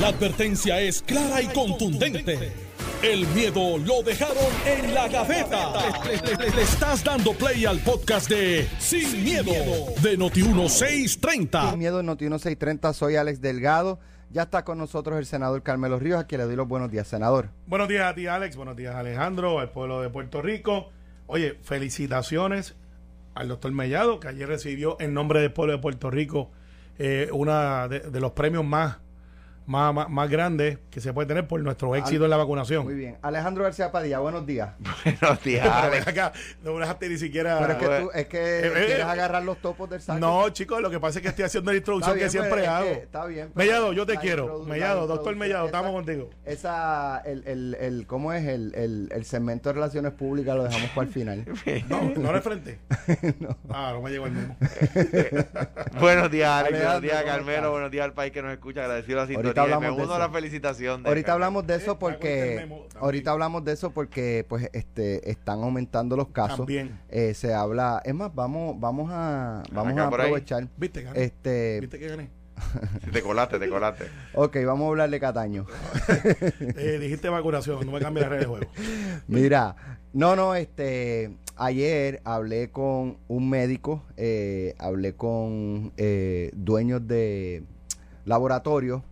La 0.00 0.08
advertencia 0.08 0.80
es 0.80 1.02
clara 1.02 1.40
y 1.40 1.46
contundente. 1.48 2.52
El 3.02 3.26
miedo 3.28 3.78
lo 3.78 4.02
dejaron 4.02 4.36
en 4.66 4.94
la 4.94 5.08
gaveta. 5.08 5.72
Le, 6.04 6.36
le- 6.36 6.50
le 6.56 6.62
estás 6.62 7.04
dando 7.04 7.32
play 7.34 7.64
al 7.66 7.78
podcast 7.80 8.28
de 8.28 8.66
Sin, 8.78 9.22
miedo, 9.22 9.52
de 10.02 10.18
Noti1630. 10.18 11.70
Sin 11.70 11.78
miedo 11.78 12.00
en 12.00 12.06
Noti 12.06 12.24
1630, 12.24 12.92
soy 12.92 13.16
Alex 13.16 13.40
Delgado. 13.40 14.00
Ya 14.30 14.42
está 14.42 14.64
con 14.64 14.78
nosotros 14.78 15.18
el 15.18 15.26
senador 15.26 15.62
Carmelo 15.62 15.98
Ríos, 15.98 16.18
a 16.18 16.26
quien 16.26 16.40
le 16.40 16.46
doy 16.46 16.56
los 16.56 16.66
buenos 16.66 16.90
días, 16.90 17.06
senador. 17.06 17.50
Buenos 17.66 17.88
días 17.88 18.04
a 18.10 18.14
ti, 18.14 18.26
Alex. 18.26 18.56
Buenos 18.56 18.76
días, 18.76 18.94
Alejandro, 18.96 19.60
al 19.60 19.70
pueblo 19.70 20.00
de 20.00 20.10
Puerto 20.10 20.42
Rico. 20.42 20.90
Oye, 21.26 21.58
felicitaciones 21.62 22.74
al 23.34 23.48
doctor 23.48 23.70
Mellado, 23.72 24.18
que 24.18 24.28
ayer 24.28 24.48
recibió 24.48 24.96
en 24.98 25.14
nombre 25.14 25.40
del 25.40 25.52
pueblo 25.52 25.72
de 25.74 25.78
Puerto 25.78 26.10
Rico 26.10 26.50
eh, 26.98 27.28
una 27.32 27.86
de, 27.88 28.00
de 28.00 28.20
los 28.20 28.32
premios 28.32 28.64
más, 28.64 28.98
más, 29.66 29.94
más, 29.94 30.08
más 30.10 30.28
grandes 30.30 30.78
que 30.90 31.00
se 31.00 31.12
puede 31.12 31.26
tener 31.28 31.46
por 31.48 31.60
nuestro 31.60 31.94
éxito 31.94 32.24
en 32.24 32.30
la 32.30 32.36
vacunación. 32.36 32.84
Muy 32.84 32.94
bien. 32.94 33.16
Alejandro 33.22 33.64
García 33.64 33.90
Padilla, 33.90 34.18
buenos 34.18 34.46
días. 34.46 34.70
Buenos 35.04 35.42
días, 35.42 35.66
Alex. 35.72 36.06
acá, 36.06 36.32
no 36.62 36.74
me 36.74 36.80
dejaste 36.80 37.08
ni 37.08 37.16
siquiera. 37.16 37.58
Pero 37.60 37.72
es 37.72 37.78
que 37.78 38.02
tú, 38.04 38.10
es 38.14 38.26
que 38.26 38.38
Eh, 38.38 38.66
eh, 38.66 38.70
quieres 38.72 38.98
eh, 38.98 39.02
agarrar 39.02 39.42
los 39.44 39.58
topos 39.58 39.88
del 39.90 40.00
saco. 40.00 40.18
No, 40.18 40.48
chicos, 40.50 40.80
lo 40.80 40.90
que 40.90 41.00
pasa 41.00 41.18
es 41.18 41.22
que 41.22 41.28
estoy 41.28 41.44
haciendo 41.44 41.70
la 41.70 41.76
introducción 41.78 42.14
bien, 42.16 42.26
que 42.26 42.30
siempre 42.30 42.50
pero 42.52 42.62
es 42.62 42.68
hago. 42.68 42.84
que 42.86 42.92
está 43.00 43.26
bien, 43.26 43.50
Mellado, 43.54 43.92
yo 43.92 44.06
te 44.06 44.16
quiero. 44.18 44.64
Mellado, 44.64 45.06
doctor 45.06 45.34
Mellado, 45.36 45.66
estamos 45.66 45.92
contigo. 45.92 46.30
Esa, 46.44 47.18
el, 47.24 47.42
el, 47.46 47.76
el, 47.80 48.06
¿cómo 48.06 48.32
es? 48.32 48.44
El, 48.46 48.74
el, 48.74 49.08
el 49.12 49.24
segmento 49.24 49.68
de 49.70 49.74
relaciones 49.74 50.12
públicas 50.12 50.54
lo 50.56 50.64
dejamos 50.64 50.90
para 50.90 51.06
el 51.06 51.12
final. 51.12 51.44
No, 51.88 52.02
no 52.16 52.32
de 52.32 52.40
frente. 52.40 52.78
Ah, 53.68 53.90
no 53.94 54.00
me 54.02 54.10
llegó 54.10 54.26
el 54.26 54.32
mismo. 54.32 54.56
Buenos 56.00 56.30
días, 56.30 56.50
Alex. 56.50 56.74
Alejandro, 56.74 56.82
buenos 56.84 57.02
días, 57.02 57.22
¿cómo 57.22 57.32
Carmelo. 57.34 57.70
Buenos 57.72 57.90
días 57.90 58.04
al 58.04 58.12
país 58.12 58.32
que 58.32 58.42
nos 58.42 58.52
escucha. 58.52 58.82
Agradecido 58.84 59.18
la 59.18 59.26
sintonía. 59.26 59.53
Y 59.56 59.58
hablamos 59.58 59.82
Me 59.82 59.96
de 59.96 60.02
uno 60.02 60.12
a 60.12 60.16
eso. 60.16 60.18
la 60.18 60.30
felicitación. 60.30 61.02
de 61.02 61.08
Ahorita 61.08 61.32
hablamos 61.32 61.66
de 61.66 61.74
eso 61.76 61.98
porque 61.98 62.68
ahorita 63.00 63.30
hablamos 63.30 63.64
de 63.64 63.72
eso 63.72 63.90
porque 63.90 64.44
pues 64.48 64.68
este 64.72 65.30
están 65.30 65.62
aumentando 65.62 66.16
los 66.16 66.28
casos. 66.28 66.58
También. 66.58 67.00
Eh, 67.08 67.34
se 67.34 67.54
habla, 67.54 68.02
es 68.04 68.14
más, 68.14 68.34
vamos 68.34 68.78
vamos 68.78 69.10
a 69.12 69.62
vamos 69.72 69.96
a 69.98 70.06
aprovechar. 70.06 70.68
¿Viste, 70.76 71.02
gané? 71.02 71.24
Este, 71.24 71.80
¿Viste 71.80 71.98
que 71.98 72.08
gané? 72.08 72.30
Te 73.12 73.20
colaste, 73.20 73.58
te 73.58 73.68
colaste. 73.68 74.04
ok, 74.34 74.58
vamos 74.64 74.86
a 74.86 74.88
hablar 74.90 75.10
de 75.10 75.20
Cataño. 75.20 75.66
Eh, 76.76 76.98
dijiste 77.00 77.28
vacunación, 77.28 77.84
no 77.84 77.92
me 77.92 78.00
cambies 78.00 78.24
la 78.26 78.30
red 78.30 78.40
de 78.40 78.46
juego. 78.46 78.66
Mira, 79.26 79.74
no, 80.12 80.36
no, 80.36 80.54
este, 80.54 81.36
ayer 81.56 82.20
hablé 82.24 82.70
con 82.70 83.18
un 83.28 83.50
médico, 83.50 84.04
eh, 84.16 84.74
hablé 84.78 85.14
con 85.14 85.92
eh, 85.96 86.50
dueños 86.54 87.06
de 87.06 87.64
laboratorios 88.24 89.02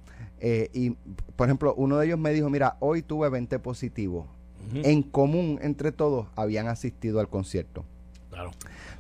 eh, 0.45 0.69
y, 0.75 0.91
por 1.37 1.47
ejemplo, 1.47 1.73
uno 1.77 1.97
de 1.99 2.07
ellos 2.07 2.19
me 2.19 2.33
dijo, 2.33 2.51
mira, 2.51 2.77
hoy 2.81 3.01
tuve 3.03 3.29
20 3.31 3.59
positivos. 3.61 4.27
En 4.75 5.03
común, 5.03 5.59
entre 5.63 5.93
todos, 5.93 6.27
habían 6.37 6.67
asistido 6.69 7.21
al 7.21 7.29
concierto. 7.29 7.85
Claro. 8.31 8.51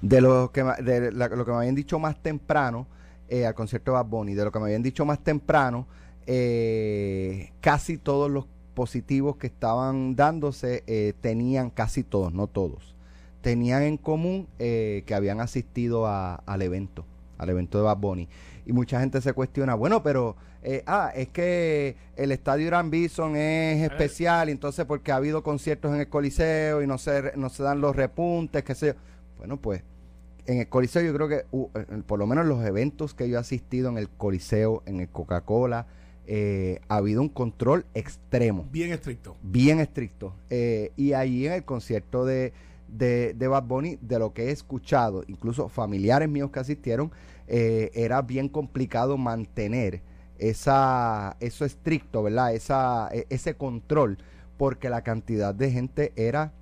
De 0.02 0.20
lo 0.20 0.50
que, 0.52 0.62
de 0.62 1.10
la- 1.12 1.28
lo 1.28 1.44
que 1.44 1.50
me 1.50 1.56
habían 1.58 1.74
dicho 1.74 1.98
más 1.98 2.20
temprano, 2.22 2.86
eh, 3.28 3.44
al 3.46 3.54
concierto 3.54 3.90
de 3.90 3.94
Bad 3.96 4.06
Bunny, 4.06 4.34
de 4.34 4.44
lo 4.44 4.52
que 4.52 4.58
me 4.58 4.66
habían 4.66 4.82
dicho 4.82 5.04
más 5.04 5.18
temprano, 5.22 5.86
eh, 6.26 7.50
casi 7.60 7.96
todos 7.98 8.30
los 8.30 8.46
positivos 8.74 9.36
que 9.36 9.46
estaban 9.46 10.14
dándose 10.16 10.82
eh, 10.86 11.12
tenían, 11.20 11.70
casi 11.70 12.02
todos, 12.02 12.32
no 12.32 12.46
todos, 12.46 12.94
tenían 13.40 13.82
en 13.82 13.96
común 13.96 14.46
eh, 14.58 15.02
que 15.06 15.14
habían 15.14 15.40
asistido 15.40 16.06
a- 16.06 16.36
al 16.46 16.62
evento, 16.62 17.04
al 17.38 17.50
evento 17.50 17.78
de 17.78 17.84
Bad 17.84 17.98
Bunny. 17.98 18.28
Y 18.64 18.72
mucha 18.72 19.00
gente 19.00 19.20
se 19.20 19.32
cuestiona, 19.32 19.74
bueno, 19.74 20.02
pero, 20.02 20.36
eh, 20.62 20.82
ah, 20.86 21.12
es 21.14 21.28
que 21.28 21.96
el 22.16 22.30
estadio 22.30 22.66
Irán 22.68 22.90
Bison 22.90 23.36
es 23.36 23.82
especial, 23.82 24.48
entonces 24.48 24.84
porque 24.84 25.10
ha 25.12 25.16
habido 25.16 25.42
conciertos 25.42 25.92
en 25.92 26.00
el 26.00 26.08
Coliseo 26.08 26.82
y 26.82 26.86
no 26.86 26.98
se, 26.98 27.32
no 27.36 27.48
se 27.48 27.62
dan 27.62 27.80
los 27.80 27.96
repuntes, 27.96 28.62
qué 28.62 28.74
sé 28.74 28.86
yo. 28.88 28.92
Bueno, 29.38 29.56
pues 29.56 29.82
en 30.46 30.58
el 30.58 30.68
Coliseo 30.68 31.02
yo 31.02 31.14
creo 31.14 31.28
que, 31.28 31.44
uh, 31.50 31.68
eh, 31.74 32.02
por 32.06 32.18
lo 32.18 32.26
menos 32.26 32.46
los 32.46 32.64
eventos 32.64 33.14
que 33.14 33.28
yo 33.28 33.36
he 33.36 33.40
asistido 33.40 33.88
en 33.88 33.98
el 33.98 34.08
Coliseo, 34.08 34.82
en 34.86 35.00
el 35.00 35.08
Coca-Cola, 35.08 35.86
eh, 36.26 36.80
ha 36.88 36.96
habido 36.96 37.20
un 37.20 37.28
control 37.28 37.84
extremo 37.94 38.68
Bien 38.70 38.92
estricto. 38.92 39.36
bien 39.42 39.80
estricto. 39.80 40.34
Eh, 40.50 40.92
y 40.96 41.14
allí 41.14 41.46
en 41.46 41.52
el 41.54 41.64
concierto 41.64 42.24
de, 42.24 42.52
de, 42.92 43.34
de 43.34 43.48
Bad 43.48 43.64
Bunny, 43.64 43.98
de 44.00 44.18
lo 44.18 44.32
que 44.32 44.44
he 44.44 44.50
escuchado, 44.50 45.24
incluso 45.26 45.68
familiares 45.68 46.28
míos 46.28 46.50
que 46.50 46.60
asistieron, 46.60 47.10
eh, 47.48 47.90
era 47.94 48.22
bien 48.22 48.48
complicado 48.48 49.16
mantener 49.16 50.02
esa, 50.38 51.36
eso 51.40 51.64
estricto, 51.64 52.22
¿verdad? 52.22 52.54
Esa, 52.54 53.08
e- 53.12 53.26
ese 53.30 53.54
control, 53.54 54.18
porque 54.58 54.90
la 54.90 55.02
cantidad 55.02 55.54
de 55.54 55.70
gente 55.70 56.12
era... 56.16 56.52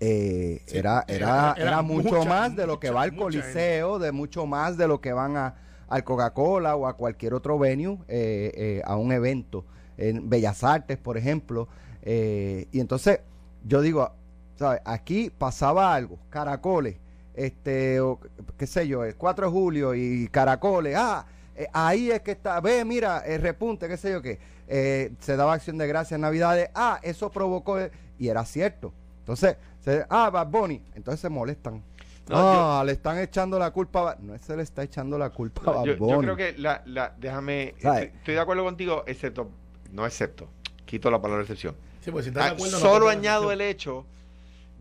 eh, 0.00 0.62
Sí, 0.66 0.78
era, 0.78 1.04
era- 1.08 1.54
era, 1.58 1.82
mucho 1.82 2.16
mucha, 2.16 2.28
más 2.28 2.56
de 2.56 2.66
lo 2.66 2.78
que 2.78 2.88
mucha, 2.88 2.94
va 2.96 3.02
al 3.02 3.16
Coliseo, 3.16 3.98
de 3.98 4.12
mucho 4.12 4.46
más 4.46 4.76
de 4.76 4.86
lo 4.86 5.00
que 5.00 5.12
van 5.12 5.36
a, 5.36 5.54
al 5.88 6.04
Coca-Cola 6.04 6.76
o 6.76 6.86
a 6.86 6.96
cualquier 6.96 7.34
otro 7.34 7.58
venue, 7.58 7.98
eh, 8.08 8.52
eh, 8.54 8.82
a 8.84 8.96
un 8.96 9.10
evento, 9.12 9.64
en 9.96 10.28
Bellas 10.28 10.62
Artes, 10.62 10.98
por 10.98 11.16
ejemplo. 11.16 11.68
y 12.04 12.80
entonces, 12.80 13.20
yo 13.66 13.80
digo, 13.80 14.12
¿sabes? 14.58 14.80
Aquí 14.84 15.30
pasaba 15.30 15.94
algo, 15.94 16.18
caracoles, 16.30 16.96
este, 17.34 18.00
o, 18.00 18.18
qué 18.56 18.66
sé 18.66 18.88
yo, 18.88 19.04
el 19.04 19.14
4 19.14 19.46
de 19.46 19.52
julio 19.52 19.94
y 19.94 20.28
caracoles, 20.28 20.96
ah, 20.98 21.24
eh, 21.54 21.68
ahí 21.72 22.10
es 22.10 22.20
que 22.22 22.32
está, 22.32 22.60
ve, 22.60 22.84
mira, 22.84 23.18
el 23.20 23.40
repunte, 23.40 23.86
qué 23.88 23.96
sé 23.96 24.10
yo 24.10 24.20
qué, 24.20 24.38
eh, 24.66 25.12
se 25.20 25.36
daba 25.36 25.54
acción 25.54 25.78
de 25.78 25.86
gracias 25.86 26.18
Navidades, 26.18 26.70
ah, 26.74 26.98
eso 27.02 27.30
provocó, 27.30 27.78
y 28.18 28.28
era 28.28 28.44
cierto. 28.44 28.92
Entonces, 29.20 29.56
se, 29.80 30.04
ah, 30.10 30.30
Bad 30.30 30.48
Bunny, 30.48 30.82
entonces 30.94 31.20
se 31.20 31.28
molestan. 31.28 31.82
No, 32.28 32.36
ah, 32.80 32.82
le 32.84 32.92
están 32.92 33.18
echando 33.18 33.58
la 33.58 33.70
culpa, 33.70 34.00
a 34.00 34.02
Bad-". 34.02 34.18
no 34.20 34.36
se 34.38 34.56
le 34.56 34.62
está 34.62 34.82
echando 34.82 35.16
la 35.16 35.30
culpa 35.30 35.62
a 35.80 35.84
yo, 35.84 35.94
yo 35.96 36.18
creo 36.18 36.36
que 36.36 36.54
la, 36.58 36.82
la, 36.84 37.14
déjame, 37.16 37.74
estoy, 37.78 38.12
estoy 38.14 38.34
de 38.34 38.40
acuerdo 38.40 38.64
contigo, 38.64 39.04
excepto, 39.06 39.48
no 39.92 40.04
excepto, 40.04 40.48
quito 40.84 41.10
la 41.10 41.22
palabra 41.22 41.42
excepción. 41.44 41.74
Sí, 42.00 42.10
pues 42.10 42.24
si 42.24 42.30
estás 42.30 42.44
de 42.44 42.50
Ah, 42.50 42.52
acuerdo, 42.52 42.72
no 42.72 42.78
solo 42.80 43.08
añado 43.08 43.50
el 43.52 43.60
hecho 43.60 44.04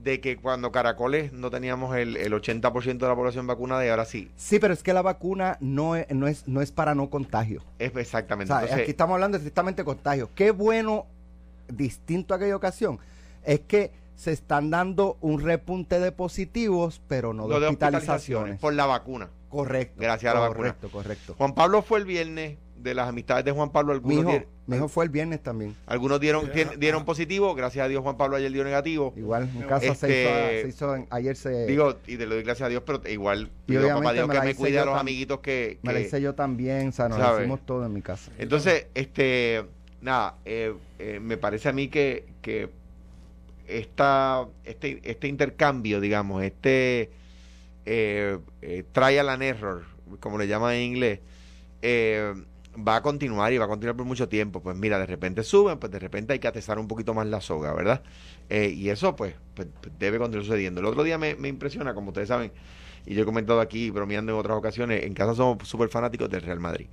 de 0.08 0.22
que 0.22 0.38
cuando 0.38 0.72
Caracoles 0.72 1.34
no 1.34 1.50
teníamos 1.50 1.94
el, 1.98 2.16
el 2.16 2.32
80% 2.32 2.98
de 2.98 3.08
la 3.08 3.16
población 3.16 3.46
vacunada 3.46 3.86
y 3.86 3.90
ahora 3.90 4.06
sí, 4.06 4.32
Sí, 4.38 4.58
pero 4.58 4.74
es 4.74 4.82
que 4.82 4.94
la 4.94 5.02
vacuna 5.02 5.58
no 5.60 5.98
es, 5.98 6.10
no 6.12 6.28
es, 6.28 6.48
no 6.48 6.62
es 6.62 6.72
para 6.72 6.96
no 6.96 7.10
contagio. 7.10 7.62
es 7.78 7.94
O 7.94 8.00
exactamente. 8.00 8.48
sea, 8.48 8.62
Entonces, 8.62 8.84
aquí 8.84 8.92
estamos 8.92 9.16
hablando 9.16 9.36
estrictamente 9.36 9.82
de 9.82 9.86
contagio. 9.86 10.30
Qué 10.34 10.52
bueno, 10.52 11.08
distinto 11.68 12.34
a 12.34 12.38
aquella 12.38 12.56
ocasión, 12.56 13.00
es 13.44 13.60
que 13.60 13.92
se 14.16 14.32
están 14.32 14.70
dando 14.70 15.18
un 15.20 15.42
repunte 15.42 16.00
de 16.00 16.14
positivos, 16.14 17.02
pero 17.10 17.34
no 17.34 17.48
de 17.50 17.68
hospitalizaciones. 17.68 18.60
por 18.60 18.74
la 18.74 18.86
vacuna. 18.86 19.30
Correcto. 19.50 19.96
Gracias 20.02 20.32
a 20.32 20.36
la 20.36 20.40
vacuna. 20.42 20.58
Correcto, 20.74 20.90
correcto. 20.90 21.36
Juan 21.38 21.54
Pablo 21.54 21.82
fue 21.82 22.00
el 22.00 22.06
viernes 22.06 22.58
de 22.78 22.94
las 22.94 23.10
amistades 23.10 23.44
de 23.46 23.52
Juan 23.52 23.72
Pablo. 23.72 23.94
Algunos, 23.94 24.20
hijo, 24.20 24.30
dieron, 24.30 24.48
mi 24.68 24.78
hijo 24.78 24.88
fue 24.88 25.06
el 25.06 25.10
viernes 25.10 25.42
también. 25.42 25.76
algunos 25.86 26.20
dieron, 26.20 26.50
dieron 26.78 27.06
positivo. 27.06 27.56
Gracias 27.56 27.86
a 27.86 27.88
Dios 27.88 28.02
Juan 28.04 28.18
Pablo 28.18 28.36
ayer 28.38 28.52
dio 28.52 28.64
negativo. 28.64 29.14
Igual, 29.18 29.50
en 29.56 29.64
casa 29.64 29.80
se 29.96 30.08
hizo, 30.08 30.08
Este, 30.08 30.62
se 30.64 30.68
hizo 30.70 30.96
en- 30.96 31.08
ayer 31.10 31.36
se... 31.36 31.66
Digo, 31.66 31.96
y 32.08 32.18
te 32.18 32.26
lo 32.26 32.36
doy 32.36 32.44
gracias 32.44 32.68
a 32.68 32.70
Dios, 32.70 32.84
pero 32.86 33.02
igual 33.10 33.50
Y 33.66 33.72
pido 33.72 33.82
obviamente 33.82 34.04
papá 34.04 34.14
Dios 34.14 34.28
me 34.28 34.34
que 34.36 34.42
me 34.42 34.56
cuide 34.56 34.80
a 34.80 34.86
los 34.86 34.96
tam- 34.96 35.00
amiguitos 35.00 35.40
que... 35.40 35.80
me 35.82 35.94
la 35.94 36.00
que- 36.00 36.06
hice 36.06 36.22
yo 36.22 36.36
también, 36.36 36.90
o 36.90 36.92
sea, 36.92 37.10
nos 37.10 37.18
¿sabe? 37.18 37.40
hicimos 37.42 37.66
todo 37.66 37.86
en 37.86 37.94
mi 37.94 38.02
casa. 38.02 38.32
Entonces, 38.38 38.88
este, 38.94 39.64
nada, 40.02 40.36
eh, 40.46 40.74
eh, 41.00 41.20
me 41.22 41.38
parece 41.38 41.70
a 41.70 41.74
mí 41.74 41.88
que, 41.88 42.26
que 42.42 42.70
esta, 43.68 44.48
este, 44.64 45.02
este 45.04 45.28
intercambio, 45.28 46.00
digamos, 46.00 46.44
este 46.44 47.10
eh, 47.86 48.38
eh, 48.62 48.84
trial 48.92 49.30
and 49.30 49.44
error, 49.44 49.84
como 50.20 50.38
le 50.38 50.48
llaman 50.48 50.74
en 50.76 50.82
inglés, 50.84 51.20
eh, 51.82 52.34
va 52.78 52.98
a 52.98 53.02
continuar 53.02 53.52
y 53.54 53.58
va 53.58 53.66
a 53.66 53.68
continuar 53.68 53.98
por 53.98 54.06
mucho 54.06 54.30
tiempo. 54.30 54.62
Pues 54.62 54.76
mira, 54.78 55.00
de 55.00 55.06
repente 55.06 55.44
suben, 55.44 55.80
pues 55.80 55.92
de 55.92 56.00
repente 56.00 56.34
hay 56.34 56.40
que 56.40 56.48
atesar 56.48 56.80
un 56.80 56.88
poquito 56.88 57.14
más 57.14 57.26
la 57.28 57.42
soga, 57.42 57.74
¿verdad? 57.74 58.04
Eh, 58.50 58.70
y 58.70 58.90
eso, 58.90 59.16
pues, 59.16 59.36
pues, 59.56 59.68
pues, 59.82 59.94
debe 60.00 60.20
continuar 60.20 60.46
sucediendo. 60.46 60.82
El 60.82 60.88
otro 60.88 61.04
día 61.04 61.18
me, 61.18 61.32
impresiona, 61.48 61.94
como 61.94 62.10
ustedes 62.10 62.28
saben, 62.28 62.52
y 63.06 63.16
yo 63.16 63.24
he 63.24 63.26
comentado 63.26 63.62
aquí, 63.62 63.90
bromeando 63.90 64.34
en 64.34 64.38
otras 64.40 64.58
ocasiones, 64.58 65.04
en 65.04 65.14
casa 65.14 65.34
somos 65.36 65.68
súper 65.68 65.90
fanáticos 65.90 66.30
del 66.30 66.42
Real 66.42 66.60
Madrid. 66.60 66.88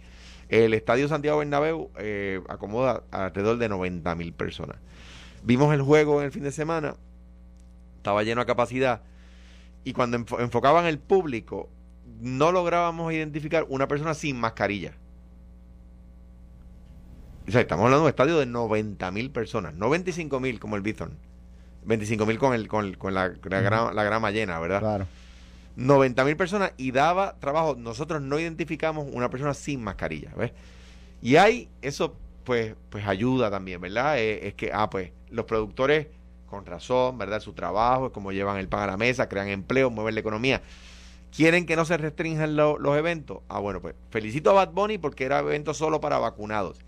El 0.48 0.74
Estadio 0.74 1.08
Santiago 1.08 1.38
Bernabéu 1.38 1.90
eh, 1.98 2.40
acomoda 2.48 3.02
alrededor 3.10 3.58
de 3.58 3.68
90 3.68 4.14
mil 4.14 4.32
personas. 4.32 4.76
Vimos 5.42 5.74
el 5.74 5.82
juego 5.82 6.20
en 6.20 6.26
el 6.26 6.32
fin 6.32 6.44
de 6.44 6.52
semana, 6.52 6.96
estaba 7.96 8.22
lleno 8.22 8.40
a 8.40 8.46
capacidad, 8.46 9.02
y 9.84 9.92
cuando 9.92 10.18
enfo- 10.18 10.40
enfocaban 10.40 10.86
el 10.86 10.98
público, 10.98 11.68
no 12.20 12.52
lográbamos 12.52 13.12
identificar 13.12 13.66
una 13.68 13.88
persona 13.88 14.14
sin 14.14 14.38
mascarilla. 14.38 14.94
O 17.46 17.50
sea, 17.50 17.60
estamos 17.60 17.84
hablando 17.84 18.00
de 18.00 18.04
un 18.04 18.08
estadio 18.10 18.38
de 18.38 18.46
90 18.46 19.10
mil 19.10 19.30
personas, 19.30 19.74
no 19.74 19.90
25 19.90 20.40
mil 20.40 20.58
como 20.60 20.76
el 20.76 20.82
Bithorn. 20.82 21.12
25 21.84 22.24
mil 22.24 22.38
con, 22.38 22.54
el, 22.54 22.66
con, 22.68 22.86
el- 22.86 22.98
con 22.98 23.12
la, 23.12 23.28
la, 23.42 23.60
grama, 23.60 23.92
la 23.92 24.04
grama 24.04 24.30
llena, 24.30 24.58
¿verdad? 24.58 24.80
Claro. 24.80 25.06
90 25.76 26.24
mil 26.24 26.36
personas 26.36 26.72
y 26.78 26.92
daba 26.92 27.36
trabajo. 27.40 27.74
Nosotros 27.78 28.22
no 28.22 28.38
identificamos 28.38 29.06
una 29.12 29.28
persona 29.28 29.52
sin 29.54 29.82
mascarilla, 29.82 30.30
¿ves? 30.36 30.52
Y 31.20 31.36
hay 31.36 31.68
eso, 31.82 32.16
pues, 32.44 32.74
pues 32.90 33.06
ayuda 33.06 33.50
también, 33.50 33.80
¿verdad? 33.80 34.18
Eh, 34.18 34.48
es 34.48 34.54
que, 34.54 34.70
ah, 34.72 34.88
pues 34.88 35.10
los 35.30 35.44
productores, 35.44 36.06
con 36.46 36.64
razón, 36.64 37.18
¿verdad? 37.18 37.40
Su 37.40 37.52
trabajo, 37.52 38.06
es 38.06 38.12
como 38.12 38.32
llevan 38.32 38.56
el 38.58 38.68
pan 38.68 38.82
a 38.84 38.86
la 38.86 38.96
mesa, 38.96 39.28
crean 39.28 39.48
empleo, 39.48 39.90
mueven 39.90 40.14
la 40.14 40.20
economía. 40.20 40.62
¿Quieren 41.34 41.66
que 41.66 41.74
no 41.76 41.84
se 41.84 41.96
restrinjan 41.96 42.54
los 42.56 42.96
eventos? 42.96 43.38
Ah, 43.48 43.58
bueno, 43.58 43.80
pues 43.82 43.94
felicito 44.10 44.50
a 44.50 44.52
Bad 44.54 44.70
Bunny 44.72 44.98
porque 44.98 45.24
era 45.24 45.40
evento 45.40 45.74
solo 45.74 46.00
para 46.00 46.18
vacunados. 46.18 46.78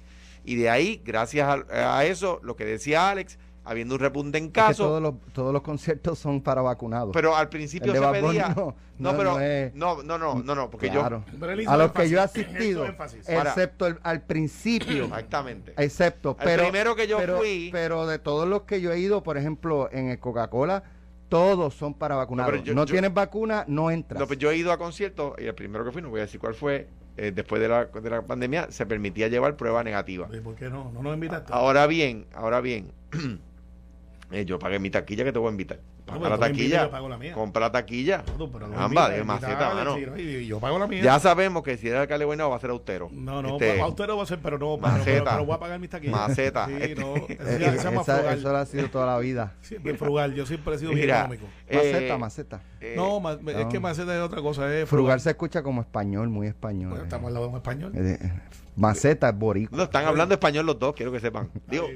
Y 0.46 0.54
de 0.54 0.70
ahí, 0.70 1.02
gracias 1.04 1.64
a 1.70 2.04
eso, 2.04 2.40
lo 2.42 2.54
que 2.54 2.64
decía 2.64 3.10
Alex, 3.10 3.36
habiendo 3.64 3.94
un 3.94 4.00
repunte 4.00 4.38
en 4.38 4.48
casos. 4.50 4.86
todos, 4.86 5.02
los, 5.02 5.14
todos 5.32 5.52
los 5.52 5.62
conciertos 5.62 6.20
son 6.20 6.40
para 6.40 6.62
vacunados. 6.62 7.10
Pero 7.12 7.36
al 7.36 7.48
principio 7.48 7.92
se 7.92 8.00
pedía. 8.00 8.54
No, 8.56 8.76
no, 8.98 9.16
pero. 9.16 9.38
No, 9.74 10.02
no, 10.02 10.18
no, 10.18 10.42
no, 10.42 10.54
no, 10.54 10.70
porque 10.70 10.88
yo. 10.88 11.04
A 11.04 11.76
los 11.76 11.92
que 11.92 12.08
yo 12.08 12.18
he 12.18 12.22
asistido, 12.22 12.86
excepto 12.86 13.86
al 14.02 14.22
principio. 14.22 15.04
Exactamente. 15.06 15.74
Excepto. 15.76 16.36
Pero, 16.36 16.62
primero 16.62 16.94
que 16.94 17.08
yo 17.08 17.18
fui. 17.36 17.70
Pero 17.72 18.06
de 18.06 18.18
todos 18.18 18.48
los 18.48 18.62
que 18.62 18.80
yo 18.80 18.92
he 18.92 19.00
ido, 19.00 19.22
por 19.22 19.36
ejemplo, 19.36 19.90
en 19.92 20.10
el 20.10 20.18
Coca-Cola 20.20 20.84
todos 21.28 21.74
son 21.74 21.94
para 21.94 22.14
vacunados. 22.14 22.64
No, 22.66 22.86
tienes 22.86 23.12
vacuna, 23.12 23.64
no 23.66 23.90
entras. 23.90 24.20
No, 24.20 24.28
pues 24.28 24.38
yo 24.38 24.52
he 24.52 24.56
ido 24.56 24.70
a 24.70 24.78
conciertos 24.78 25.34
y 25.38 25.46
el 25.46 25.54
primero 25.56 25.84
que 25.84 25.90
fui, 25.90 26.00
no 26.00 26.08
voy 26.08 26.20
a 26.20 26.22
decir 26.22 26.38
cuál 26.38 26.54
fue, 26.54 26.88
eh, 27.16 27.32
después 27.34 27.60
de 27.60 27.68
la, 27.68 27.86
de 27.86 28.10
la 28.10 28.22
pandemia, 28.22 28.70
se 28.70 28.86
permitía 28.86 29.28
llevar 29.28 29.56
prueba 29.56 29.82
negativa. 29.82 30.28
¿Y 30.32 30.40
por 30.40 30.54
qué 30.54 30.68
no? 30.68 30.90
¿No 30.92 31.02
nos 31.02 31.14
invitaste? 31.14 31.52
Ahora 31.52 31.86
bien, 31.86 32.26
ahora 32.34 32.60
bien, 32.60 32.92
Eh, 34.30 34.44
yo 34.44 34.58
pagué 34.58 34.78
mi 34.78 34.90
taquilla 34.90 35.24
que 35.24 35.32
te 35.32 35.38
voy 35.38 35.48
a 35.48 35.50
invitar. 35.52 35.78
Paga 36.06 36.28
la 36.30 36.38
taquilla. 36.38 36.88
Compra 37.34 37.60
la 37.62 37.72
taquilla. 37.72 38.24
Ambas, 38.76 39.10
de 39.10 39.24
maceta, 39.24 39.74
mano. 39.74 39.98
yo 39.98 40.60
pago 40.60 40.78
la 40.78 40.86
mía. 40.86 41.02
Ya 41.02 41.18
sabemos 41.18 41.62
que 41.64 41.76
si 41.76 41.88
era 41.88 42.02
alcalde 42.02 42.24
bueno 42.24 42.48
va 42.48 42.56
a 42.56 42.60
ser 42.60 42.70
austero. 42.70 43.08
No, 43.12 43.42
no, 43.42 43.54
este, 43.54 43.80
austero 43.80 44.16
va 44.16 44.22
a 44.22 44.26
ser, 44.26 44.38
pero 44.38 44.58
no, 44.58 44.76
maceta, 44.76 45.32
pero, 45.32 45.44
voy 45.44 45.56
a 45.56 45.58
pagar 45.58 45.80
mis 45.80 45.90
taquillas. 45.90 46.14
Maceta. 46.14 46.66
Sí, 46.66 46.74
este. 46.80 46.94
no, 46.94 47.16
esa, 47.16 48.32
eso 48.32 48.52
lo 48.52 48.56
ha 48.56 48.66
sido 48.66 48.88
toda 48.88 49.06
la 49.06 49.18
vida. 49.18 49.54
Siempre 49.60 49.96
frugal, 49.96 50.34
yo 50.34 50.46
siempre 50.46 50.76
he 50.76 50.78
sido 50.78 50.92
muy 50.92 51.02
económico. 51.02 51.46
maceta, 51.72 51.98
eh, 51.98 52.18
maceta. 52.18 52.60
Eh, 52.80 52.94
no, 52.96 53.20
es 53.30 53.66
que 53.66 53.80
maceta 53.80 54.14
es 54.14 54.22
otra 54.22 54.40
cosa. 54.40 54.72
Es 54.72 54.88
frugal. 54.88 55.20
se 55.20 55.30
escucha 55.30 55.62
como 55.62 55.80
español, 55.80 56.28
muy 56.28 56.46
español. 56.46 56.90
Bueno, 56.90 57.04
estamos 57.04 57.28
al 57.28 57.34
lado 57.34 57.46
de 57.46 57.50
un 57.50 57.56
español. 57.56 57.92
Maceta 58.76 59.30
es 59.30 59.38
boricua. 59.38 59.76
No, 59.76 59.84
están 59.84 60.04
hablando 60.04 60.34
español 60.34 60.66
los 60.66 60.78
dos, 60.78 60.94
quiero 60.94 61.10
que 61.10 61.18
sepan. 61.18 61.50
Digo, 61.66 61.88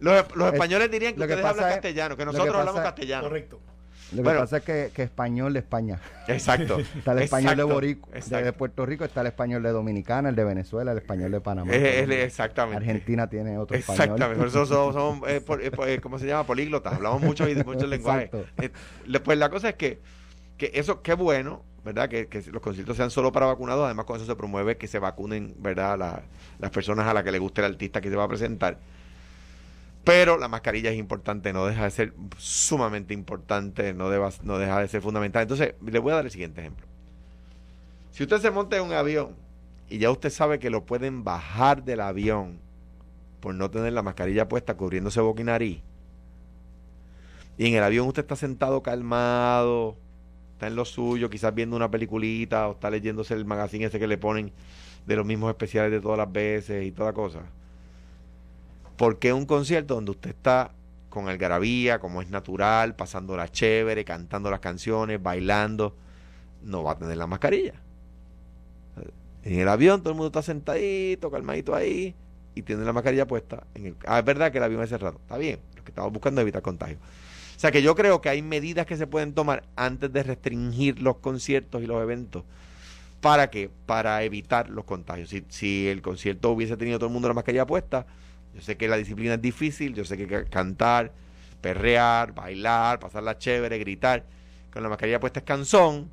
los, 0.00 0.24
españoles 0.52 0.90
dirían 0.90 1.14
que 1.14 1.20
ustedes 1.20 1.44
hablan 1.44 1.70
castellano, 1.70 2.16
que 2.16 2.24
nosotros 2.24 2.56
hablamos 2.56 2.80
castellano. 2.80 3.30
Correcto. 3.44 3.74
Lo 4.12 4.22
que 4.22 4.38
pasa 4.38 4.56
es 4.58 4.64
que, 4.64 4.90
que, 4.94 5.02
español 5.02 5.52
de 5.54 5.60
España. 5.60 5.98
Exacto. 6.28 6.78
está 6.96 7.12
el 7.12 7.20
español 7.20 7.56
de 7.56 7.62
Boricua, 7.64 8.12
de 8.12 8.52
Puerto 8.52 8.86
Rico, 8.86 9.04
está 9.04 9.22
el 9.22 9.28
español 9.28 9.62
de 9.62 9.70
Dominicana, 9.70 10.28
el 10.28 10.36
de 10.36 10.44
Venezuela, 10.44 10.92
el 10.92 10.98
español 10.98 11.32
de 11.32 11.40
Panamá. 11.40 11.72
exactamente. 11.72 12.76
Argentina 12.76 13.28
tiene 13.28 13.58
otro 13.58 13.76
español. 13.76 14.02
Exactamente. 14.02 14.38
Por 14.38 14.48
eso 14.48 14.66
somos, 14.92 15.28
eh, 15.28 15.42
eh, 15.60 15.70
eh, 15.86 16.00
¿cómo 16.02 16.18
se 16.18 16.26
llama? 16.26 16.46
Políglotas. 16.46 16.94
Hablamos 16.94 17.22
mucho, 17.22 17.46
muchos 17.64 17.88
lenguajes. 17.88 18.30
pues 19.24 19.38
la 19.38 19.48
cosa 19.48 19.70
es 19.70 19.74
que, 19.76 20.00
que 20.58 20.70
eso, 20.74 21.02
qué 21.02 21.14
bueno, 21.14 21.62
¿verdad? 21.84 22.08
Que, 22.08 22.28
los 22.52 22.62
conciertos 22.62 22.96
sean 22.96 23.10
solo 23.10 23.32
para 23.32 23.46
vacunados. 23.46 23.84
Además, 23.84 24.04
con 24.04 24.16
eso 24.16 24.26
se 24.26 24.36
promueve 24.36 24.76
que 24.76 24.86
se 24.86 24.98
vacunen, 24.98 25.54
¿verdad? 25.58 26.22
las 26.58 26.70
personas 26.70 27.06
a 27.06 27.14
las 27.14 27.24
que 27.24 27.32
le 27.32 27.38
guste 27.38 27.62
el 27.62 27.72
artista 27.72 28.00
que 28.00 28.10
se 28.10 28.16
va 28.16 28.24
a 28.24 28.28
presentar. 28.28 28.78
Pero 30.04 30.36
la 30.36 30.48
mascarilla 30.48 30.90
es 30.90 30.98
importante, 30.98 31.54
no 31.54 31.64
deja 31.64 31.84
de 31.84 31.90
ser 31.90 32.12
sumamente 32.36 33.14
importante, 33.14 33.94
no, 33.94 34.10
no 34.42 34.58
deja 34.58 34.80
de 34.80 34.88
ser 34.88 35.00
fundamental. 35.00 35.42
Entonces, 35.42 35.74
le 35.84 35.98
voy 35.98 36.12
a 36.12 36.16
dar 36.16 36.26
el 36.26 36.30
siguiente 36.30 36.60
ejemplo. 36.60 36.86
Si 38.10 38.22
usted 38.22 38.38
se 38.38 38.50
monta 38.50 38.76
en 38.76 38.82
un 38.82 38.92
avión 38.92 39.34
y 39.88 39.98
ya 39.98 40.10
usted 40.10 40.28
sabe 40.28 40.58
que 40.58 40.68
lo 40.68 40.84
pueden 40.84 41.24
bajar 41.24 41.84
del 41.84 42.02
avión 42.02 42.58
por 43.40 43.54
no 43.54 43.70
tener 43.70 43.94
la 43.94 44.02
mascarilla 44.02 44.46
puesta 44.46 44.76
cubriéndose 44.76 45.20
boca 45.20 45.40
y 45.40 45.44
nariz, 45.44 45.80
y 47.56 47.66
en 47.66 47.74
el 47.74 47.82
avión 47.82 48.06
usted 48.06 48.22
está 48.22 48.36
sentado 48.36 48.82
calmado, 48.82 49.96
está 50.52 50.66
en 50.66 50.76
lo 50.76 50.84
suyo, 50.84 51.30
quizás 51.30 51.54
viendo 51.54 51.76
una 51.76 51.90
peliculita 51.90 52.68
o 52.68 52.72
está 52.72 52.90
leyéndose 52.90 53.32
el 53.34 53.46
magazine 53.46 53.86
ese 53.86 53.98
que 53.98 54.06
le 54.06 54.18
ponen 54.18 54.52
de 55.06 55.16
los 55.16 55.24
mismos 55.24 55.50
especiales 55.50 55.92
de 55.92 56.00
todas 56.00 56.18
las 56.18 56.30
veces 56.30 56.84
y 56.84 56.92
toda 56.92 57.12
cosa 57.12 57.40
porque 58.96 59.32
un 59.32 59.46
concierto 59.46 59.94
donde 59.94 60.12
usted 60.12 60.30
está 60.30 60.72
con 61.08 61.28
algarabía, 61.28 62.00
como 62.00 62.22
es 62.22 62.28
natural, 62.28 62.96
pasando 62.96 63.36
la 63.36 63.48
chévere, 63.48 64.04
cantando 64.04 64.50
las 64.50 64.60
canciones, 64.60 65.22
bailando, 65.22 65.96
no 66.62 66.82
va 66.82 66.92
a 66.92 66.98
tener 66.98 67.16
la 67.16 67.26
mascarilla? 67.26 67.74
En 69.44 69.60
el 69.60 69.68
avión 69.68 70.00
todo 70.00 70.10
el 70.10 70.16
mundo 70.16 70.28
está 70.28 70.42
sentadito, 70.42 71.30
calmadito 71.30 71.74
ahí, 71.74 72.14
y 72.54 72.62
tiene 72.62 72.84
la 72.84 72.92
mascarilla 72.92 73.26
puesta. 73.26 73.66
En 73.74 73.86
el, 73.86 73.96
ah, 74.06 74.18
es 74.18 74.24
verdad 74.24 74.50
que 74.50 74.58
el 74.58 74.64
avión 74.64 74.82
es 74.82 74.88
cerrado. 74.88 75.18
Está 75.20 75.36
bien, 75.36 75.60
lo 75.76 75.84
que 75.84 75.90
estamos 75.90 76.12
buscando 76.12 76.40
es 76.40 76.44
evitar 76.44 76.62
contagio. 76.62 76.96
O 76.96 77.60
sea 77.60 77.70
que 77.70 77.82
yo 77.82 77.94
creo 77.94 78.20
que 78.20 78.28
hay 78.28 78.42
medidas 78.42 78.86
que 78.86 78.96
se 78.96 79.06
pueden 79.06 79.34
tomar 79.34 79.64
antes 79.76 80.12
de 80.12 80.22
restringir 80.22 81.00
los 81.00 81.18
conciertos 81.18 81.82
y 81.82 81.86
los 81.86 82.02
eventos. 82.02 82.44
¿Para 83.20 83.50
qué? 83.50 83.70
Para 83.86 84.22
evitar 84.22 84.68
los 84.68 84.84
contagios. 84.84 85.28
Si, 85.28 85.44
si 85.48 85.88
el 85.88 86.02
concierto 86.02 86.50
hubiese 86.50 86.76
tenido 86.76 86.98
todo 86.98 87.06
el 87.06 87.12
mundo 87.12 87.28
la 87.28 87.34
mascarilla 87.34 87.66
puesta, 87.66 88.06
yo 88.54 88.60
sé 88.60 88.76
que 88.76 88.88
la 88.88 88.96
disciplina 88.96 89.34
es 89.34 89.42
difícil, 89.42 89.94
yo 89.94 90.04
sé 90.04 90.16
que 90.16 90.44
cantar, 90.44 91.12
perrear, 91.60 92.34
bailar, 92.34 93.00
pasarla 93.00 93.38
chévere, 93.38 93.78
gritar, 93.78 94.24
con 94.72 94.82
la 94.82 94.88
mascarilla 94.88 95.20
puesta 95.20 95.40
es 95.40 95.44
canzón, 95.44 96.10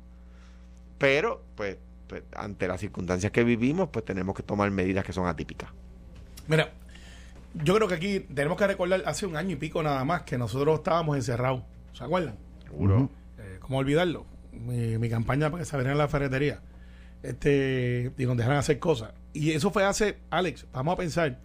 pero 0.98 1.44
pues, 1.54 1.76
pues, 2.06 2.22
ante 2.34 2.68
las 2.68 2.80
circunstancias 2.80 3.32
que 3.32 3.44
vivimos, 3.44 3.88
pues 3.90 4.04
tenemos 4.04 4.34
que 4.34 4.42
tomar 4.42 4.70
medidas 4.70 5.04
que 5.04 5.12
son 5.12 5.26
atípicas. 5.26 5.70
Mira, 6.48 6.72
yo 7.54 7.74
creo 7.74 7.88
que 7.88 7.94
aquí 7.94 8.20
tenemos 8.20 8.56
que 8.56 8.66
recordar 8.66 9.02
hace 9.06 9.26
un 9.26 9.36
año 9.36 9.52
y 9.52 9.56
pico 9.56 9.82
nada 9.82 10.04
más 10.04 10.22
que 10.22 10.38
nosotros 10.38 10.78
estábamos 10.78 11.16
encerrados, 11.16 11.62
¿se 11.92 12.04
acuerdan? 12.04 12.36
Seguro. 12.64 13.10
Eh, 13.38 13.58
¿Cómo 13.60 13.78
olvidarlo? 13.78 14.26
Mi, 14.52 15.08
campaña 15.08 15.50
para 15.50 15.62
que 15.62 15.68
se 15.68 15.74
abrieran 15.76 15.98
la 15.98 16.08
ferretería 16.08 16.60
este, 17.22 18.12
y 18.16 18.26
nos 18.26 18.36
dejaran 18.36 18.58
hacer 18.58 18.78
cosas. 18.78 19.12
Y 19.32 19.52
eso 19.52 19.70
fue 19.70 19.84
hace, 19.84 20.18
Alex, 20.30 20.66
vamos 20.72 20.94
a 20.94 20.96
pensar, 20.96 21.38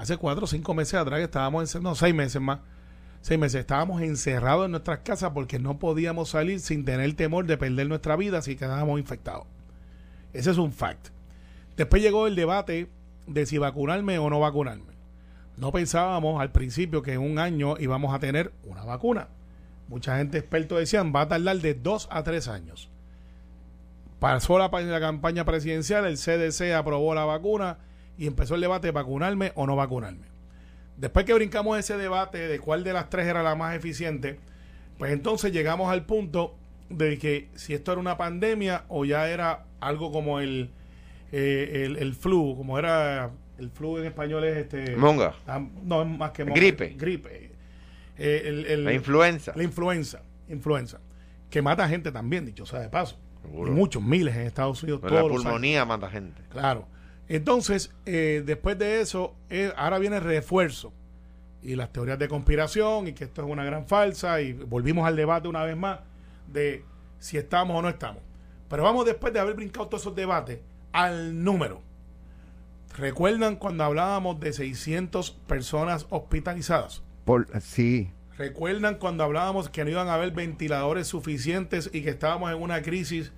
hace 0.00 0.16
cuatro 0.16 0.44
o 0.44 0.46
cinco 0.46 0.72
meses 0.72 0.94
atrás 0.94 1.20
estábamos 1.20 1.62
encerrados, 1.62 1.90
no, 1.90 1.94
seis 1.94 2.14
meses 2.14 2.40
más, 2.40 2.60
seis 3.20 3.38
meses, 3.38 3.60
estábamos 3.60 4.00
encerrados 4.00 4.64
en 4.64 4.70
nuestras 4.70 5.00
casas 5.00 5.32
porque 5.34 5.58
no 5.58 5.78
podíamos 5.78 6.30
salir 6.30 6.60
sin 6.60 6.86
tener 6.86 7.12
temor 7.12 7.44
de 7.44 7.58
perder 7.58 7.86
nuestra 7.86 8.16
vida 8.16 8.40
si 8.40 8.56
quedábamos 8.56 8.98
infectados. 8.98 9.46
Ese 10.32 10.52
es 10.52 10.56
un 10.56 10.72
fact. 10.72 11.08
Después 11.76 12.00
llegó 12.00 12.26
el 12.26 12.34
debate 12.34 12.88
de 13.26 13.44
si 13.44 13.58
vacunarme 13.58 14.18
o 14.18 14.30
no 14.30 14.40
vacunarme. 14.40 14.94
No 15.58 15.70
pensábamos 15.70 16.40
al 16.40 16.50
principio 16.50 17.02
que 17.02 17.12
en 17.12 17.20
un 17.20 17.38
año 17.38 17.74
íbamos 17.78 18.14
a 18.14 18.20
tener 18.20 18.52
una 18.64 18.84
vacuna. 18.84 19.28
Mucha 19.88 20.16
gente 20.16 20.38
experto 20.38 20.76
decían 20.76 21.12
va 21.14 21.22
a 21.22 21.28
tardar 21.28 21.58
de 21.58 21.74
dos 21.74 22.08
a 22.10 22.22
tres 22.22 22.48
años. 22.48 22.88
Pasó 24.18 24.58
la 24.58 24.70
campaña 25.00 25.44
presidencial, 25.44 26.06
el 26.06 26.16
CDC 26.16 26.72
aprobó 26.72 27.14
la 27.14 27.26
vacuna 27.26 27.78
y 28.16 28.26
empezó 28.26 28.54
el 28.54 28.60
debate 28.60 28.88
de 28.88 28.92
vacunarme 28.92 29.52
o 29.54 29.66
no 29.66 29.76
vacunarme. 29.76 30.26
Después 30.96 31.24
que 31.24 31.32
brincamos 31.32 31.78
ese 31.78 31.96
debate 31.96 32.48
de 32.48 32.58
cuál 32.58 32.84
de 32.84 32.92
las 32.92 33.08
tres 33.08 33.26
era 33.26 33.42
la 33.42 33.54
más 33.54 33.74
eficiente, 33.74 34.38
pues 34.98 35.12
entonces 35.12 35.52
llegamos 35.52 35.90
al 35.90 36.04
punto 36.04 36.56
de 36.90 37.18
que 37.18 37.48
si 37.54 37.72
esto 37.72 37.92
era 37.92 38.00
una 38.00 38.18
pandemia 38.18 38.84
o 38.88 39.04
ya 39.04 39.28
era 39.30 39.64
algo 39.80 40.12
como 40.12 40.40
el, 40.40 40.70
eh, 41.32 41.94
el, 41.98 42.14
flu, 42.14 42.54
como 42.56 42.78
era 42.78 43.30
el 43.58 43.70
flu 43.70 43.98
en 43.98 44.06
español 44.06 44.44
es 44.44 44.56
este... 44.58 44.96
Monga. 44.96 45.34
Ah, 45.46 45.64
no, 45.82 46.04
más 46.04 46.32
que 46.32 46.44
monga. 46.44 46.60
Gripe. 46.60 46.94
Gripe. 46.98 47.50
Eh, 48.18 48.76
la 48.78 48.92
influenza. 48.92 49.52
La 49.56 49.62
influenza. 49.62 50.22
Influenza. 50.48 51.00
Que 51.48 51.62
mata 51.62 51.88
gente 51.88 52.12
también, 52.12 52.44
dicho 52.44 52.66
sea 52.66 52.80
de 52.80 52.90
paso. 52.90 53.18
muchos, 53.50 54.02
miles 54.02 54.36
en 54.36 54.42
Estados 54.42 54.82
Unidos. 54.82 55.00
la 55.10 55.22
pulmonía 55.22 55.86
mata 55.86 56.10
gente. 56.10 56.42
Claro. 56.50 56.86
Entonces, 57.30 57.92
eh, 58.06 58.42
después 58.44 58.76
de 58.76 59.00
eso, 59.00 59.36
eh, 59.50 59.72
ahora 59.76 60.00
viene 60.00 60.16
el 60.16 60.22
refuerzo 60.24 60.92
y 61.62 61.76
las 61.76 61.92
teorías 61.92 62.18
de 62.18 62.26
conspiración 62.26 63.06
y 63.06 63.12
que 63.12 63.22
esto 63.22 63.42
es 63.42 63.48
una 63.48 63.62
gran 63.62 63.86
falsa 63.86 64.40
y 64.40 64.52
volvimos 64.52 65.06
al 65.06 65.14
debate 65.14 65.46
una 65.46 65.62
vez 65.62 65.76
más 65.76 66.00
de 66.52 66.84
si 67.20 67.38
estamos 67.38 67.78
o 67.78 67.82
no 67.82 67.88
estamos. 67.88 68.20
Pero 68.68 68.82
vamos 68.82 69.06
después 69.06 69.32
de 69.32 69.38
haber 69.38 69.54
brincado 69.54 69.86
todos 69.86 70.02
esos 70.02 70.16
debates 70.16 70.58
al 70.90 71.44
número. 71.44 71.82
¿Recuerdan 72.98 73.54
cuando 73.54 73.84
hablábamos 73.84 74.40
de 74.40 74.52
600 74.52 75.30
personas 75.30 76.08
hospitalizadas? 76.10 77.04
Por, 77.24 77.46
sí. 77.60 78.10
¿Recuerdan 78.38 78.96
cuando 78.96 79.22
hablábamos 79.22 79.68
que 79.68 79.84
no 79.84 79.90
iban 79.92 80.08
a 80.08 80.14
haber 80.14 80.32
ventiladores 80.32 81.06
suficientes 81.06 81.90
y 81.92 82.02
que 82.02 82.10
estábamos 82.10 82.50
en 82.50 82.60
una 82.60 82.82
crisis 82.82 83.30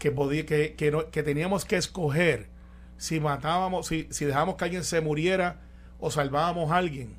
que, 0.00 0.10
podía, 0.10 0.44
que, 0.44 0.74
que 0.74 1.22
teníamos 1.22 1.64
que 1.64 1.76
escoger 1.76 2.55
si 2.98 3.20
matábamos, 3.20 3.86
si, 3.86 4.06
si 4.10 4.24
dejábamos 4.24 4.56
que 4.56 4.64
alguien 4.64 4.84
se 4.84 5.00
muriera 5.00 5.60
o 5.98 6.10
salvábamos 6.10 6.70
a 6.70 6.76
alguien. 6.76 7.16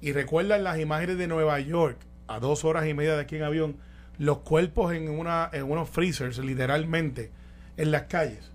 Y 0.00 0.12
recuerdan 0.12 0.64
las 0.64 0.78
imágenes 0.80 1.18
de 1.18 1.26
Nueva 1.28 1.60
York, 1.60 1.98
a 2.26 2.40
dos 2.40 2.64
horas 2.64 2.86
y 2.86 2.94
media 2.94 3.14
de 3.14 3.22
aquí 3.22 3.36
en 3.36 3.42
avión, 3.44 3.76
los 4.18 4.38
cuerpos 4.38 4.92
en, 4.94 5.08
una, 5.08 5.48
en 5.52 5.64
unos 5.70 5.88
freezers, 5.88 6.38
literalmente, 6.38 7.30
en 7.76 7.90
las 7.90 8.02
calles. 8.02 8.50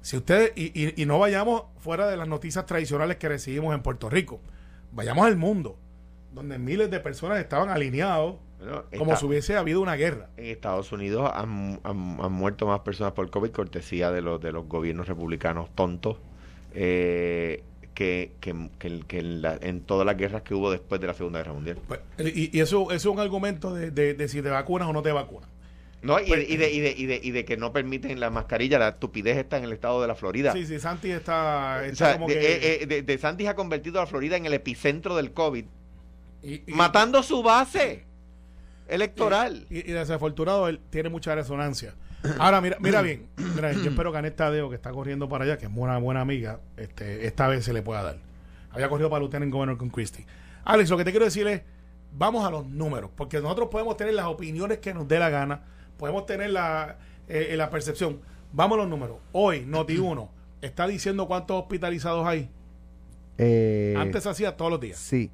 Si 0.00 0.16
ustedes, 0.16 0.52
y, 0.56 0.72
y- 0.80 1.00
y 1.00 1.06
no 1.06 1.18
vayamos 1.18 1.64
fuera 1.78 2.08
de 2.08 2.16
las 2.16 2.26
noticias 2.28 2.66
tradicionales 2.66 3.16
que 3.18 3.28
recibimos 3.28 3.74
en 3.74 3.82
Puerto 3.82 4.10
Rico, 4.10 4.40
vayamos 4.92 5.26
al 5.26 5.36
mundo, 5.36 5.78
donde 6.32 6.58
miles 6.58 6.90
de 6.90 6.98
personas 7.00 7.38
estaban 7.38 7.68
alineados 7.68 8.36
Bueno, 8.62 8.84
como 8.98 9.16
si 9.16 9.26
hubiese 9.26 9.56
habido 9.56 9.80
una 9.80 9.96
guerra. 9.96 10.28
En 10.36 10.46
Estados 10.46 10.92
Unidos 10.92 11.30
han, 11.34 11.80
han- 11.82 12.18
han 12.20 12.32
muerto 12.32 12.66
más 12.66 12.80
personas 12.80 13.12
por 13.12 13.28
COVID, 13.30 13.50
cortesía 13.50 14.10
de 14.10 14.22
los, 14.22 14.40
de 14.40 14.52
los 14.52 14.66
gobiernos 14.68 15.08
republicanos 15.08 15.68
tontos, 15.74 16.16
eh, 16.74 17.62
que, 17.94 18.32
que, 18.40 18.68
que- 18.78 19.00
que 19.06 19.18
en, 19.18 19.42
la- 19.42 19.58
en 19.60 19.80
todas 19.82 20.06
las 20.06 20.16
guerras 20.16 20.42
que 20.42 20.54
hubo 20.54 20.70
después 20.70 21.00
de 21.00 21.06
la 21.08 21.14
Segunda 21.14 21.40
Guerra 21.40 21.52
Mundial. 21.52 21.78
Pues, 21.86 22.00
y, 22.18 22.56
y 22.56 22.60
eso, 22.60 22.84
eso 22.90 22.94
es 22.94 23.06
un 23.06 23.20
argumento 23.20 23.74
de, 23.74 23.90
de- 23.90 24.14
de 24.14 24.28
si 24.28 24.40
te 24.42 24.48
vacunas 24.48 24.88
o 24.88 24.92
no 24.92 25.02
te 25.02 25.12
vacunas. 25.12 25.48
No, 26.00 26.18
y, 26.18 26.24
Pues, 26.26 26.50
y 26.50 26.56
de, 26.56 26.72
y, 26.72 26.80
de, 26.80 26.94
y, 26.96 27.06
de, 27.06 27.20
y 27.22 27.30
de 27.30 27.44
que 27.44 27.56
no 27.56 27.72
permiten 27.72 28.18
la 28.18 28.28
mascarilla, 28.28 28.76
la 28.78 28.88
estupidez 28.88 29.36
está 29.36 29.58
en 29.58 29.64
el 29.64 29.72
estado 29.72 30.00
de 30.02 30.08
la 30.08 30.16
Florida. 30.16 30.52
Sí, 30.52 30.66
sí, 30.66 30.80
Santi 30.80 31.10
está, 31.12 31.78
O 31.80 31.84
está 31.84 32.06
sea, 32.06 32.14
como 32.14 32.26
de, 32.26 32.34
que... 32.40 32.52
eh, 32.56 32.78
eh, 32.82 32.86
de- 32.86 33.02
de 33.02 33.18
Santis 33.18 33.46
ha 33.46 33.54
convertido 33.54 34.00
a 34.00 34.06
Florida 34.06 34.36
en 34.36 34.44
el 34.46 34.52
epicentro 34.54 35.14
del 35.14 35.32
COVID, 35.32 35.64
matando 36.68 37.22
su 37.22 37.42
base 37.42 38.04
electoral. 38.94 39.66
Y, 39.70 39.78
y 39.78 39.92
desafortunado, 39.92 40.68
él 40.68 40.80
tiene 40.90 41.08
mucha 41.08 41.34
resonancia. 41.34 41.94
Ahora, 42.38 42.60
mira, 42.60 42.76
mira 42.78 43.02
bien, 43.02 43.26
mira, 43.36 43.72
yo 43.72 43.90
espero 43.90 44.12
que 44.12 44.18
Anel 44.18 44.32
Tadeo, 44.32 44.68
que 44.70 44.76
está 44.76 44.92
corriendo 44.92 45.28
para 45.28 45.44
allá, 45.44 45.58
que 45.58 45.66
es 45.66 45.72
una 45.74 45.98
buena 45.98 46.20
amiga, 46.20 46.60
este, 46.76 47.26
esta 47.26 47.48
vez 47.48 47.64
se 47.64 47.72
le 47.72 47.82
pueda 47.82 48.02
dar. 48.02 48.16
Había 48.70 48.88
corrido 48.88 49.10
para 49.10 49.20
Lieutenant 49.20 49.52
Governor 49.52 49.76
con 49.76 49.90
Christie. 49.90 50.24
Alex, 50.64 50.88
lo 50.88 50.96
que 50.96 51.04
te 51.04 51.10
quiero 51.10 51.24
decir 51.24 51.46
es, 51.48 51.62
vamos 52.16 52.44
a 52.46 52.50
los 52.50 52.64
números, 52.66 53.10
porque 53.16 53.40
nosotros 53.40 53.68
podemos 53.70 53.96
tener 53.96 54.14
las 54.14 54.26
opiniones 54.26 54.78
que 54.78 54.94
nos 54.94 55.08
dé 55.08 55.18
la 55.18 55.30
gana, 55.30 55.64
podemos 55.96 56.24
tener 56.24 56.50
la, 56.50 56.96
eh, 57.28 57.54
la 57.56 57.70
percepción. 57.70 58.20
Vamos 58.52 58.76
a 58.78 58.82
los 58.82 58.88
números. 58.90 59.16
Hoy, 59.32 59.66
Noti1 59.66 60.28
está 60.62 60.86
diciendo 60.86 61.26
cuántos 61.26 61.60
hospitalizados 61.60 62.24
hay. 62.24 62.48
Eh, 63.38 63.96
Antes 63.98 64.22
se 64.22 64.28
hacía 64.30 64.56
todos 64.56 64.70
los 64.70 64.80
días. 64.80 64.98
sí. 64.98 65.30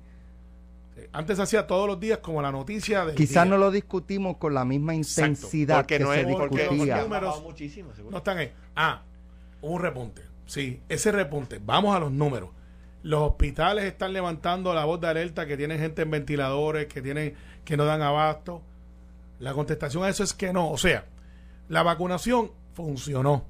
Antes 1.13 1.37
se 1.37 1.43
hacía 1.43 1.67
todos 1.67 1.87
los 1.87 1.99
días 2.01 2.19
como 2.19 2.41
la 2.43 2.51
noticia 2.53 3.05
del 3.05 3.15
Quizás 3.15 3.47
no 3.47 3.57
lo 3.57 3.71
discutimos 3.71 4.37
con 4.39 4.55
la 4.55 4.65
misma 4.65 4.95
Exacto, 4.95 5.31
intensidad 5.31 5.77
Porque 5.79 5.99
que 5.99 6.05
no 6.05 6.13
se 6.13 6.21
es 6.21 6.27
porque, 6.27 6.59
discutía. 6.69 6.97
han 6.97 7.03
números- 7.05 7.29
bajado 7.31 7.43
muchísimo, 7.43 7.95
seguro. 7.95 8.13
No 8.13 8.19
están 8.19 8.39
ahí. 8.39 8.53
Ah, 8.77 9.03
hubo 9.61 9.73
un 9.75 9.83
repunte. 9.83 10.23
Sí, 10.47 10.81
ese 10.89 11.13
repunte. 11.13 11.61
Vamos 11.65 11.95
a 11.95 12.01
los 12.01 12.11
números. 12.13 12.51
Los 13.03 13.21
hospitales 13.23 13.85
están 13.85 14.13
levantando 14.13 14.75
la 14.75 14.85
voz 14.85 15.01
de 15.01 15.07
alerta 15.09 15.47
que 15.47 15.57
tienen 15.57 15.79
gente 15.79 16.03
en 16.03 16.11
ventiladores, 16.11 16.87
que 16.87 17.01
tienen 17.03 17.35
que 17.65 17.77
no 17.77 17.85
dan 17.85 18.03
abasto. 18.03 18.63
La 19.39 19.53
contestación 19.53 20.03
a 20.05 20.09
eso 20.09 20.25
es 20.25 20.33
que 20.35 20.53
no. 20.53 20.71
O 20.71 20.79
sea, 20.79 21.05
la 21.69 21.83
vacunación 21.83 22.51
funcionó. 22.75 23.45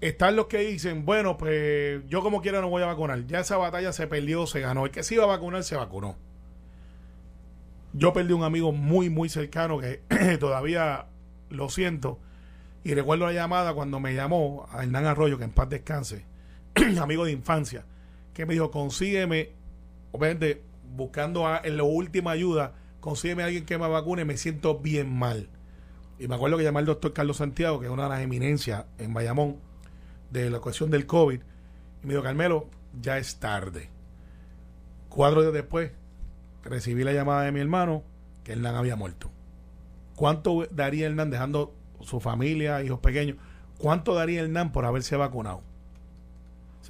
Están 0.00 0.36
los 0.36 0.46
que 0.46 0.58
dicen, 0.58 1.04
bueno, 1.06 1.38
pues 1.38 2.02
yo 2.08 2.20
como 2.22 2.42
quiera 2.42 2.60
no 2.60 2.68
voy 2.68 2.82
a 2.82 2.86
vacunar. 2.86 3.26
Ya 3.26 3.40
esa 3.40 3.56
batalla 3.56 3.92
se 3.92 4.06
perdió, 4.06 4.46
se 4.46 4.60
ganó. 4.60 4.84
El 4.84 4.90
que 4.90 5.02
se 5.02 5.14
iba 5.14 5.24
a 5.24 5.28
vacunar, 5.28 5.64
se 5.64 5.76
vacunó. 5.76 6.16
Yo 7.96 8.12
perdí 8.12 8.32
un 8.32 8.42
amigo 8.42 8.72
muy, 8.72 9.08
muy 9.08 9.28
cercano 9.28 9.78
que 9.78 10.02
todavía 10.40 11.06
lo 11.48 11.68
siento. 11.70 12.18
Y 12.82 12.92
recuerdo 12.94 13.26
la 13.26 13.32
llamada 13.32 13.72
cuando 13.72 14.00
me 14.00 14.14
llamó 14.14 14.66
a 14.70 14.82
Hernán 14.82 15.06
Arroyo, 15.06 15.38
que 15.38 15.44
en 15.44 15.52
paz 15.52 15.68
descanse, 15.70 16.26
amigo 17.00 17.24
de 17.24 17.32
infancia, 17.32 17.86
que 18.34 18.44
me 18.46 18.54
dijo, 18.54 18.70
consígueme, 18.70 19.52
obviamente, 20.12 20.62
buscando 20.96 21.46
a- 21.46 21.60
en 21.64 21.76
la 21.76 21.84
última 21.84 22.32
ayuda, 22.32 22.74
consígueme 23.00 23.42
a 23.42 23.46
alguien 23.46 23.64
que 23.64 23.78
me 23.78 23.88
vacune, 23.88 24.24
me 24.24 24.36
siento 24.36 24.78
bien 24.80 25.10
mal. 25.16 25.48
Y 26.18 26.28
me 26.28 26.34
acuerdo 26.34 26.58
que 26.58 26.64
llamé 26.64 26.80
al 26.80 26.86
doctor 26.86 27.12
Carlos 27.12 27.38
Santiago, 27.38 27.80
que 27.80 27.86
es 27.86 27.92
una 27.92 28.04
de 28.04 28.08
las 28.10 28.20
eminencias 28.20 28.84
en 28.98 29.14
Bayamón 29.14 29.56
de 30.30 30.50
la 30.50 30.58
cuestión 30.60 30.90
del 30.90 31.06
COVID, 31.06 31.40
y 32.02 32.06
me 32.06 32.12
dijo, 32.12 32.22
Carmelo, 32.24 32.68
ya 33.00 33.18
es 33.18 33.36
tarde. 33.38 33.88
Cuatro 35.08 35.40
días 35.42 35.52
después, 35.54 35.92
recibí 36.68 37.04
la 37.04 37.12
llamada 37.12 37.42
de 37.42 37.52
mi 37.52 37.60
hermano 37.60 38.02
que 38.42 38.52
Hernán 38.52 38.74
había 38.74 38.96
muerto. 38.96 39.30
¿Cuánto 40.16 40.66
daría 40.70 41.06
Hernán 41.06 41.30
dejando 41.30 41.74
su 42.00 42.20
familia, 42.20 42.82
hijos 42.82 43.00
pequeños? 43.00 43.36
¿Cuánto 43.78 44.14
daría 44.14 44.42
Hernán 44.42 44.72
por 44.72 44.84
haberse 44.84 45.16
vacunado? 45.16 45.62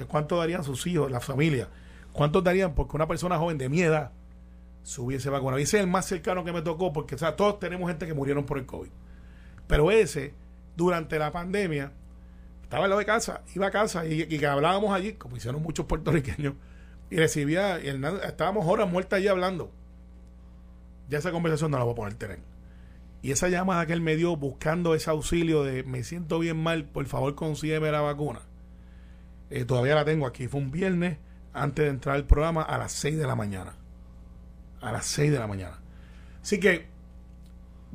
¿Cuánto 0.09 0.39
darían 0.39 0.65
sus 0.65 0.87
hijos, 0.87 1.11
la 1.11 1.21
familia? 1.21 1.69
¿Cuánto 2.13 2.43
darían 2.43 2.75
porque 2.75 2.97
una 2.97 3.07
persona 3.07 3.39
joven 3.39 3.59
de 3.59 3.69
mi 3.69 3.83
edad 3.83 4.11
se 4.83 5.01
hubiese 5.01 5.31
vacunado? 5.31 5.61
Y 5.61 5.63
ese 5.63 5.79
es 5.79 5.85
el 5.85 5.91
más 5.91 6.07
cercano 6.07 6.45
que 6.45 6.53
me 6.53 6.63
tocó 6.63 6.93
porque 6.93 7.15
o 7.15 7.19
sea, 7.19 7.37
todos 7.37 7.59
tenemos 7.61 7.89
gente 7.89 8.07
que 8.07 8.15
murieron 8.15 8.45
por 8.45 8.59
el 8.59 8.67
COVID. 8.67 8.91
Pero 9.67 9.91
ese, 9.91 10.35
durante 10.77 11.19
la 11.19 11.33
pandemia, 11.33 11.93
estaba 12.63 12.85
en 12.85 12.91
lo 12.91 12.99
de 12.99 13.05
casa, 13.05 13.43
iba 13.55 13.69
a 13.69 13.71
casa 13.71 14.05
y, 14.05 14.23
y 14.23 14.39
que 14.39 14.47
hablábamos 14.47 14.93
allí, 14.93 15.15
como 15.15 15.37
hicieron 15.37 15.63
muchos 15.63 15.87
puertorriqueños, 15.87 16.55
y 17.11 17.17
recibía, 17.17 17.81
y 17.81 17.89
estábamos 18.25 18.67
horas 18.67 18.91
muertas 18.91 19.19
allí 19.19 19.29
hablando. 19.29 19.71
Ya 21.09 21.19
esa 21.19 21.33
conversación 21.33 21.71
no 21.71 21.79
la 21.79 21.85
voy 21.85 21.93
a 21.93 21.97
poner 21.97 22.15
tren. 22.15 22.41
Y 23.23 23.31
esa 23.31 23.49
llamada 23.49 23.87
que 23.87 23.93
él 23.93 24.01
me 24.01 24.17
dio 24.17 24.37
buscando 24.37 24.95
ese 24.95 25.11
auxilio 25.11 25.63
de 25.65 25.83
me 25.83 26.03
siento 26.05 26.39
bien 26.39 26.63
mal, 26.63 26.85
por 26.85 27.07
favor 27.07 27.35
consígueme 27.35 27.91
la 27.91 28.01
vacuna. 28.01 28.41
Eh, 29.51 29.65
todavía 29.65 29.95
la 29.95 30.05
tengo 30.05 30.27
aquí. 30.27 30.47
Fue 30.49 30.61
un 30.61 30.71
viernes 30.71 31.19
antes 31.53 31.85
de 31.85 31.91
entrar 31.91 32.17
al 32.17 32.25
programa 32.27 32.63
a 32.63 32.77
las 32.79 32.93
6 32.93 33.17
de 33.17 33.27
la 33.27 33.35
mañana. 33.37 33.77
A 34.81 34.93
las 34.93 35.07
6 35.07 35.31
de 35.33 35.39
la 35.39 35.47
mañana. 35.47 35.79
Así 36.43 36.61
que 36.61 36.87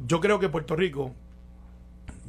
yo 0.07 0.19
creo 0.21 0.39
que 0.39 0.49
Puerto 0.49 0.75
Rico, 0.75 1.13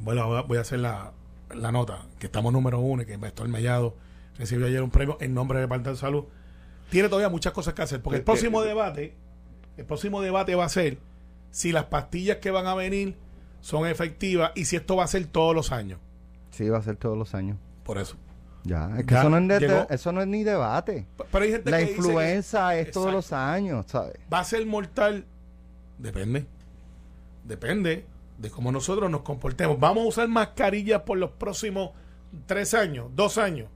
bueno, 0.03 0.45
voy 0.47 0.59
a- 0.59 0.61
hacer 0.63 0.81
la, 0.81 1.13
la 1.55 1.73
nota, 1.73 2.07
que 2.19 2.27
estamos 2.27 2.53
número 2.53 2.81
uno 2.81 3.03
y 3.03 3.07
que 3.07 3.15
Investor 3.15 3.49
Mellado 3.49 3.97
recibió 4.39 4.67
ayer 4.67 4.83
un 4.83 4.91
premio 4.91 5.17
en 5.21 5.33
nombre 5.35 5.59
de 5.59 5.63
Departamento 5.63 5.91
de 5.91 5.97
Salud. 5.97 6.25
Tiene 6.91 7.09
todavía 7.09 7.29
muchas 7.29 7.53
cosas 7.53 7.75
que 7.75 7.83
hacer, 7.83 8.03
porque 8.03 8.19
el 8.19 8.25
próximo 8.25 8.63
debate, 8.63 9.15
el 9.77 9.85
próximo 9.85 10.21
debate 10.21 10.55
va 10.55 10.65
a 10.65 10.69
ser 10.69 10.99
si 11.51 11.73
las 11.73 11.85
pastillas 11.85 12.39
que 12.39 12.51
van 12.51 12.67
a 12.67 12.75
venir 12.75 13.17
son 13.61 13.87
efectivas 13.87 14.53
y 14.55 14.65
si 14.65 14.77
esto 14.77 14.97
va 14.97 15.05
a 15.05 15.09
ser 15.09 15.27
todos 15.27 15.55
los 15.55 15.73
años. 15.73 15.99
Sí, 16.51 16.69
va 16.69 16.79
a 16.79 16.83
ser 16.83 16.97
todos 16.97 17.17
los 17.17 17.35
años. 17.35 17.57
Por 17.85 17.99
eso. 17.99 18.17
Ya, 18.65 18.91
es 18.99 19.05
que 19.07 19.15
Ya 19.15 19.21
eso, 19.21 19.31
no 19.31 19.39
es 19.39 19.61
de- 19.61 19.87
eso 19.89 20.13
no 20.13 20.21
es 20.21 20.27
ni 20.27 20.45
debate. 20.45 21.07
Pero 21.33 21.45
hay 21.45 21.51
gente 21.53 21.71
La 21.71 21.79
que 21.79 21.85
dice 21.85 21.95
que 21.95 22.01
influenza 22.03 22.77
es 22.77 22.91
todos 22.91 23.07
Exacto. 23.07 23.17
los 23.17 23.33
años, 23.33 23.87
¿sabes? 23.89 24.15
va 24.33 24.41
a 24.41 24.45
ser 24.45 24.67
mortal. 24.67 25.25
Depende. 25.99 26.47
Depende 27.45 28.05
de 28.39 28.51
cómo 28.51 28.71
nosotros 28.73 29.11
nos 29.11 29.23
comportemos. 29.23 29.79
Vamos 29.79 30.05
a 30.05 30.09
usar 30.09 30.29
mascarillas 30.29 31.03
por 31.03 31.19
los 31.19 31.31
próximos 31.33 31.91
tres 32.47 32.75
años, 32.75 33.07
dos 33.15 33.39
años. 33.39 33.69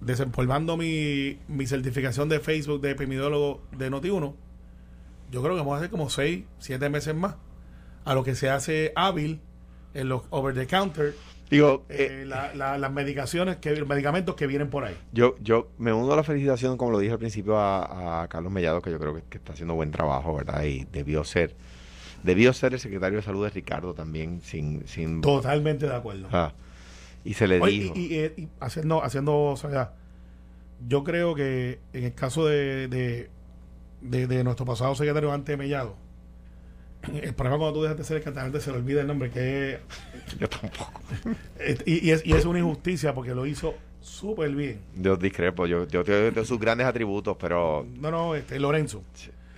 Desempolvando 0.00 0.76
mi, 0.76 1.38
mi 1.48 1.66
certificación 1.66 2.28
de 2.28 2.38
Facebook 2.40 2.80
de 2.80 2.90
epidemiólogo 2.92 3.60
de 3.76 3.90
Noti1, 3.90 4.34
yo 5.30 5.42
creo 5.42 5.54
que 5.54 5.60
vamos 5.60 5.74
a 5.74 5.78
hacer 5.78 5.90
como 5.90 6.08
seis, 6.08 6.44
siete 6.58 6.88
meses 6.88 7.14
más. 7.14 7.34
A 8.04 8.14
lo 8.14 8.22
que 8.24 8.34
se 8.34 8.48
hace 8.48 8.92
hábil 8.96 9.40
en 9.94 10.08
los 10.08 10.22
over 10.30 10.54
the 10.54 10.66
counter, 10.66 11.14
Digo, 11.50 11.84
eh, 11.88 12.20
eh, 12.22 12.26
la- 12.26 12.54
la- 12.54 12.76
las 12.76 12.92
medicaciones, 12.92 13.56
que, 13.56 13.74
los 13.74 13.88
medicamentos 13.88 14.34
que 14.34 14.46
vienen 14.46 14.68
por 14.68 14.84
ahí. 14.84 14.94
yo, 15.12 15.34
yo 15.40 15.68
me 15.78 15.92
uno 15.94 16.12
a 16.12 16.16
la 16.16 16.22
felicitación, 16.22 16.76
como 16.76 16.90
lo 16.92 16.98
dije 16.98 17.12
al 17.14 17.18
principio, 17.18 17.56
a, 17.58 18.22
a 18.22 18.28
Carlos 18.28 18.52
Mellado, 18.52 18.82
que 18.82 18.90
yo 18.90 18.98
creo 18.98 19.14
que, 19.14 19.22
que 19.30 19.38
está 19.38 19.54
haciendo 19.54 19.74
buen 19.74 19.90
trabajo, 19.90 20.34
¿verdad? 20.34 20.62
Y 20.64 20.84
debió 20.92 21.24
ser. 21.24 21.56
Debió 22.22 22.52
ser 22.52 22.74
el 22.74 22.80
secretario 22.80 23.16
de 23.16 23.22
salud 23.22 23.44
de 23.44 23.50
Ricardo 23.50 23.94
también, 23.94 24.42
sin. 24.42 24.86
sin 24.86 25.22
Totalmente 25.22 25.86
de 25.86 25.94
acuerdo. 25.94 26.28
Ah, 26.32 26.52
y 27.24 27.34
se 27.34 27.46
le 27.48 27.60
Oye, 27.60 27.72
dijo. 27.80 27.94
y, 27.96 28.14
y- 28.16 28.32
y 28.42 28.48
haciendo, 28.60 29.02
haciendo, 29.02 29.36
o 29.36 29.56
sea, 29.56 29.92
yo 30.88 31.04
creo 31.04 31.34
que 31.34 31.78
en 31.92 32.04
el 32.04 32.14
caso 32.14 32.46
de, 32.46 32.88
de, 32.88 33.30
de- 34.00 34.26
de 34.26 34.44
nuestro 34.44 34.64
pasado 34.64 34.94
secretario 34.94 35.32
ante 35.32 35.56
Mellado, 35.56 35.96
el 37.22 37.34
problema 37.34 37.58
cuando 37.58 37.74
tú 37.74 37.82
dejas 37.82 37.96
de 37.98 38.04
ser 38.04 38.16
el 38.18 38.22
cantante 38.22 38.60
se 38.60 38.70
le 38.70 38.78
olvida 38.78 39.00
el 39.00 39.06
nombre, 39.06 39.30
que 39.30 39.74
es, 39.74 39.80
yo 40.40 40.48
tampoco. 40.48 41.00
y, 41.86 42.06
y 42.08 42.10
es, 42.12 42.24
y 42.26 42.32
es 42.32 42.44
una 42.44 42.58
injusticia 42.60 43.14
porque 43.14 43.34
lo 43.34 43.46
hizo 43.46 43.74
súper 44.00 44.50
bien. 44.54 44.80
Yo 44.96 45.16
discrepo. 45.16 45.66
Yo, 45.66 45.86
yo 45.88 46.02
tengo 46.04 46.44
sus 46.44 46.58
grandes 46.58 46.86
atributos, 46.86 47.36
pero. 47.38 47.86
No, 48.00 48.10
no, 48.10 48.34
este, 48.34 48.58
Lorenzo. 48.58 49.02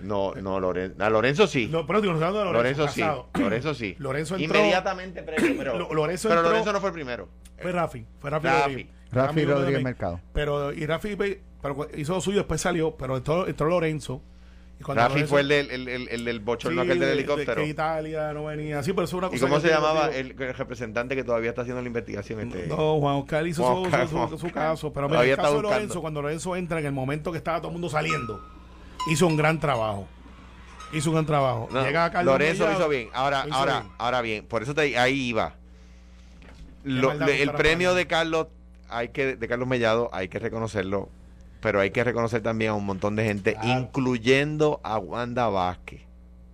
No, 0.03 0.33
no, 0.35 0.59
Lorenzo. 0.59 1.03
A 1.03 1.09
Lorenzo 1.09 1.47
sí. 1.47 1.67
Lo, 1.67 1.85
pero 1.85 2.01
digo, 2.01 2.13
no 2.13 2.19
de 2.19 2.43
Lorenzo, 2.45 2.83
Lorenzo, 2.83 2.87
sí. 2.87 3.03
Lorenzo 3.41 3.73
sí. 3.73 3.95
Lorenzo 3.99 4.35
entró- 4.35 4.59
Inmediatamente 4.59 5.23
premio, 5.23 5.53
pero. 5.57 5.77
Lo- 5.79 5.93
Lorenzo 5.93 6.29
pero 6.29 6.41
entró- 6.41 6.49
Lorenzo 6.51 6.73
no 6.73 6.79
fue 6.79 6.89
el 6.89 6.93
primero. 6.93 7.29
Fue 7.59 7.71
Rafi, 7.71 8.05
fue 8.19 8.29
Rafi, 8.29 8.47
Rafi. 8.47 8.87
Rodríguez. 9.11 9.45
Rafi 9.51 9.71
de. 9.73 9.79
Mercado. 9.83 10.19
Pero, 10.33 10.73
y 10.73 10.85
Rafi 10.85 11.15
pero 11.15 11.87
hizo 11.95 12.13
lo 12.15 12.21
suyo, 12.21 12.37
después 12.39 12.59
salió, 12.61 12.95
pero 12.97 13.17
entró, 13.17 13.47
entró 13.47 13.67
Lorenzo. 13.69 14.21
Y 14.79 14.83
Rafi 14.83 14.95
Lorenzo- 15.19 15.27
fue 15.29 15.41
el 15.41 15.47
del, 15.47 15.69
el, 15.69 15.87
el, 15.87 16.07
el 16.09 16.25
del 16.25 16.39
bochorno 16.39 16.81
Sí, 16.81 16.87
aquel 16.87 16.99
del 16.99 16.99
de- 17.01 17.05
de 17.05 17.19
helicóptero. 17.21 17.61
que 17.61 17.67
Italia 17.69 18.33
no 18.33 18.45
venía. 18.45 18.81
Sí, 18.81 18.93
pero 18.93 19.03
eso 19.05 19.17
es 19.17 19.19
una 19.19 19.27
¿Y 19.27 19.39
cosa 19.39 19.45
cómo 19.47 19.61
que 19.61 19.67
se 19.67 19.73
llamaba 19.75 20.07
el, 20.07 20.31
el 20.41 20.53
representante 20.55 21.15
que 21.15 21.23
todavía 21.23 21.49
está 21.49 21.61
haciendo 21.61 21.83
la 21.83 21.87
investigación? 21.87 22.39
Este, 22.39 22.65
No, 22.65 22.99
Juan 22.99 23.15
Oscar 23.17 23.45
hizo 23.45 23.61
Juan 23.63 23.75
su, 23.75 23.81
Oscar, 24.17 24.39
su- 24.39 24.51
caso. 24.51 24.91
Pero 24.91 25.07
mira, 25.07 25.23
el 25.23 25.35
caso 25.35 25.57
de. 25.57 25.61
Lorenzo, 25.61 26.01
cuando 26.01 26.23
Lorenzo 26.23 26.55
entra 26.55 26.79
en 26.79 26.87
el 26.87 26.93
momento 26.93 27.31
que 27.31 27.37
estaba 27.37 27.59
todo 27.59 27.67
el 27.67 27.73
mundo 27.73 27.89
saliendo, 27.89 28.43
hizo 29.07 29.27
un 29.27 29.37
gran 29.37 29.59
trabajo. 29.59 30.07
Hizo 30.93 31.09
un 31.09 31.15
gran 31.15 31.25
trabajo. 31.25 31.69
No, 31.71 31.83
Llega 31.83 32.11
Carlos 32.11 32.33
Lorenzo 32.33 32.67
lo 32.67 32.73
hizo 32.73 32.89
bien. 32.89 33.09
Ahora, 33.13 33.45
hizo 33.47 33.55
ahora, 33.55 33.79
bien. 33.81 33.93
ahora 33.97 34.21
bien. 34.21 34.45
Por 34.45 34.61
eso 34.63 34.73
te, 34.75 34.97
ahí 34.97 35.21
iba. 35.29 35.55
lo- 36.83 37.09
maldad 37.09 37.27
le- 37.27 37.43
el 37.43 37.51
premio 37.51 37.93
de 37.93 38.07
Carlos 38.07 38.47
hay 38.89 39.09
que 39.09 39.35
de 39.37 39.47
Carlos 39.47 39.67
Mellado 39.67 40.09
hay 40.13 40.27
que 40.27 40.39
reconocerlo, 40.39 41.09
pero 41.61 41.79
hay 41.79 41.91
que 41.91 42.03
reconocer 42.03 42.41
también 42.41 42.71
a 42.71 42.73
un 42.73 42.85
montón 42.85 43.15
de 43.15 43.23
gente, 43.23 43.53
Claro. 43.53 43.79
incluyendo 43.81 44.81
a 44.83 44.97
Wanda 44.97 45.47
Vázquez, 45.47 46.01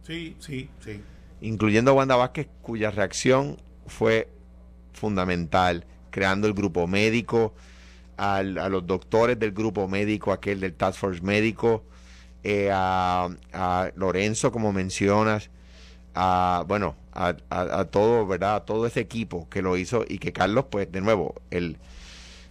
Sí, 0.05 0.35
sí, 0.39 0.69
sí. 0.83 1.01
incluyendo 1.41 1.91
a 1.91 1.93
Wanda 1.95 2.15
Vázquez, 2.17 2.47
cuya 2.61 2.91
reacción 2.91 3.57
fue 3.87 4.27
fundamental, 4.93 5.85
creando 6.11 6.45
el 6.47 6.53
grupo 6.53 6.85
médico, 6.87 7.53
al- 8.17 8.57
a 8.57 8.67
los 8.69 8.85
doctores 8.85 9.39
del 9.39 9.51
grupo 9.53 9.87
médico, 9.87 10.31
aquel 10.33 10.59
del 10.59 10.73
Task 10.73 10.99
Force 10.99 11.21
médico, 11.21 11.83
eh, 12.43 12.69
a, 12.73 13.29
a 13.53 13.91
Lorenzo, 13.95 14.51
como 14.51 14.71
mencionas, 14.73 15.49
a, 16.15 16.63
bueno, 16.67 16.95
a, 17.13 17.35
todo, 17.85 18.25
¿verdad? 18.27 18.55
A 18.57 18.65
todo 18.65 18.85
ese 18.87 18.99
equipo 19.01 19.47
que 19.49 19.61
lo 19.61 19.77
hizo 19.77 20.05
y 20.07 20.19
que 20.19 20.33
Carlos, 20.33 20.65
pues, 20.69 20.91
de 20.91 21.01
nuevo, 21.01 21.35
el, 21.51 21.77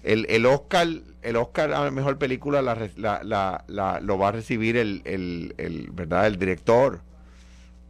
el, 0.04 0.26
el 0.28 0.46
Oscar, 0.46 0.88
el 1.22 1.36
Oscar 1.36 1.72
a 1.72 1.84
la 1.84 1.90
mejor 1.90 2.18
película 2.18 2.62
la- 2.62 4.00
lo 4.02 4.18
va 4.18 4.28
a 4.28 4.32
recibir 4.32 4.76
el, 4.76 5.02
el, 5.04 5.54
el, 5.58 5.90
¿verdad? 5.92 6.26
El 6.26 6.38
director, 6.38 7.00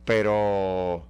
pero 0.04 1.04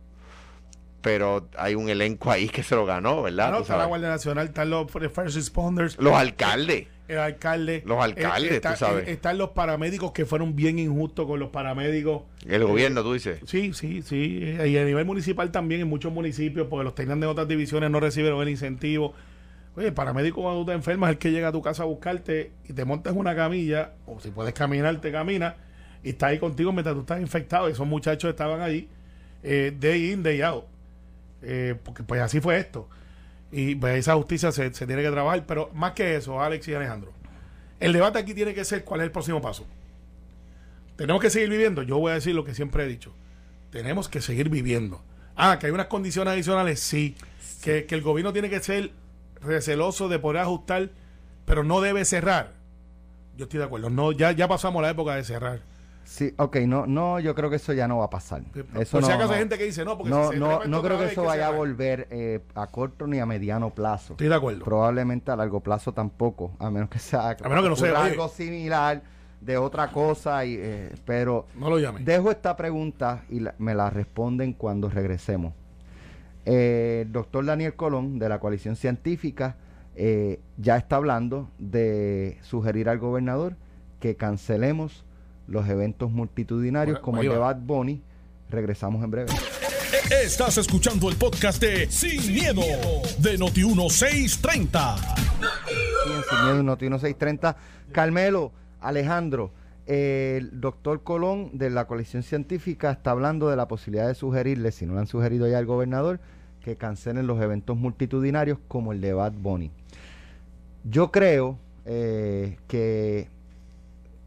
pero 1.07 1.49
hay 1.57 1.77
un 1.77 1.89
elenco 1.89 2.33
ahí 2.33 2.49
que 2.49 2.65
se 2.65 2.75
lo 2.75 2.85
ganó, 2.85 3.23
¿verdad? 3.23 3.53
No, 3.53 3.61
está 3.61 3.77
la. 3.77 3.85
Guardia 3.85 4.09
Nacional, 4.09 4.49
están 4.49 4.71
los 4.71 4.91
first 4.91 5.37
responders, 5.37 5.97
Los 6.01 6.15
alcaldes. 6.15 6.89
el 7.07 7.19
alcalde. 7.19 7.85
Los 7.87 8.03
alcaldes, 8.03 8.51
está- 8.51 8.73
tú 8.73 8.79
sabes. 8.81 9.07
eh, 9.07 9.13
Están 9.13 9.39
los 9.39 9.51
paramédicos 9.51 10.11
que 10.11 10.27
fueron 10.27 10.57
bien 10.57 10.81
injustos 10.81 11.25
con 11.29 11.39
los 11.39 11.51
paramédicos. 11.51 12.23
El 12.45 12.65
gobierno, 12.65 13.05
tú 13.05 13.13
dices. 13.13 13.39
Sí, 13.47 13.73
sí, 13.73 14.03
sí. 14.03 14.41
eh, 14.43 14.67
Y 14.69 14.77
a 14.79 14.85
nivel 14.85 15.05
municipal 15.05 15.53
también, 15.53 15.83
en 15.83 15.87
muchos 15.89 16.13
municipios, 16.13 16.67
porque 16.69 16.83
los 16.83 16.97
tenían 16.97 17.21
de 17.21 17.29
otras 17.29 17.47
divisiones, 17.47 17.89
no 17.89 18.01
recibieron 18.01 18.43
el 18.43 18.49
incentivo. 18.49 19.15
Oye, 19.77 19.87
el 19.87 19.95
paramédico 19.95 20.43
cuando 20.43 20.63
tú 20.63 20.67
te 20.67 20.73
enfermas 20.73 21.11
es 21.11 21.13
el 21.13 21.19
que 21.21 21.31
llega 21.31 21.47
a 21.47 21.53
tu 21.53 21.63
casa 21.63 21.85
a 21.85 21.87
buscarte 21.87 22.51
y 22.69 22.73
te 22.73 22.85
montas 22.85 23.13
una 23.15 23.37
camilla, 23.37 23.93
o 24.07 24.19
si 24.19 24.31
puedes 24.33 24.55
caminar, 24.55 25.01
te 25.01 25.13
camina, 25.13 25.55
y 26.03 26.09
está 26.09 26.27
ahí 26.27 26.41
contigo 26.41 26.73
mientras 26.73 26.97
tú 26.97 27.03
estás 27.03 27.21
infectado. 27.21 27.69
Esos 27.69 27.87
muchachos 27.87 28.29
estaban 28.29 28.61
ahí, 28.61 28.89
eh, 29.45 29.73
day 29.79 30.11
in, 30.11 30.25
day 30.25 30.41
out. 30.41 30.65
Eh, 31.43 31.75
porque 31.85 32.03
pues 32.03 32.21
así 32.21 32.41
fue 32.41 32.59
esto. 32.59 32.89
Y 33.53 33.75
pues 33.77 33.99
esa 33.99 34.15
justicia 34.15 34.53
se, 34.53 34.73
se 34.75 34.87
tiene 34.87 35.03
que 35.03 35.11
trabajar. 35.11 35.45
Pero 35.47 35.71
más 35.75 35.93
que 35.93 36.17
eso, 36.17 36.41
Alex 36.41 36.69
y 36.69 36.75
Alejandro, 36.75 37.13
el 37.81 37.93
debate 37.93 38.19
aquí 38.19 38.35
tiene 38.35 38.55
que 38.55 38.65
ser 38.65 38.85
cuál 38.85 39.01
es 39.01 39.05
el 39.07 39.13
próximo 39.13 39.41
paso. 39.41 39.67
Tenemos 40.97 41.21
que 41.21 41.31
seguir 41.31 41.51
viviendo. 41.51 41.83
Yo 41.83 41.99
voy 41.99 42.13
a 42.13 42.15
decir 42.15 42.35
lo 42.35 42.45
que 42.45 42.55
siempre 42.55 42.85
he 42.85 42.87
dicho. 42.89 43.13
Tenemos 43.71 44.09
que 44.09 44.21
seguir 44.21 44.49
viviendo. 44.49 45.03
Ah, 45.37 45.59
que 45.59 45.67
hay 45.67 45.73
unas 45.73 45.87
condiciones 45.87 46.33
adicionales, 46.33 46.81
sí. 46.81 47.15
Que, 47.63 47.85
que 47.85 47.95
el 47.95 48.03
gobierno 48.03 48.33
tiene 48.33 48.49
que 48.49 48.61
ser 48.61 48.93
receloso 49.43 50.09
de 50.09 50.19
poder 50.19 50.43
ajustar, 50.43 50.91
pero 51.45 51.65
no 51.65 51.81
debe 51.81 52.05
cerrar. 52.05 52.55
Yo 53.37 53.45
estoy 53.45 53.59
de 53.59 53.67
acuerdo. 53.67 53.91
No, 53.91 54.13
ya, 54.13 54.33
ya 54.33 54.49
pasamos 54.49 54.81
la 54.83 54.91
época 54.91 55.15
de 55.15 55.25
cerrar. 55.25 55.61
Sí, 56.07 56.33
ok, 56.39 56.57
no, 56.69 56.87
no, 56.87 57.19
yo 57.19 57.35
creo 57.35 57.51
que 57.51 57.57
eso 57.57 57.73
ya 57.73 57.89
no 57.89 57.99
va 57.99 58.05
a 58.05 58.11
pasar. 58.11 58.43
Eso 58.55 58.93
Por 58.93 59.03
si 59.03 59.09
no, 59.09 59.15
acaso 59.15 59.27
no. 59.27 59.33
hay 59.33 59.39
gente 59.41 59.59
que 59.59 59.65
dice 59.65 59.85
no, 59.85 59.99
porque 59.99 60.11
no, 60.11 60.29
si 60.29 60.35
se 60.35 60.39
no, 60.39 60.65
no 60.65 60.81
creo 60.83 60.99
que 60.99 61.07
eso 61.07 61.25
vaya 61.25 61.49
a 61.49 61.51
volver 61.51 62.07
eh, 62.11 62.41
a 62.55 62.69
corto 62.69 63.07
ni 63.09 63.19
a 63.19 63.27
mediano 63.27 63.71
plazo. 63.71 64.13
Estoy 64.13 64.29
de 64.29 64.35
acuerdo. 64.37 64.65
Probablemente 64.65 65.33
a 65.33 65.37
largo 65.37 65.59
plazo 65.61 65.93
tampoco, 65.93 66.53
a 66.61 66.71
menos 66.71 66.89
que 66.89 67.01
sea 67.01 67.31
A 67.31 67.49
menos 67.49 67.65
que 67.65 67.69
no 67.71 67.77
sea, 67.77 67.89
ocurra 67.91 68.03
oye. 68.05 68.11
algo 68.13 68.29
similar 68.29 69.03
de 69.41 69.57
otra 69.59 69.91
cosa, 69.91 70.45
y, 70.45 70.57
eh, 70.59 70.93
pero 71.05 71.47
No 71.57 71.69
lo 71.71 71.79
llamen. 71.81 72.05
dejo 72.05 72.31
esta 72.31 72.57
pregunta 72.57 73.25
y 73.29 73.41
la- 73.41 73.55
me 73.59 73.75
la 73.75 73.91
responden 73.91 74.53
cuando 74.53 74.89
regresemos. 74.89 75.53
Eh, 76.45 77.03
el 77.05 77.13
doctor 77.13 77.45
Daniel 77.45 77.75
Colón 77.75 78.19
de 78.21 78.29
la 78.29 78.39
coalición 78.39 78.77
científica 78.77 79.57
eh, 79.97 80.41
ya 80.59 80.77
está 80.77 80.97
hablando 80.97 81.51
de 81.59 82.39
sugerir 82.43 82.89
al 82.89 82.99
gobernador 82.99 83.57
que 83.99 84.15
cancelemos 84.15 85.05
los 85.49 85.69
eventos 85.69 86.11
multitudinarios 86.11 86.99
como 87.01 87.21
el 87.21 87.29
de. 87.29 87.37
Bad 87.37 87.59
Bunny. 87.61 88.03
Regresamos 88.51 89.03
en 89.03 89.11
breve. 89.11 89.33
Estás 90.11 90.59
escuchando 90.59 91.09
el 91.09 91.17
podcast 91.17 91.61
de 91.61 91.91
Sin, 91.91 92.33
miedo, 92.33 92.63
de 93.19 93.39
Noti1630. 93.39 94.97
Sí, 94.97 96.13
en 96.13 96.23
Sin 96.29 96.45
Miedo, 96.45 96.63
Noti 96.63 96.87
630. 96.87 97.57
Carmelo, 97.93 98.53
Alejandro, 98.81 99.53
eh, 99.87 100.39
el 100.39 100.61
doctor 100.61 101.03
Colón 101.03 101.51
de 101.55 101.71
la 101.71 101.87
coalición 101.87 102.23
científica 102.23 102.91
está 102.91 103.13
hablando 103.13 103.49
de 103.49 103.57
la 103.57 103.69
posibilidad 103.69 104.09
de 104.09 104.15
sugerirle, 104.15 104.73
si 104.73 104.87
no 104.87 104.95
lo 104.95 105.01
han 105.01 105.07
sugerido 105.07 105.49
ya 105.49 105.59
al 105.59 105.67
gobernador, 105.67 106.21
que 106.63 106.77
cancelen 106.77 107.27
los 107.27 107.41
eventos 107.41 107.77
multitudinarios 107.77 108.59
como 108.69 108.93
el 108.93 109.01
de 109.01 109.13
Bad 109.13 109.33
Bunny. 109.33 109.71
Yo 110.85 111.11
creo 111.11 111.59
eh, 111.85 112.59
que 112.69 113.29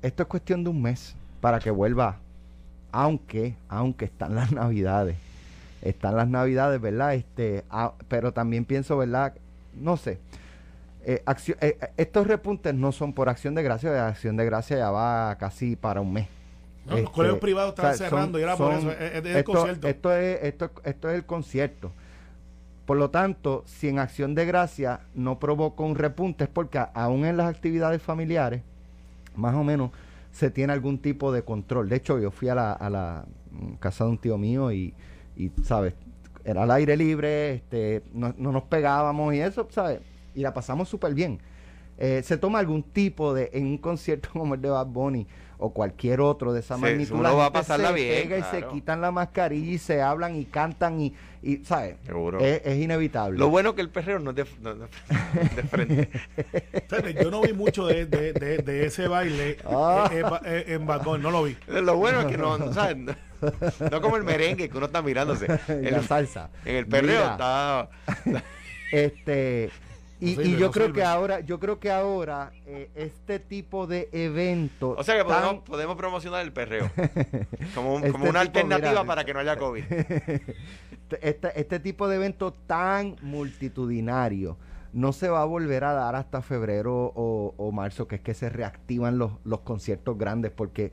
esto 0.01 0.23
es 0.23 0.29
cuestión 0.29 0.63
de 0.63 0.69
un 0.69 0.81
mes 0.81 1.15
para 1.41 1.59
que 1.59 1.71
vuelva, 1.71 2.17
aunque, 2.91 3.55
aunque 3.67 4.05
están 4.05 4.35
las 4.35 4.51
navidades. 4.51 5.17
Están 5.81 6.17
las 6.17 6.27
navidades, 6.27 6.81
¿verdad? 6.81 7.13
Este, 7.13 7.63
ah, 7.69 7.93
pero 8.07 8.33
también 8.33 8.65
pienso, 8.65 8.97
¿verdad? 8.97 9.33
No 9.73 9.95
sé. 9.97 10.19
Eh, 11.05 11.23
accio- 11.25 11.55
eh, 11.61 11.77
eh, 11.81 11.87
estos 11.95 12.27
repuntes 12.27 12.73
no 12.75 12.91
son 12.91 13.13
por 13.13 13.29
acción 13.29 13.55
de 13.55 13.63
gracia, 13.63 13.89
de 13.91 13.99
acción 13.99 14.35
de 14.35 14.45
gracia 14.45 14.77
ya 14.77 14.91
va 14.91 15.37
casi 15.39 15.75
para 15.77 16.01
un 16.01 16.11
mes. 16.11 16.27
No, 16.85 16.91
los 16.91 16.99
Este, 17.01 17.11
colegios 17.13 17.39
privados 17.39 17.69
están 17.69 17.85
o 17.85 17.93
sea, 17.95 18.09
cerrando 18.09 18.37
son- 18.37 18.39
y 18.41 18.43
era 18.43 18.57
por 18.57 18.73
eso. 18.73 18.91
Es, 18.91 19.01
es 19.01 19.15
el 19.25 19.27
esto, 19.37 19.51
concierto. 19.53 19.87
esto 19.87 20.15
es, 20.15 20.43
esto, 20.43 20.71
esto 20.83 21.09
es 21.09 21.15
el 21.15 21.25
concierto. 21.25 21.91
Por 22.85 22.97
lo 22.97 23.09
tanto, 23.11 23.63
si 23.67 23.87
en 23.87 23.99
acción 23.99 24.35
de 24.35 24.45
gracia 24.45 25.01
no 25.15 25.39
provoca 25.39 25.83
un 25.83 25.95
repunte, 25.95 26.43
es 26.45 26.49
porque 26.49 26.83
aún 26.93 27.23
en 27.25 27.37
las 27.37 27.47
actividades 27.47 28.01
familiares, 28.01 28.61
más 29.35 29.53
o 29.55 29.63
menos, 29.63 29.91
se 30.31 30.51
tiene 30.51 30.73
algún 30.73 30.99
tipo 30.99 31.31
de 31.31 31.43
control. 31.43 31.89
De 31.89 31.97
hecho, 31.97 32.19
yo 32.19 32.31
fui 32.31 32.49
a 32.49 32.55
la, 32.55 32.73
a 32.73 32.89
la 32.89 33.25
mm, 33.51 33.73
casa 33.75 34.05
de 34.05 34.11
un 34.11 34.17
tío 34.17 34.37
mío 34.37 34.71
y, 34.71 34.93
y, 35.35 35.51
¿sabes? 35.63 35.93
Era 36.43 36.63
al 36.63 36.71
aire 36.71 36.95
libre, 36.95 37.55
este, 37.55 38.03
no, 38.13 38.33
no 38.37 38.51
nos 38.51 38.63
pegábamos 38.63 39.33
y 39.33 39.39
eso, 39.39 39.67
¿sabes? 39.69 39.99
Y 40.35 40.41
la 40.41 40.53
pasamos 40.53 40.89
súper 40.89 41.13
bien. 41.13 41.39
Eh, 41.97 42.21
se 42.23 42.37
toma 42.37 42.59
algún 42.59 42.81
tipo 42.83 43.33
de, 43.33 43.49
en 43.53 43.65
un 43.65 43.77
concierto 43.77 44.29
como 44.33 44.55
el 44.55 44.61
de 44.61 44.69
Bad 44.69 44.87
Bunny 44.87 45.27
o 45.61 45.73
cualquier 45.73 46.21
otro 46.21 46.53
de 46.53 46.61
esa 46.61 46.75
Sí, 46.75 46.81
magnitud, 46.81 47.13
uno 47.15 47.23
la 47.23 47.31
va 47.33 47.45
a 47.47 47.51
pasarla 47.51 47.89
se 47.89 47.93
bien, 47.95 48.29
pega 48.29 48.37
y 48.39 48.43
se 48.43 48.65
quitan 48.67 49.01
la 49.01 49.11
mascarilla 49.11 49.71
y 49.73 49.77
se 49.77 50.01
hablan 50.01 50.35
y 50.37 50.45
cantan 50.45 51.01
y, 51.01 51.13
y 51.43 51.57
¿sabes? 51.65 51.97
Seguro. 52.05 52.39
Es, 52.39 52.61
es 52.65 52.77
inevitable. 52.77 53.37
Lo 53.37 53.49
bueno 53.49 53.75
que 53.75 53.81
el 53.81 53.89
perreo 53.89 54.19
no 54.19 54.29
es 54.31 54.37
de, 54.37 54.45
no- 54.61 54.73
no- 54.75 54.87
de 55.55 55.63
frente. 55.63 56.09
Yo 57.21 57.29
no 57.29 57.41
vi 57.41 57.51
mucho 57.53 57.85
de, 57.87 58.05
de, 58.05 58.31
de, 58.33 58.57
de 58.59 58.85
ese 58.85 59.07
baile 59.09 59.57
Ah. 59.65 60.09
en 60.13 60.85
Bunny, 60.87 61.21
no 61.23 61.29
lo 61.31 61.43
vi. 61.43 61.57
Lo 61.67 61.97
bueno 61.97 62.21
es 62.21 62.25
que 62.27 62.37
no, 62.37 62.57
no, 62.57 62.71
¿sabes? 62.73 62.95
no, 62.97 63.13
no 63.91 64.01
como 64.01 64.15
el 64.17 64.23
merengue 64.23 64.69
que 64.69 64.77
uno 64.77 64.85
está 64.85 65.01
mirándose. 65.01 65.47
la 65.67 65.73
El- 65.75 66.03
salsa. 66.07 66.49
en 66.63 66.75
el 66.77 66.87
perreo 66.87 67.21
Mira, 67.21 67.31
está. 67.33 68.43
Este 68.91 69.69
y, 70.21 70.35
No 70.35 70.41
y 70.41 70.51
yo 70.57 70.65
no 70.67 70.71
creo 70.71 70.85
sirve. 70.87 70.99
que 70.99 71.03
ahora, 71.05 71.39
yo 71.41 71.59
creo 71.59 71.79
que 71.79 71.89
ahora 71.91 72.51
eh, 72.65 72.89
este 72.95 73.39
tipo 73.39 73.87
de 73.87 74.09
eventos 74.11 74.97
O 74.99 75.03
sea 75.03 75.15
que 75.15 75.23
tan- 75.23 75.41
podemos, 75.41 75.63
podemos 75.63 75.95
promocionar 75.97 76.41
el 76.45 76.51
perreo. 76.51 76.89
Como, 77.75 77.95
un- 77.95 77.99
Este 78.03 78.11
como 78.11 78.25
una 78.29 78.41
tipo, 78.41 78.59
alternativa 78.59 78.91
mira, 78.91 79.05
para 79.05 79.23
que 79.23 79.33
no 79.33 79.39
haya 79.39 79.57
COVID. 79.57 79.83
este, 81.21 81.59
este 81.59 81.79
tipo 81.79 82.07
de 82.07 82.17
eventos 82.17 82.53
tan 82.67 83.15
multitudinarios 83.21 84.55
no 84.91 85.13
se 85.13 85.29
va 85.29 85.41
a 85.43 85.45
volver 85.45 85.83
a 85.83 85.93
dar 85.93 86.15
hasta 86.15 86.41
febrero 86.41 87.11
o, 87.15 87.53
o 87.57 87.71
marzo, 87.71 88.07
que 88.07 88.15
es 88.15 88.21
que 88.21 88.33
se 88.33 88.49
reactivan 88.49 89.17
los, 89.19 89.31
los 89.43 89.59
conciertos 89.61 90.17
grandes, 90.17 90.51
porque 90.51 90.91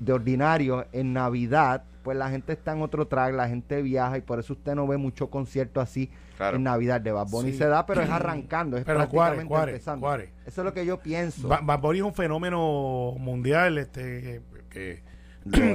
de 0.00 0.12
ordinario 0.12 0.84
en 0.92 1.12
Navidad, 1.12 1.84
pues 2.02 2.16
la 2.18 2.28
gente 2.28 2.52
está 2.54 2.72
en 2.72 2.82
otro 2.82 3.06
track, 3.06 3.34
la 3.34 3.48
gente 3.48 3.82
viaja 3.82 4.18
y 4.18 4.20
por 4.20 4.40
eso 4.40 4.52
usted 4.54 4.74
no 4.74 4.86
ve 4.86 4.96
mucho 4.96 5.30
concierto 5.30 5.80
así 5.80 6.10
Claro. 6.36 6.56
en 6.56 6.62
Navidad. 6.64 7.00
De 7.00 7.12
Bad 7.12 7.26
Bunny 7.28 7.52
Sí. 7.52 7.58
se 7.58 7.66
da, 7.66 7.86
pero 7.86 8.02
es 8.02 8.10
arrancando, 8.10 8.76
es 8.76 8.84
Pero 8.84 8.98
prácticamente 8.98 9.44
cuare, 9.44 9.48
cuare, 9.48 9.72
empezando. 9.72 10.00
cuare. 10.06 10.32
Eso 10.46 10.60
es 10.60 10.64
lo 10.64 10.72
que 10.74 10.84
yo 10.86 10.98
pienso. 11.00 11.48
Ba- 11.48 11.60
Bad 11.62 11.80
Bunny 11.80 11.98
es 11.98 12.04
un 12.04 12.14
fenómeno 12.14 13.14
mundial 13.18 13.78
este 13.78 14.02
que, 14.02 14.40
que, 14.70 15.02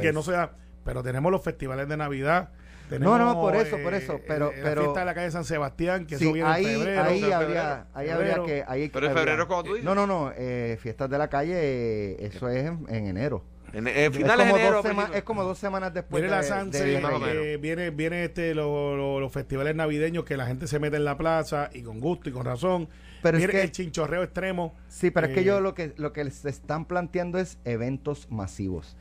que 0.02 0.08
es. 0.10 0.14
no 0.14 0.22
sea. 0.24 0.52
Pero 0.84 1.04
tenemos 1.04 1.32
los 1.32 1.44
festivales 1.44 1.88
de 1.88 1.98
Navidad. 1.98 2.50
No, 2.90 2.98
tenemos, 2.98 3.20
no, 3.20 3.34
por 3.40 3.56
eso, 3.56 3.78
por 3.82 3.94
eso, 3.94 4.20
pero- 4.28 4.52
eh, 4.52 4.58
la 4.58 4.64
pero- 4.64 4.82
fiesta 4.82 5.00
de 5.00 5.06
la 5.06 5.14
calle 5.14 5.32
San 5.32 5.46
Sebastián, 5.46 6.06
que 6.06 6.18
Sí, 6.18 6.26
eso 6.26 6.34
viene 6.34 6.50
ahí, 6.50 6.66
en 6.66 6.72
febrero. 6.80 7.04
ahí 7.04 7.24
o 7.24 7.28
sea, 7.28 7.38
habría, 7.38 7.62
febrero. 7.62 7.86
ahí 7.94 8.08
Febrero. 8.10 8.42
habría 8.42 8.46
que... 8.56 8.64
Ahí 8.68 8.90
Pero 8.90 9.08
en 9.08 9.14
febrero, 9.14 9.48
como 9.48 9.64
tú 9.64 9.70
dices. 9.76 9.86
No, 9.86 9.96
no, 9.96 10.06
no, 10.08 10.32
eh, 10.36 10.78
fiestas 10.82 11.10
de 11.10 11.18
la 11.18 11.30
calle, 11.30 11.54
eh, 11.56 12.18
eso 12.20 12.50
es 12.50 12.66
en, 12.66 12.86
en 12.90 13.08
enero. 13.08 13.46
En, 13.74 13.88
en 13.88 14.12
Es 14.12 14.18
finales 14.18 14.46
de 14.46 14.52
como, 14.52 14.58
enero. 14.58 14.76
dos 14.78 14.86
sema- 14.86 14.96
principios- 15.04 15.18
es 15.18 15.24
como 15.24 15.44
dos 15.44 15.58
semanas 15.58 15.94
después 15.94 16.22
Viene 16.22 16.36
de, 16.36 16.42
la 16.42 16.48
Sanse, 16.48 16.84
de 16.84 17.06
o 17.06 17.26
eh, 17.28 17.58
viene, 17.58 17.90
viene 17.90 18.26
este 18.26 18.54
lo- 18.54 18.96
lo- 18.98 19.20
los 19.20 19.32
festivales 19.32 19.76
navideños 19.76 20.26
que 20.26 20.36
la 20.38 20.46
gente 20.46 20.68
se 20.68 20.80
mete 20.80 20.98
en 20.98 21.06
la 21.06 21.18
plaza 21.18 21.70
y 21.74 21.82
con 21.82 22.00
gusto 22.00 22.30
y 22.30 22.34
con 22.34 22.46
razón. 22.46 22.90
Pero 23.22 23.38
es 23.38 23.48
que- 23.48 23.62
el 23.62 23.72
chinchorreo 23.72 24.24
extremo. 24.24 24.74
Sí, 24.90 25.12
pero 25.12 25.28
es 25.28 25.34
que 25.34 25.42
Eh, 25.42 25.44
yo 25.46 25.62
lo 25.62 25.74
que 25.74 25.94
lo 25.98 26.12
que 26.12 26.30
se 26.32 26.50
están 26.50 26.86
planteando 26.86 27.38
es 27.40 27.58
eventos 27.66 28.28
masivos. 28.30 28.96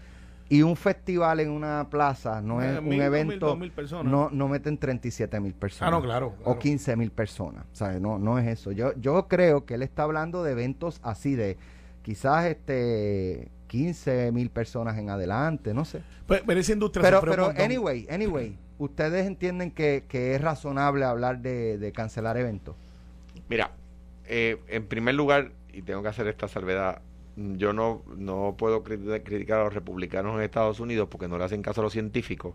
Y 0.52 0.62
un 0.62 0.74
festival 0.76 1.38
en 1.40 1.48
una 1.50 1.88
plaza 1.90 2.40
no 2.42 2.61
Eh, 2.61 2.72
es 2.72 2.78
un 2.80 2.88
mil, 2.88 2.98
dos 2.98 2.98
mil, 2.98 3.00
evento, 3.02 3.46
dos 3.46 3.59
mil 3.59 3.70
personas. 3.70 4.12
no, 4.12 4.30
no 4.30 4.48
meten 4.48 4.78
37 4.78 5.38
mil 5.40 5.54
personas. 5.54 5.88
Ah, 5.92 5.96
no, 5.96 6.02
claro, 6.02 6.35
O 6.40 6.42
claro. 6.44 6.59
15 6.59 6.96
mil 6.96 7.11
personas. 7.12 7.64
¿sabes? 7.72 8.00
No, 8.00 8.18
no 8.18 8.37
es 8.38 8.46
eso. 8.48 8.72
Yo, 8.72 8.92
yo 9.00 9.26
creo 9.28 9.64
que 9.64 9.74
él 9.74 9.83
está 9.83 10.02
hablando 10.02 10.42
de 10.42 10.50
eventos 10.52 10.98
así, 11.04 11.35
de 11.37 11.56
quizás 12.02 12.46
este 12.46 13.48
15 13.70 14.33
mil 14.33 14.50
personas 14.50 14.98
en 14.98 15.11
adelante, 15.11 15.72
no 15.72 15.85
sé. 15.85 16.02
Pues, 16.26 16.42
pero 16.44 16.59
esa 16.59 16.72
industria 16.72 17.02
Pero, 17.02 17.20
pero 17.20 17.52
anyway, 17.56 18.06
anyway, 18.11 18.56
¿ustedes 18.78 19.26
entienden 19.26 19.70
que, 19.70 20.04
que 20.09 20.35
es 20.35 20.40
razonable 20.40 21.04
hablar 21.04 21.40
de, 21.40 21.78
de 21.78 21.92
cancelar 21.92 22.37
eventos? 22.37 22.74
Mira, 23.48 23.70
eh, 24.26 24.59
en 24.68 24.87
primer 24.87 25.14
lugar, 25.14 25.52
y 25.72 25.83
tengo 25.83 26.02
que 26.02 26.09
hacer 26.09 26.26
esta 26.26 26.48
salvedad, 26.48 27.00
yo 27.37 27.72
no, 27.72 28.02
no 28.16 28.56
puedo 28.59 28.83
cri- 28.83 29.22
criticar 29.22 29.61
a 29.61 29.64
los 29.64 29.74
republicanos 29.74 30.35
en 30.37 30.42
Estados 30.42 30.80
Unidos 30.80 31.06
porque 31.09 31.28
no 31.28 31.38
le 31.38 31.44
hacen 31.44 31.62
caso 31.62 31.80
a 31.80 31.85
los 31.85 31.92
científicos. 31.92 32.54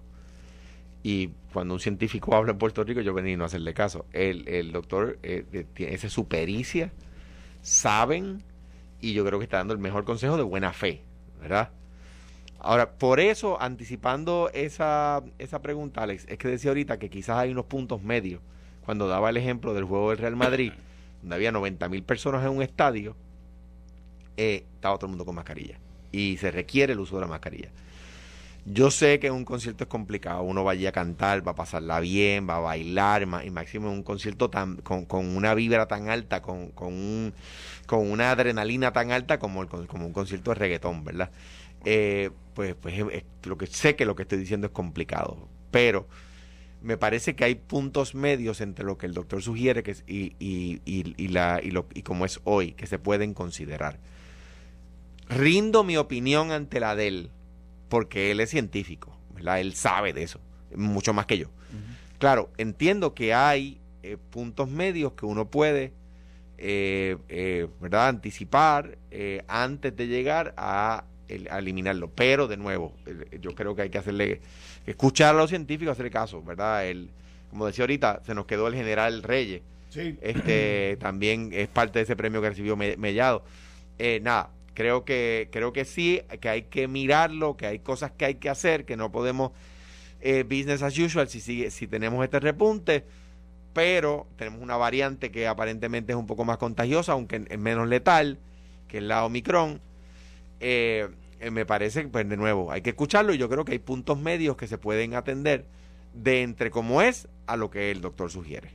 Y 1.01 1.29
cuando 1.53 1.75
un 1.75 1.79
científico 1.79 2.35
habla 2.35 2.51
en 2.51 2.57
Puerto 2.57 2.83
Rico, 2.83 2.99
yo 2.99 3.13
vení 3.13 3.33
a 3.33 3.37
no 3.37 3.45
hacerle 3.45 3.73
caso. 3.73 4.05
El, 4.11 4.47
el 4.49 4.73
doctor 4.73 5.17
eh, 5.23 5.45
eh, 5.53 5.65
tiene 5.73 5.93
esa 5.93 6.09
su 6.09 6.27
pericia, 6.27 6.91
saben, 7.61 8.43
y 9.05 9.13
yo 9.13 9.23
creo 9.23 9.37
que 9.37 9.43
está 9.43 9.57
dando 9.57 9.75
el 9.75 9.79
mejor 9.79 10.03
consejo 10.03 10.35
de 10.35 10.41
buena 10.41 10.73
fe, 10.73 11.03
¿verdad? 11.39 11.69
Ahora, 12.57 12.93
por 12.93 13.19
eso, 13.19 13.61
anticipando 13.61 14.49
esa, 14.51 15.21
esa 15.37 15.61
pregunta, 15.61 16.01
Alex, 16.01 16.25
es 16.27 16.39
que 16.39 16.47
decía 16.47 16.71
ahorita 16.71 16.97
que 16.97 17.11
quizás 17.11 17.37
hay 17.37 17.51
unos 17.51 17.65
puntos 17.65 18.01
medios. 18.01 18.41
Cuando 18.83 19.07
daba 19.07 19.29
el 19.29 19.37
ejemplo 19.37 19.75
del 19.75 19.83
juego 19.83 20.09
del 20.09 20.17
Real 20.17 20.35
Madrid, 20.35 20.73
donde 21.21 21.35
había 21.35 21.51
90 21.51 21.87
mil 21.87 22.01
personas 22.01 22.43
en 22.43 22.49
un 22.49 22.63
estadio, 22.63 23.15
eh, 24.37 24.65
estaba 24.73 24.95
todo 24.95 25.05
el 25.05 25.11
mundo 25.11 25.25
con 25.25 25.35
mascarilla. 25.35 25.77
Y 26.11 26.37
se 26.37 26.49
requiere 26.49 26.93
el 26.93 26.99
uso 26.99 27.13
de 27.17 27.21
la 27.21 27.27
mascarilla. 27.27 27.69
Yo 28.67 28.89
sé 28.89 29.19
que 29.19 29.29
un 29.29 29.45
concierto 29.45 29.83
es 29.83 29.87
complicado. 29.89 30.41
Uno 30.41 30.63
va 30.63 30.71
allí 30.71 30.87
a 30.87 30.91
cantar, 30.91 31.47
va 31.47 31.51
a 31.51 31.55
pasarla 31.55 31.99
bien, 31.99 32.49
va 32.49 32.57
a 32.57 32.59
bailar, 32.59 33.21
y 33.23 33.51
máximo 33.51 33.87
en 33.89 33.93
un 33.97 34.03
concierto 34.03 34.49
tan, 34.49 34.77
con, 34.77 35.05
con 35.05 35.25
una 35.37 35.53
vibra 35.53 35.87
tan 35.87 36.09
alta, 36.09 36.41
con, 36.41 36.69
con, 36.71 36.93
un- 36.93 37.33
con 37.85 38.09
una 38.09 38.31
adrenalina 38.31 38.91
tan 38.91 39.11
alta 39.11 39.37
como, 39.39 39.61
el 39.61 39.67
como 39.67 40.05
un 40.07 40.13
concierto 40.13 40.49
de 40.51 40.55
reggaetón, 40.55 41.03
¿verdad? 41.03 41.29
Eh, 41.85 42.31
pues, 42.55 42.73
pues 42.75 42.95
es- 42.97 43.05
es- 43.13 43.23
lo 43.43 43.57
que 43.57 43.67
sé 43.67 43.95
que 43.95 44.05
lo 44.05 44.15
que 44.15 44.23
estoy 44.23 44.39
diciendo 44.39 44.65
es 44.67 44.73
complicado, 44.73 45.47
pero 45.69 46.07
me 46.81 46.97
parece 46.97 47.35
que 47.35 47.45
hay 47.45 47.55
puntos 47.55 48.15
medios 48.15 48.61
entre 48.61 48.85
lo 48.85 48.97
que 48.97 49.07
el 49.07 49.13
doctor 49.13 49.41
sugiere 49.43 49.83
que 49.83 49.91
es- 49.91 50.03
y, 50.07 50.35
y, 50.39 50.81
y, 50.85 51.27
la, 51.29 51.61
y, 51.63 51.71
lo, 51.71 51.87
y 51.93 52.03
como 52.03 52.25
es 52.25 52.41
hoy, 52.45 52.73
que 52.73 52.87
se 52.87 52.99
pueden 52.99 53.33
considerar. 53.35 53.99
Rindo 55.29 55.83
mi 55.83 55.97
opinión 55.97 56.51
ante 56.51 56.79
la 56.79 56.95
de 56.95 57.29
porque 57.89 58.31
él 58.31 58.39
es 58.39 58.49
científico, 58.49 59.17
¿verdad? 59.33 59.59
Él 59.59 59.73
sabe 59.73 60.13
de 60.13 60.23
eso, 60.23 60.39
mucho 60.75 61.13
más 61.13 61.25
que 61.25 61.37
yo. 61.37 61.47
Claro, 62.19 62.49
entiendo 62.57 63.13
que 63.13 63.33
hay 63.33 63.79
eh, 64.03 64.17
puntos 64.29 64.69
medios 64.69 65.13
que 65.13 65.25
uno 65.25 65.47
puede, 65.49 65.91
eh, 66.57 67.17
eh, 67.29 67.67
¿verdad? 67.81 68.07
Anticipar 68.07 68.97
eh, 69.11 69.43
antes 69.47 69.95
de 69.95 70.07
llegar 70.07 70.53
a, 70.57 71.03
el- 71.27 71.47
a 71.51 71.59
eliminarlo. 71.59 72.09
Pero, 72.09 72.47
de 72.47 72.57
nuevo, 72.57 72.93
yo 73.41 73.53
creo 73.55 73.75
que 73.75 73.83
hay 73.83 73.89
que 73.89 73.97
hacerle, 73.97 74.41
escuchar 74.85 75.35
a 75.35 75.37
los 75.37 75.49
científicos, 75.49 75.91
hacerle 75.93 76.11
caso, 76.11 76.41
¿verdad? 76.41 76.87
El, 76.87 77.09
como 77.49 77.65
decía 77.65 77.83
ahorita, 77.83 78.21
se 78.25 78.33
nos 78.33 78.45
quedó 78.45 78.67
el 78.67 78.75
general 78.75 79.23
Reyes, 79.23 79.61
Sí. 79.89 80.17
este 80.21 80.97
también 81.01 81.51
es 81.53 81.67
parte 81.67 81.99
de 81.99 82.03
ese 82.03 82.15
premio 82.15 82.41
que 82.41 82.49
recibió 82.49 82.75
Me- 82.75 82.97
Mellado. 82.97 83.43
Eh, 83.97 84.19
nada, 84.21 84.49
creo 84.75 85.05
que 85.05 85.49
creo 85.51 85.73
que 85.73 85.85
sí, 85.85 86.21
que 86.39 86.49
hay 86.49 86.63
que 86.63 86.87
mirarlo, 86.87 87.57
que 87.57 87.65
hay 87.65 87.79
cosas 87.79 88.11
que 88.11 88.25
hay 88.25 88.35
que 88.35 88.49
hacer, 88.49 88.85
que 88.85 88.95
no 88.95 89.11
podemos 89.11 89.51
eh, 90.21 90.43
business 90.43 90.83
as 90.83 90.97
usual 90.99 91.27
si 91.27 91.39
sigue, 91.39 91.71
si 91.71 91.87
tenemos 91.87 92.23
este 92.23 92.39
repunte, 92.39 93.03
pero 93.73 94.27
tenemos 94.37 94.61
una 94.61 94.77
variante 94.77 95.31
que 95.31 95.47
aparentemente 95.47 96.13
es 96.13 96.17
un 96.17 96.27
poco 96.27 96.45
más 96.45 96.57
contagiosa, 96.57 97.13
aunque 97.13 97.45
es 97.49 97.59
menos 97.59 97.87
letal, 97.87 98.37
que 98.87 98.97
es 98.97 99.03
la 99.03 99.25
Omicron. 99.25 99.81
Eh, 100.59 101.09
eh, 101.39 101.51
me 101.51 101.65
parece 101.65 102.03
que, 102.03 102.07
pues 102.07 102.27
de 102.27 102.37
nuevo, 102.37 102.71
hay 102.71 102.81
que 102.81 102.91
escucharlo 102.91 103.33
y 103.33 103.37
yo 103.37 103.49
creo 103.49 103.65
que 103.65 103.73
hay 103.73 103.79
puntos 103.79 104.19
medios 104.19 104.55
que 104.57 104.67
se 104.67 104.77
pueden 104.77 105.13
atender 105.13 105.65
de 106.13 106.43
entre 106.43 106.71
cómo 106.71 107.01
es 107.01 107.27
a 107.47 107.57
lo 107.57 107.69
que 107.69 107.91
el 107.91 108.01
doctor 108.01 108.31
sugiere. 108.31 108.69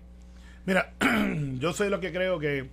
Mira, 0.66 0.92
yo 1.58 1.72
soy 1.72 1.88
lo 1.88 2.00
que 2.00 2.12
creo 2.12 2.38
que 2.38 2.68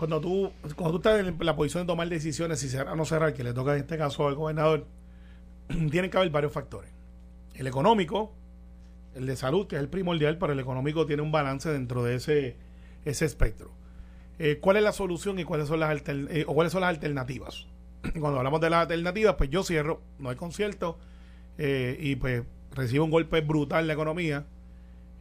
cuando 0.00 0.18
tú, 0.18 0.50
cuando 0.76 0.98
tú 0.98 1.08
estás 1.10 1.26
en 1.26 1.36
la 1.44 1.54
posición 1.54 1.82
de 1.82 1.86
tomar 1.88 2.08
decisiones 2.08 2.58
si 2.58 2.70
cerrar 2.70 2.94
o 2.94 2.96
no 2.96 3.04
cerrar, 3.04 3.34
que 3.34 3.44
le 3.44 3.52
toca 3.52 3.74
en 3.74 3.80
este 3.80 3.98
caso 3.98 4.26
al 4.26 4.34
gobernador, 4.34 4.86
tienen 5.90 6.10
que 6.10 6.16
haber 6.16 6.30
varios 6.30 6.54
factores. 6.54 6.90
El 7.54 7.66
económico, 7.66 8.32
el 9.14 9.26
de 9.26 9.36
salud, 9.36 9.66
que 9.66 9.76
es 9.76 9.82
el 9.82 9.88
primordial, 9.90 10.38
pero 10.38 10.54
el 10.54 10.58
económico 10.58 11.04
tiene 11.04 11.20
un 11.20 11.30
balance 11.32 11.68
dentro 11.70 12.02
de 12.02 12.14
ese, 12.14 12.56
ese 13.04 13.26
espectro. 13.26 13.72
Eh, 14.38 14.56
¿Cuál 14.58 14.78
es 14.78 14.84
la 14.84 14.92
solución 14.92 15.38
y 15.38 15.44
cuáles 15.44 15.68
son 15.68 15.80
las 15.80 15.90
altern- 15.90 16.28
eh, 16.30 16.44
o 16.48 16.54
cuáles 16.54 16.72
son 16.72 16.80
las 16.80 16.88
alternativas? 16.88 17.66
Cuando 18.18 18.38
hablamos 18.38 18.62
de 18.62 18.70
las 18.70 18.80
alternativas, 18.80 19.34
pues 19.34 19.50
yo 19.50 19.62
cierro, 19.64 20.00
no 20.18 20.30
hay 20.30 20.36
concierto 20.36 20.98
eh, 21.58 21.98
y 22.00 22.16
pues 22.16 22.42
recibo 22.74 23.04
un 23.04 23.10
golpe 23.10 23.42
brutal 23.42 23.86
la 23.86 23.92
economía 23.92 24.46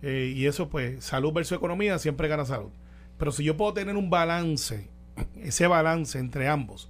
y 0.01 0.45
eso 0.45 0.69
pues 0.69 1.03
salud 1.03 1.33
versus 1.33 1.57
economía 1.57 1.99
siempre 1.99 2.29
gana 2.29 2.45
salud. 2.45 2.69
Pero 3.19 3.31
si 3.31 3.43
yo 3.43 3.55
puedo 3.55 3.73
tener 3.73 3.95
un 3.95 4.09
balance, 4.09 4.89
ese 5.39 5.67
balance 5.67 6.17
entre 6.17 6.47
ambos 6.47 6.89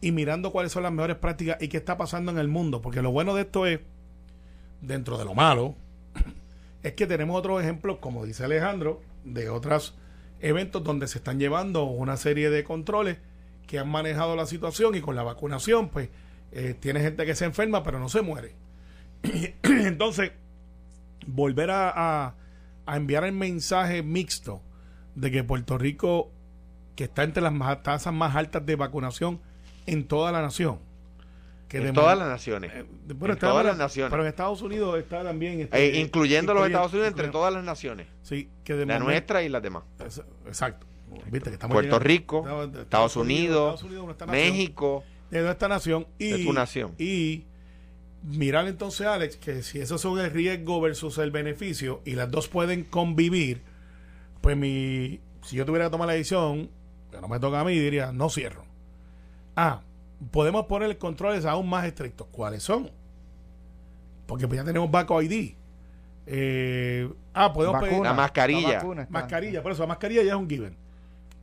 y 0.00 0.10
mirando 0.10 0.50
cuáles 0.50 0.72
son 0.72 0.82
las 0.82 0.92
mejores 0.92 1.16
prácticas 1.16 1.58
y 1.60 1.68
qué 1.68 1.76
está 1.76 1.96
pasando 1.96 2.32
en 2.32 2.38
el 2.38 2.48
mundo, 2.48 2.82
porque 2.82 3.02
lo 3.02 3.12
bueno 3.12 3.34
de 3.34 3.42
esto 3.42 3.66
es, 3.66 3.80
dentro 4.80 5.18
de 5.18 5.24
lo 5.24 5.34
malo, 5.34 5.76
es 6.82 6.94
que 6.94 7.06
tenemos 7.06 7.38
otros 7.38 7.62
ejemplos, 7.62 7.98
como 8.00 8.24
dice 8.24 8.44
Alejandro, 8.44 9.02
de 9.24 9.50
otros 9.50 9.94
eventos 10.40 10.82
donde 10.82 11.08
se 11.08 11.18
están 11.18 11.38
llevando 11.38 11.84
una 11.84 12.16
serie 12.16 12.50
de 12.50 12.64
controles 12.64 13.18
que 13.66 13.78
han 13.78 13.88
manejado 13.88 14.36
la 14.36 14.46
situación 14.46 14.94
y 14.94 15.00
con 15.00 15.14
la 15.16 15.22
vacunación, 15.22 15.88
pues 15.88 16.08
eh, 16.52 16.74
tiene 16.78 17.00
gente 17.00 17.26
que 17.26 17.34
se 17.34 17.44
enferma 17.44 17.82
pero 17.82 17.98
no 17.98 18.08
se 18.08 18.22
muere. 18.22 18.54
Entonces, 19.62 20.32
volver 21.26 21.70
a, 21.70 22.34
enviar 22.86 23.24
el 23.24 23.32
mensaje 23.32 24.02
mixto 24.02 24.62
de 25.16 25.30
que 25.32 25.42
Puerto 25.42 25.76
Rico, 25.78 26.30
que 26.94 27.04
está 27.04 27.24
entre 27.24 27.42
las 27.42 27.82
tasas 27.82 28.12
más 28.14 28.36
altas 28.36 28.64
de 28.64 28.76
vacunación 28.76 29.40
en 29.86 30.06
toda 30.06 30.30
la 30.30 30.40
nación. 30.42 30.78
Que 31.68 31.78
en 31.78 31.94
todas 31.94 32.16
las 32.16 32.28
naciones. 32.28 32.70
eh, 32.72 32.86
en 33.08 33.18
bueno, 33.18 33.36
todas 33.36 33.66
las 33.66 33.76
naciones. 33.76 34.10
Pero 34.12 34.22
en 34.22 34.28
Estados 34.28 34.62
Unidos 34.62 34.96
está 35.00 35.24
también. 35.24 35.60
este, 35.62 35.96
Eh, 35.98 36.00
incluyendo 36.00 36.54
los 36.54 36.64
Estados 36.64 36.92
Unidos 36.92 37.08
entre 37.08 37.26
todas 37.28 37.52
las 37.52 37.64
naciones. 37.64 38.06
Sí, 38.22 38.48
que 38.62 38.74
de 38.74 38.86
La 38.86 38.94
momento- 38.94 39.10
nuestra 39.10 39.42
y 39.42 39.48
las 39.48 39.62
demás. 39.62 39.82
es- 40.06 40.22
Exacto. 40.46 40.86
Viste 41.30 41.50
que 41.50 41.54
estamos 41.54 41.74
Puerto 41.74 41.98
llegando- 41.98 42.04
Rico, 42.08 42.38
Estados- 42.40 42.76
Estados 42.76 43.16
Unidos, 43.16 43.74
Estados 43.74 43.82
Unidos, 43.82 44.06
nación, 44.06 44.30
México. 44.30 45.04
de 45.30 45.42
nuestra 45.42 45.68
nación 45.68 46.06
y, 46.18 46.30
De 46.30 46.44
tu 46.44 46.52
nación. 46.52 46.94
y 46.98 47.44
mirar 48.22 48.66
entonces 48.68 49.06
Alex 49.06 49.36
que 49.36 49.62
si 49.62 49.80
esos 49.80 50.00
son 50.00 50.18
el 50.20 50.30
riesgo 50.30 50.80
versus 50.80 51.18
el 51.18 51.30
beneficio 51.32 52.00
y 52.04 52.12
las 52.12 52.30
dos 52.30 52.48
pueden 52.48 52.84
convivir 52.84 53.62
pues 54.40 54.56
mi 54.56 55.20
si 55.42 55.56
yo 55.56 55.64
tuviera 55.64 55.86
que 55.86 55.90
tomar 55.90 56.08
la 56.08 56.14
decisión 56.14 56.70
que 57.10 57.20
no 57.20 57.28
me 57.28 57.38
toca 57.38 57.60
a 57.60 57.64
mí 57.64 57.78
diría 57.78 58.12
no 58.12 58.28
cierro 58.30 58.64
ah 59.54 59.82
podemos 60.30 60.66
poner 60.66 60.96
controles 60.98 61.44
aún 61.44 61.68
más 61.68 61.84
estrictos 61.84 62.26
¿cuáles 62.30 62.62
son? 62.62 62.90
porque 64.26 64.48
pues 64.48 64.58
ya 64.58 64.64
tenemos 64.64 64.90
Baco 64.90 65.20
ID 65.22 65.54
eh, 66.26 67.08
ah 67.34 67.52
podemos 67.52 67.80
pedir 67.80 68.02
La 68.02 68.12
mascarilla. 68.12 68.74
vacuna 68.78 69.06
mascarilla, 69.08 69.62
por 69.62 69.72
eso 69.72 69.82
la 69.82 69.88
mascarilla 69.88 70.22
ya 70.22 70.32
es 70.32 70.36
un 70.38 70.48
given. 70.48 70.76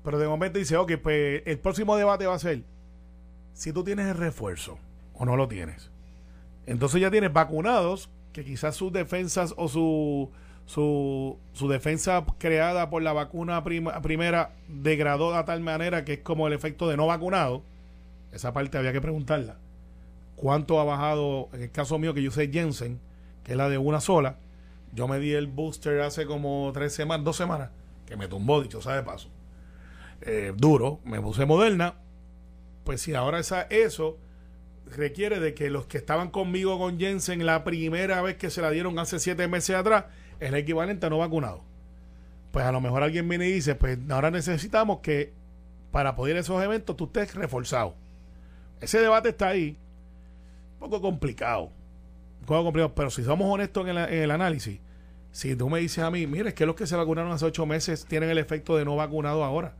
Pero 0.03 0.19
de 0.19 0.27
momento 0.27 0.59
dice, 0.59 0.75
ok, 0.75 0.93
pues 1.01 1.41
el 1.45 1.57
próximo 1.59 1.95
debate 1.95 2.25
va 2.25 2.35
a 2.35 2.39
ser 2.39 2.63
si 3.53 3.71
tú 3.71 3.83
tienes 3.85 4.07
el 4.07 4.17
refuerzo 4.17 4.77
o 5.13 5.23
no 5.23 5.37
lo 5.37 5.47
tienes. 5.47 5.89
Entonces 6.65 6.99
ya 6.99 7.09
tienes 7.09 7.31
vacunados 7.31 8.09
que 8.33 8.43
quizás 8.43 8.75
sus 8.75 8.91
defensas 8.91 9.53
o 9.55 9.69
su, 9.69 10.29
su, 10.65 11.37
su 11.53 11.67
defensa 11.67 12.25
creada 12.37 12.89
por 12.89 13.01
la 13.01 13.13
vacuna 13.13 13.63
primera 13.63 14.51
degradó 14.67 15.33
de 15.33 15.43
tal 15.43 15.61
manera 15.61 16.05
que 16.05 16.13
es 16.13 16.19
como 16.19 16.47
el 16.47 16.53
efecto 16.53 16.87
de 16.87 16.97
no 16.97 17.07
vacunado. 17.07 17.63
Esa 18.31 18.53
parte 18.53 18.77
había 18.77 18.93
que 18.93 19.01
preguntarla. 19.01 19.57
¿Cuánto 20.35 20.79
ha 20.79 20.83
bajado, 20.83 21.49
en 21.53 21.63
el 21.63 21.71
caso 21.71 21.99
mío 21.99 22.13
que 22.13 22.23
yo 22.23 22.31
sé 22.31 22.49
Jensen, 22.51 22.99
que 23.43 23.51
es 23.51 23.57
la 23.57 23.69
de 23.69 23.77
una 23.77 24.01
sola? 24.01 24.37
Yo 24.93 25.07
me 25.07 25.19
di 25.19 25.33
el 25.33 25.47
booster 25.47 26.01
hace 26.01 26.25
como 26.25 26.71
tres 26.73 26.93
semanas, 26.93 27.23
dos 27.23 27.37
semanas, 27.37 27.69
que 28.05 28.17
me 28.17 28.27
tumbó, 28.27 28.61
dicho 28.61 28.81
sea 28.81 28.95
de 28.95 29.03
paso. 29.03 29.29
Eh, 30.21 30.53
duro, 30.55 30.99
me 31.03 31.21
puse 31.21 31.45
moderna. 31.45 31.95
Pues 32.83 33.01
si 33.01 33.13
ahora 33.13 33.39
esa, 33.39 33.63
eso 33.63 34.17
requiere 34.85 35.39
de 35.39 35.53
que 35.53 35.69
los 35.69 35.85
que 35.85 35.97
estaban 35.97 36.29
conmigo 36.29 36.77
con 36.77 36.99
Jensen 36.99 37.45
la 37.45 37.63
primera 37.63 38.21
vez 38.21 38.37
que 38.37 38.49
se 38.49 38.61
la 38.61 38.69
dieron 38.69 38.99
hace 38.99 39.19
siete 39.19 39.47
meses 39.47 39.75
atrás, 39.75 40.05
es 40.43 40.49
el 40.49 40.55
equivalente 40.55 41.05
a 41.05 41.09
no 41.09 41.17
vacunado. 41.17 41.61
Pues 42.51 42.65
a 42.65 42.71
lo 42.71 42.81
mejor 42.81 43.03
alguien 43.03 43.27
viene 43.27 43.47
y 43.47 43.53
dice, 43.53 43.75
pues 43.75 43.97
ahora 44.09 44.29
necesitamos 44.29 44.99
que 44.99 45.33
para 45.91 46.15
poder 46.15 46.37
esos 46.37 46.61
eventos 46.61 46.95
tú 46.95 47.05
estés 47.05 47.33
reforzado. 47.35 47.95
Ese 48.81 48.99
debate 48.99 49.29
está 49.29 49.49
ahí. 49.49 49.77
poco 50.79 51.01
complicado. 51.01 51.71
Un 52.41 52.45
poco 52.45 52.65
complicado. 52.65 52.93
Pero 52.93 53.09
si 53.09 53.23
somos 53.23 53.51
honestos 53.51 53.87
en 53.87 53.97
el, 53.97 54.09
en 54.09 54.23
el 54.23 54.31
análisis, 54.31 54.79
si 55.31 55.55
tú 55.55 55.69
me 55.69 55.79
dices 55.79 56.03
a 56.03 56.11
mí, 56.11 56.27
mire, 56.27 56.49
es 56.49 56.55
que 56.55 56.65
los 56.65 56.75
que 56.75 56.85
se 56.85 56.95
vacunaron 56.95 57.31
hace 57.31 57.45
ocho 57.45 57.65
meses 57.65 58.05
tienen 58.05 58.29
el 58.29 58.37
efecto 58.37 58.77
de 58.77 58.85
no 58.85 58.95
vacunado 58.95 59.43
ahora. 59.43 59.73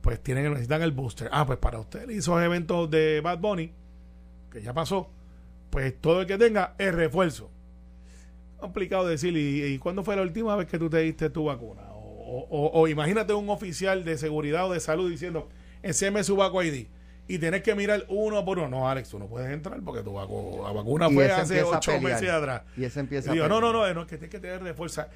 Pues 0.00 0.22
tienen, 0.22 0.50
necesitan 0.50 0.82
el 0.82 0.92
booster. 0.92 1.28
Ah, 1.32 1.46
pues 1.46 1.58
para 1.58 1.80
usted 1.80 2.08
esos 2.10 2.40
eventos 2.42 2.90
de 2.90 3.20
Bad 3.20 3.38
Bunny, 3.38 3.72
que 4.52 4.62
ya 4.62 4.72
pasó, 4.72 5.10
pues 5.70 6.00
todo 6.00 6.20
el 6.20 6.26
que 6.26 6.38
tenga 6.38 6.74
es 6.78 6.94
refuerzo. 6.94 7.50
Complicado 8.58 9.06
decir, 9.06 9.36
¿y, 9.36 9.78
cuándo 9.78 10.02
fue 10.04 10.16
la 10.16 10.22
última 10.22 10.56
vez 10.56 10.66
que 10.66 10.78
tú 10.78 10.88
te 10.88 10.98
diste 10.98 11.30
tu 11.30 11.44
vacuna? 11.44 11.82
O, 11.86 12.88
imagínate 12.88 13.32
un 13.32 13.48
oficial 13.50 14.04
de 14.04 14.16
seguridad 14.16 14.68
o 14.68 14.72
de 14.72 14.80
salud 14.80 15.10
diciendo, 15.10 15.48
enséme 15.82 16.24
su 16.24 16.36
vacu 16.36 16.62
ID 16.62 16.86
y 17.28 17.38
tienes 17.38 17.62
que 17.62 17.74
mirar 17.74 18.04
uno 18.08 18.44
por 18.44 18.58
uno. 18.58 18.68
No, 18.68 18.88
Alex, 18.88 19.10
tú 19.10 19.18
no 19.18 19.26
puedes 19.26 19.50
entrar 19.50 19.80
porque 19.82 20.02
tu 20.02 20.14
la 20.14 20.72
vacuna 20.72 21.08
fue 21.10 21.30
hace 21.30 21.62
ocho 21.62 22.00
meses 22.00 22.30
atrás. 22.30 22.62
Y 22.76 22.84
ese 22.84 23.00
empieza 23.00 23.32
digo, 23.32 23.48
no, 23.48 23.60
no, 23.60 23.72
no, 23.72 23.94
no, 23.94 24.02
es 24.02 24.06
que 24.06 24.16
tienes 24.16 24.30
que 24.30 24.40
tener 24.40 24.62
refuerza. 24.62 25.08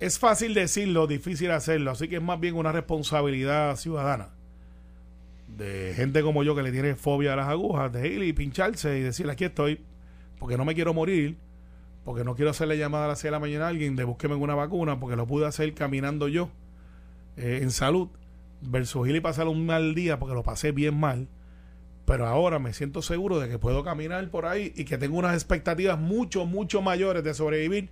Es 0.00 0.18
fácil 0.18 0.54
decirlo, 0.54 1.06
difícil 1.06 1.50
hacerlo, 1.50 1.92
así 1.92 2.08
que 2.08 2.16
es 2.16 2.22
más 2.22 2.38
bien 2.38 2.54
una 2.54 2.70
responsabilidad 2.70 3.76
ciudadana 3.76 4.30
de 5.56 5.92
gente 5.96 6.22
como 6.22 6.44
yo 6.44 6.54
que 6.54 6.62
le 6.62 6.70
tiene 6.70 6.94
fobia 6.94 7.32
a 7.32 7.36
las 7.36 7.48
agujas, 7.48 7.92
de 7.92 8.06
ir 8.06 8.22
y 8.22 8.32
pincharse 8.32 8.98
y 8.98 9.02
decir 9.02 9.28
aquí 9.28 9.44
estoy, 9.44 9.80
porque 10.38 10.56
no 10.56 10.64
me 10.64 10.74
quiero 10.74 10.94
morir, 10.94 11.36
porque 12.08 12.24
no 12.24 12.34
quiero 12.34 12.52
hacerle 12.52 12.78
llamada 12.78 13.04
a 13.04 13.08
las 13.08 13.18
6 13.18 13.24
de 13.24 13.30
la 13.32 13.38
mañana 13.38 13.66
a 13.66 13.68
alguien 13.68 13.94
de 13.94 14.02
búsqueme 14.02 14.34
una 14.34 14.54
vacuna, 14.54 14.98
porque 14.98 15.14
lo 15.14 15.26
pude 15.26 15.44
hacer 15.46 15.74
caminando 15.74 16.26
yo 16.26 16.48
eh, 17.36 17.58
en 17.60 17.70
salud, 17.70 18.08
versus 18.62 19.06
ir 19.06 19.16
y 19.16 19.20
pasar 19.20 19.46
un 19.46 19.66
mal 19.66 19.94
día 19.94 20.18
porque 20.18 20.34
lo 20.34 20.42
pasé 20.42 20.72
bien 20.72 20.98
mal 20.98 21.28
pero 22.06 22.26
ahora 22.26 22.58
me 22.58 22.72
siento 22.72 23.02
seguro 23.02 23.38
de 23.38 23.50
que 23.50 23.58
puedo 23.58 23.84
caminar 23.84 24.26
por 24.30 24.46
ahí 24.46 24.72
y 24.74 24.86
que 24.86 24.96
tengo 24.96 25.18
unas 25.18 25.34
expectativas 25.34 25.98
mucho, 25.98 26.46
mucho 26.46 26.80
mayores 26.80 27.22
de 27.22 27.34
sobrevivir 27.34 27.90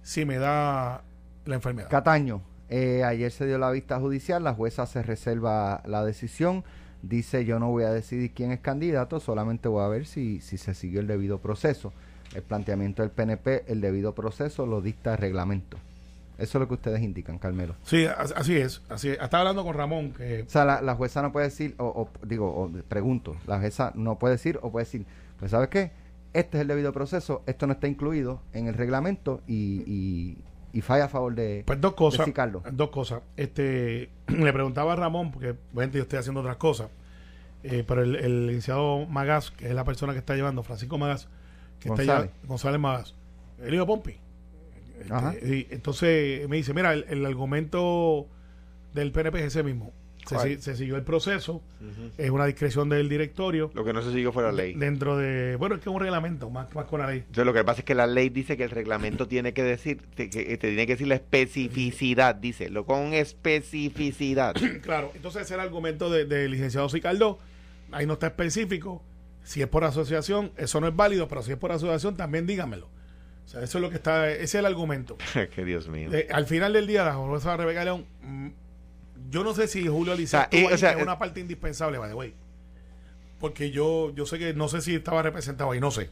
si 0.00 0.24
me 0.24 0.38
da 0.38 1.02
la 1.44 1.54
enfermedad. 1.56 1.90
Cataño, 1.90 2.42
eh, 2.68 3.02
ayer 3.02 3.32
se 3.32 3.46
dio 3.46 3.58
la 3.58 3.72
vista 3.72 3.98
judicial, 3.98 4.44
la 4.44 4.54
jueza 4.54 4.86
se 4.86 5.02
reserva 5.02 5.82
la 5.86 6.04
decisión, 6.04 6.62
dice 7.02 7.44
yo 7.44 7.58
no 7.58 7.68
voy 7.70 7.82
a 7.82 7.90
decidir 7.90 8.32
quién 8.32 8.52
es 8.52 8.60
candidato, 8.60 9.18
solamente 9.18 9.66
voy 9.66 9.82
a 9.82 9.88
ver 9.88 10.06
si, 10.06 10.40
si 10.40 10.56
se 10.56 10.72
siguió 10.72 11.00
el 11.00 11.08
debido 11.08 11.40
proceso. 11.40 11.92
El 12.34 12.42
planteamiento 12.42 13.02
del 13.02 13.10
PNP, 13.10 13.64
el 13.68 13.80
debido 13.80 14.14
proceso 14.14 14.66
lo 14.66 14.80
dicta 14.80 15.12
el 15.12 15.18
reglamento. 15.18 15.78
Eso 16.38 16.58
es 16.58 16.60
lo 16.60 16.68
que 16.68 16.74
ustedes 16.74 17.02
indican, 17.02 17.38
Carmelo. 17.38 17.74
Sí, 17.82 18.06
así 18.06 18.56
es. 18.56 18.82
Así 18.90 19.08
Estaba 19.08 19.40
hablando 19.40 19.64
con 19.64 19.74
Ramón 19.74 20.12
que... 20.12 20.42
O 20.42 20.50
sea, 20.50 20.64
la, 20.64 20.94
jueza 20.94 21.22
no 21.22 21.32
puede 21.32 21.46
decir, 21.46 21.74
o, 21.78 22.08
digo, 22.22 22.48
o 22.48 22.70
pregunto, 22.88 23.36
la 23.46 23.58
jueza 23.58 23.92
no 23.94 24.18
puede 24.18 24.34
decir 24.34 24.58
o 24.60 24.70
puede 24.70 24.84
decir, 24.84 25.06
pues 25.38 25.50
¿sabes 25.50 25.68
qué? 25.68 25.92
Este 26.34 26.58
es 26.58 26.62
el 26.62 26.68
debido 26.68 26.92
proceso, 26.92 27.42
esto 27.46 27.66
no 27.66 27.72
está 27.72 27.88
incluido 27.88 28.42
en 28.52 28.66
el 28.66 28.74
reglamento 28.74 29.40
y, 29.46 30.36
y, 30.74 30.80
falla 30.82 31.06
a 31.06 31.08
favor 31.08 31.34
de, 31.34 31.62
pues 31.66 31.80
dos 31.80 31.94
cosas, 31.94 32.28
Dos 32.72 32.90
cosas. 32.90 33.22
Este, 33.38 34.10
le 34.26 34.52
preguntaba 34.52 34.92
a 34.92 34.96
Ramón, 34.96 35.32
porque 35.32 35.54
yo 35.72 36.02
estoy 36.02 36.18
haciendo 36.18 36.40
otras 36.42 36.56
cosas, 36.56 36.90
eh, 37.62 37.82
pero 37.88 38.02
el, 38.02 38.14
el 38.16 38.46
licenciado 38.48 39.06
Magas, 39.06 39.50
que 39.50 39.68
es 39.68 39.74
la 39.74 39.84
persona 39.84 40.12
que 40.12 40.18
está 40.18 40.34
llevando, 40.34 40.62
Francisco 40.62 40.98
Magas, 40.98 41.28
que 41.80 41.88
está 41.88 42.02
llevando, 42.02 42.32
González 42.44 42.80
Magas, 42.80 43.14
el 43.60 43.74
hijo 43.74 43.82
de 43.82 43.86
Pompi 43.86 44.26
este, 45.00 45.56
y 45.56 45.66
entonces 45.70 46.48
me 46.48 46.56
dice, 46.56 46.74
mira, 46.74 46.92
el, 46.94 47.26
argumento 47.26 48.26
del 48.94 49.12
PNP 49.12 49.38
es 49.40 49.46
ese 49.46 49.62
mismo. 49.62 49.92
Se, 50.26 50.74
siguió 50.74 50.96
el 50.96 51.04
proceso, 51.04 51.62
es 52.18 52.30
una 52.30 52.46
discreción 52.46 52.88
del 52.88 53.08
directorio. 53.08 53.70
Lo 53.74 53.84
que 53.84 53.92
no 53.92 54.02
se 54.02 54.10
siguió 54.10 54.32
fue 54.32 54.42
la 54.42 54.50
ley. 54.50 54.74
Dentro 54.74 55.16
de, 55.16 55.54
bueno, 55.54 55.76
es 55.76 55.80
que 55.80 55.88
es 55.88 55.94
un 55.94 56.00
reglamento, 56.00 56.50
más, 56.50 56.74
más 56.74 56.86
con 56.86 56.98
la 56.98 57.06
ley. 57.06 57.18
Entonces 57.18 57.46
lo 57.46 57.52
que 57.52 57.62
pasa 57.62 57.82
es 57.82 57.84
que 57.84 57.94
la 57.94 58.08
ley 58.08 58.28
dice 58.28 58.56
que 58.56 58.64
el 58.64 58.70
reglamento 58.70 59.28
tiene 59.28 59.54
que 59.54 59.62
decir, 59.62 59.98
que, 60.16 60.26
te 60.26 60.56
tiene 60.56 60.84
que 60.84 60.94
decir 60.94 61.06
la 61.06 61.14
especificidad, 61.14 62.34
dice, 62.34 62.70
lo 62.70 62.84
con 62.86 63.14
especificidad. 63.14 64.56
claro, 64.82 65.12
entonces 65.14 65.42
ese 65.42 65.54
es 65.54 65.60
el 65.60 65.60
argumento 65.60 66.10
del 66.10 66.28
de 66.28 66.48
licenciado 66.48 66.88
Sicardo, 66.88 67.38
ahí 67.92 68.04
no 68.04 68.14
está 68.14 68.26
específico. 68.26 69.04
Si 69.46 69.62
es 69.62 69.68
por 69.68 69.84
asociación, 69.84 70.50
eso 70.56 70.80
no 70.80 70.88
es 70.88 70.96
válido, 70.96 71.28
pero 71.28 71.40
si 71.40 71.52
es 71.52 71.56
por 71.56 71.70
asociación, 71.70 72.16
también 72.16 72.48
dígamelo. 72.48 72.88
O 73.44 73.48
sea, 73.48 73.62
eso 73.62 73.78
es 73.78 73.82
lo 73.82 73.90
que 73.90 73.94
está, 73.94 74.28
ese 74.28 74.42
es 74.42 74.54
el 74.56 74.66
argumento. 74.66 75.16
que 75.54 75.64
Dios 75.64 75.88
mío. 75.88 76.10
al 76.32 76.46
final 76.46 76.72
del 76.72 76.88
día, 76.88 77.04
la 77.04 77.14
jueza 77.14 77.56
Rebeca 77.56 77.84
León, 77.84 78.06
mm, 78.22 78.48
yo 79.30 79.44
no 79.44 79.54
sé 79.54 79.68
si 79.68 79.86
Julio 79.86 80.14
Alicia 80.14 80.48
es 80.50 80.82
una 81.00 81.16
parte 81.16 81.38
indispensable, 81.38 81.98
by 81.98 82.08
the 82.08 82.14
way. 82.16 82.34
Porque 83.38 83.70
yo, 83.70 84.12
yo 84.16 84.26
sé 84.26 84.40
que 84.40 84.52
no 84.52 84.66
sé 84.66 84.80
si 84.80 84.96
estaba 84.96 85.22
representado 85.22 85.70
ahí, 85.70 85.78
no 85.78 85.92
sé. 85.92 86.10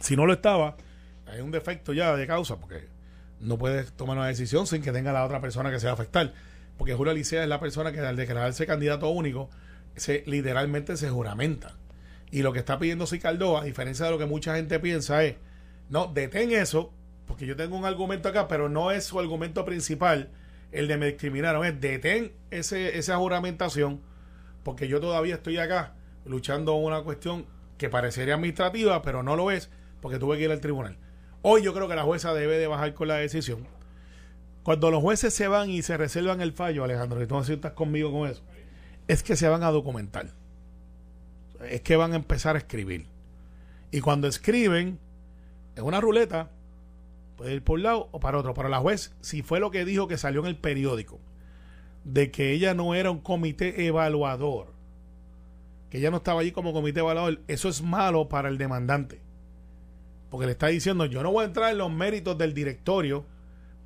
Si 0.00 0.16
no 0.16 0.26
lo 0.26 0.32
estaba, 0.32 0.76
hay 1.26 1.40
un 1.40 1.52
defecto 1.52 1.92
ya 1.92 2.16
de 2.16 2.26
causa, 2.26 2.56
porque 2.56 2.88
no 3.38 3.58
puedes 3.58 3.92
tomar 3.92 4.16
una 4.16 4.26
decisión 4.26 4.66
sin 4.66 4.82
que 4.82 4.90
tenga 4.90 5.12
la 5.12 5.24
otra 5.24 5.40
persona 5.40 5.70
que 5.70 5.78
se 5.78 5.86
va 5.86 5.92
a 5.92 5.94
afectar. 5.94 6.32
Porque 6.78 6.94
Julio 6.94 7.12
Alicia 7.12 7.44
es 7.44 7.48
la 7.48 7.60
persona 7.60 7.92
que 7.92 8.00
al 8.00 8.16
declararse 8.16 8.66
candidato 8.66 9.08
único, 9.08 9.50
se 9.94 10.24
literalmente 10.26 10.96
se 10.96 11.08
juramenta. 11.10 11.76
Y 12.32 12.42
lo 12.42 12.52
que 12.52 12.58
está 12.58 12.78
pidiendo 12.78 13.06
Sicardó, 13.06 13.58
a 13.58 13.64
diferencia 13.64 14.06
de 14.06 14.10
lo 14.10 14.18
que 14.18 14.26
mucha 14.26 14.56
gente 14.56 14.80
piensa, 14.80 15.22
es 15.22 15.36
no, 15.90 16.06
detén 16.06 16.50
eso, 16.52 16.90
porque 17.26 17.44
yo 17.44 17.54
tengo 17.54 17.76
un 17.76 17.84
argumento 17.84 18.30
acá, 18.30 18.48
pero 18.48 18.70
no 18.70 18.90
es 18.90 19.04
su 19.04 19.20
argumento 19.20 19.64
principal 19.66 20.30
el 20.72 20.88
de 20.88 20.96
me 20.96 21.06
discriminaron. 21.06 21.64
Es 21.66 21.78
detén 21.78 22.32
ese, 22.50 22.98
esa 22.98 23.18
juramentación, 23.18 24.00
porque 24.64 24.88
yo 24.88 25.00
todavía 25.00 25.34
estoy 25.34 25.58
acá 25.58 25.94
luchando 26.24 26.74
una 26.74 27.02
cuestión 27.02 27.44
que 27.76 27.90
parecería 27.90 28.34
administrativa, 28.34 29.02
pero 29.02 29.22
no 29.22 29.36
lo 29.36 29.50
es, 29.50 29.68
porque 30.00 30.18
tuve 30.18 30.38
que 30.38 30.44
ir 30.44 30.50
al 30.50 30.60
tribunal. 30.60 30.96
Hoy 31.42 31.62
yo 31.62 31.74
creo 31.74 31.88
que 31.88 31.96
la 31.96 32.04
jueza 32.04 32.32
debe 32.32 32.56
de 32.56 32.66
bajar 32.66 32.94
con 32.94 33.08
la 33.08 33.16
decisión. 33.16 33.66
Cuando 34.62 34.90
los 34.90 35.02
jueces 35.02 35.34
se 35.34 35.48
van 35.48 35.68
y 35.68 35.82
se 35.82 35.98
reservan 35.98 36.40
el 36.40 36.52
fallo, 36.52 36.84
Alejandro, 36.84 37.22
y 37.22 37.26
tú 37.26 37.34
no 37.34 37.42
estás 37.42 37.72
conmigo 37.72 38.10
con 38.12 38.30
eso, 38.30 38.42
es 39.08 39.22
que 39.22 39.36
se 39.36 39.48
van 39.48 39.62
a 39.64 39.70
documentar. 39.70 40.28
Es 41.68 41.80
que 41.82 41.96
van 41.96 42.12
a 42.12 42.16
empezar 42.16 42.56
a 42.56 42.58
escribir. 42.58 43.06
Y 43.90 44.00
cuando 44.00 44.26
escriben, 44.26 44.98
en 45.76 45.84
una 45.84 46.00
ruleta, 46.00 46.50
puede 47.36 47.54
ir 47.54 47.62
por 47.62 47.78
un 47.78 47.84
lado 47.84 48.08
o 48.12 48.20
para 48.20 48.38
otro. 48.38 48.54
Pero 48.54 48.68
la 48.68 48.78
juez, 48.78 49.14
si 49.20 49.42
fue 49.42 49.60
lo 49.60 49.70
que 49.70 49.84
dijo 49.84 50.08
que 50.08 50.16
salió 50.16 50.40
en 50.40 50.46
el 50.46 50.56
periódico, 50.56 51.20
de 52.04 52.30
que 52.30 52.52
ella 52.52 52.74
no 52.74 52.94
era 52.94 53.10
un 53.10 53.20
comité 53.20 53.86
evaluador, 53.86 54.72
que 55.90 55.98
ella 55.98 56.10
no 56.10 56.18
estaba 56.18 56.40
allí 56.40 56.52
como 56.52 56.72
comité 56.72 57.00
evaluador, 57.00 57.40
eso 57.48 57.68
es 57.68 57.82
malo 57.82 58.28
para 58.28 58.48
el 58.48 58.58
demandante. 58.58 59.20
Porque 60.30 60.46
le 60.46 60.52
está 60.52 60.68
diciendo, 60.68 61.04
yo 61.04 61.22
no 61.22 61.30
voy 61.30 61.42
a 61.42 61.48
entrar 61.48 61.70
en 61.70 61.78
los 61.78 61.90
méritos 61.90 62.38
del 62.38 62.54
directorio, 62.54 63.26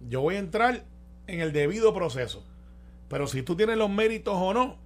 yo 0.08 0.20
voy 0.20 0.36
a 0.36 0.38
entrar 0.38 0.84
en 1.26 1.40
el 1.40 1.52
debido 1.52 1.92
proceso. 1.92 2.44
Pero 3.08 3.26
si 3.26 3.42
tú 3.42 3.56
tienes 3.56 3.76
los 3.76 3.90
méritos 3.90 4.34
o 4.36 4.54
no, 4.54 4.76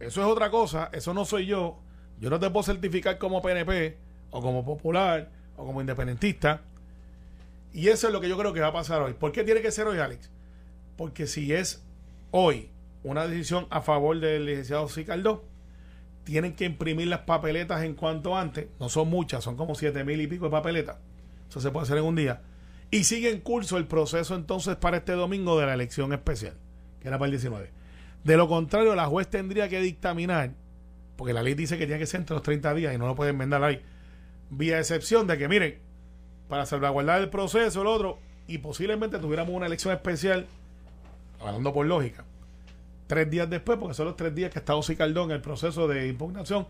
eso 0.00 0.20
es 0.20 0.26
otra 0.26 0.50
cosa, 0.50 0.90
eso 0.92 1.14
no 1.14 1.24
soy 1.24 1.46
yo. 1.46 1.78
Yo 2.20 2.30
no 2.30 2.40
te 2.40 2.50
puedo 2.50 2.62
certificar 2.62 3.18
como 3.18 3.42
PNP 3.42 3.96
o 4.30 4.40
como 4.40 4.64
popular 4.64 5.28
o 5.56 5.64
como 5.66 5.80
independentista. 5.80 6.62
Y 7.72 7.88
eso 7.88 8.06
es 8.06 8.12
lo 8.12 8.20
que 8.20 8.28
yo 8.28 8.38
creo 8.38 8.52
que 8.52 8.60
va 8.60 8.68
a 8.68 8.72
pasar 8.72 9.02
hoy. 9.02 9.12
¿Por 9.12 9.32
qué 9.32 9.44
tiene 9.44 9.60
que 9.60 9.70
ser 9.70 9.86
hoy, 9.86 9.98
Alex? 9.98 10.30
Porque 10.96 11.26
si 11.26 11.52
es 11.52 11.82
hoy 12.30 12.70
una 13.02 13.26
decisión 13.26 13.66
a 13.70 13.82
favor 13.82 14.18
del 14.18 14.46
licenciado 14.46 14.88
Sicardó, 14.88 15.44
tienen 16.24 16.54
que 16.54 16.64
imprimir 16.64 17.06
las 17.06 17.20
papeletas 17.20 17.84
en 17.84 17.94
cuanto 17.94 18.36
antes. 18.36 18.66
No 18.80 18.88
son 18.88 19.08
muchas, 19.08 19.44
son 19.44 19.56
como 19.56 19.74
siete 19.74 20.02
mil 20.04 20.20
y 20.20 20.26
pico 20.26 20.46
de 20.46 20.50
papeletas. 20.50 20.96
Eso 21.48 21.60
se 21.60 21.70
puede 21.70 21.84
hacer 21.84 21.98
en 21.98 22.04
un 22.04 22.16
día. 22.16 22.42
Y 22.90 23.04
sigue 23.04 23.30
en 23.30 23.40
curso 23.40 23.78
el 23.78 23.86
proceso 23.86 24.34
entonces 24.34 24.76
para 24.76 24.98
este 24.98 25.12
domingo 25.12 25.58
de 25.58 25.66
la 25.66 25.74
elección 25.74 26.12
especial, 26.12 26.54
que 27.00 27.08
era 27.08 27.18
para 27.18 27.26
el 27.26 27.32
19. 27.32 27.70
De 28.24 28.36
lo 28.36 28.48
contrario, 28.48 28.94
la 28.94 29.06
juez 29.06 29.28
tendría 29.28 29.68
que 29.68 29.80
dictaminar, 29.80 30.50
porque 31.16 31.32
la 31.32 31.42
ley 31.42 31.54
dice 31.54 31.78
que 31.78 31.86
tiene 31.86 31.98
que 31.98 32.06
ser 32.06 32.20
entre 32.20 32.34
los 32.34 32.42
30 32.42 32.74
días 32.74 32.94
y 32.94 32.98
no 32.98 33.06
lo 33.06 33.14
pueden 33.14 33.34
enmendar 33.34 33.62
ahí 33.64 33.80
vía 34.50 34.78
excepción 34.78 35.26
de 35.26 35.38
que, 35.38 35.48
miren, 35.48 35.78
para 36.48 36.66
salvaguardar 36.66 37.20
el 37.20 37.28
proceso, 37.28 37.80
el 37.80 37.86
otro, 37.86 38.18
y 38.46 38.58
posiblemente 38.58 39.18
tuviéramos 39.18 39.54
una 39.54 39.66
elección 39.66 39.92
especial, 39.92 40.46
hablando 41.40 41.72
por 41.72 41.86
lógica, 41.86 42.24
tres 43.06 43.30
días 43.30 43.50
después, 43.50 43.78
porque 43.78 43.94
son 43.94 44.06
los 44.06 44.16
tres 44.16 44.34
días 44.34 44.52
que 44.52 44.58
está 44.58 44.76
Osi 44.76 44.96
Caldón 44.96 45.30
en 45.30 45.36
el 45.36 45.42
proceso 45.42 45.88
de 45.88 46.08
impugnación, 46.08 46.66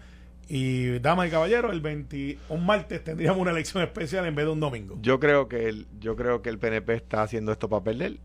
y 0.49 1.01
damas 1.01 1.29
y 1.29 1.31
caballeros, 1.31 1.73
el 1.73 1.81
20, 1.81 2.39
un 2.51 2.65
martes 2.65 3.03
tendríamos 3.03 3.41
una 3.41 3.51
elección 3.51 3.83
especial 3.83 4.27
en 4.27 4.35
vez 4.35 4.47
de 4.47 4.53
un 4.53 4.61
domingo. 4.61 4.97
Yo 5.03 5.19
creo 5.19 5.49
que 5.49 5.69
el, 5.69 5.87
yo 5.99 6.15
creo 6.15 6.41
que 6.41 6.51
el 6.51 6.59
PNP 6.59 6.95
está 6.95 7.23
haciendo 7.23 7.51
esto 7.51 7.69
para 7.69 7.83
perder. 7.83 8.19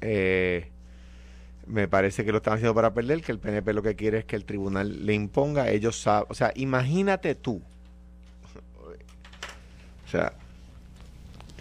Eh, 0.00 0.70
me 1.66 1.88
parece 1.88 2.24
que 2.24 2.32
lo 2.32 2.38
están 2.38 2.54
haciendo 2.54 2.74
para 2.74 2.94
perder, 2.94 3.22
que 3.22 3.32
el 3.32 3.38
PNP 3.38 3.72
lo 3.72 3.82
que 3.82 3.96
quiere 3.96 4.18
es 4.18 4.24
que 4.24 4.36
el 4.36 4.44
tribunal 4.44 5.04
le 5.04 5.14
imponga, 5.14 5.68
ellos 5.70 6.00
saben, 6.00 6.26
o 6.30 6.34
sea, 6.34 6.52
imagínate 6.54 7.34
tú, 7.34 7.62
o 10.06 10.08
sea, 10.08 10.32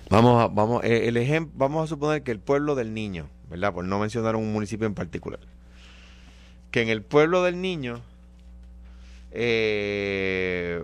vamos 0.09 0.43
a, 0.43 0.47
vamos, 0.47 0.83
eh, 0.83 1.07
el 1.07 1.47
vamos 1.55 1.83
a 1.83 1.87
suponer 1.87 2.21
que 2.21 2.31
el 2.31 2.39
pueblo 2.39 2.75
del 2.75 2.93
niño, 2.93 3.27
¿verdad? 3.49 3.73
Por 3.73 3.85
no 3.85 3.99
mencionar 3.99 4.35
un 4.35 4.53
municipio 4.53 4.85
en 4.85 4.93
particular. 4.93 5.39
Que 6.69 6.81
en 6.83 6.89
el 6.89 7.01
pueblo 7.01 7.41
del 7.41 7.59
niño, 7.59 8.01
eh, 9.31 10.83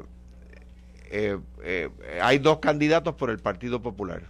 eh, 1.11 1.89
hay 2.21 2.39
dos 2.39 2.59
candidatos 2.59 3.13
por 3.15 3.29
el 3.29 3.37
Partido 3.37 3.81
Popular. 3.81 4.23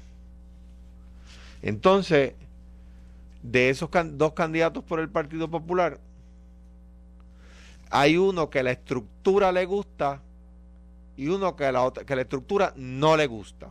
Entonces, 1.62 2.34
de 3.44 3.70
esos 3.70 3.90
dos 4.14 4.34
candidatos 4.34 4.84
por 4.84 5.00
el 5.00 5.10
Partido 5.10 5.50
Popular, 5.50 6.00
hay 7.90 8.18
uno 8.18 8.50
que 8.50 8.64
la 8.64 8.72
estructura 8.72 9.52
le 9.52 9.66
gusta 9.66 10.22
y 11.18 11.28
uno 11.28 11.56
que 11.56 11.72
la, 11.72 11.92
que 11.92 12.16
la 12.16 12.22
estructura 12.22 12.74
no 12.76 13.18
le 13.18 13.28
gusta. 13.28 13.70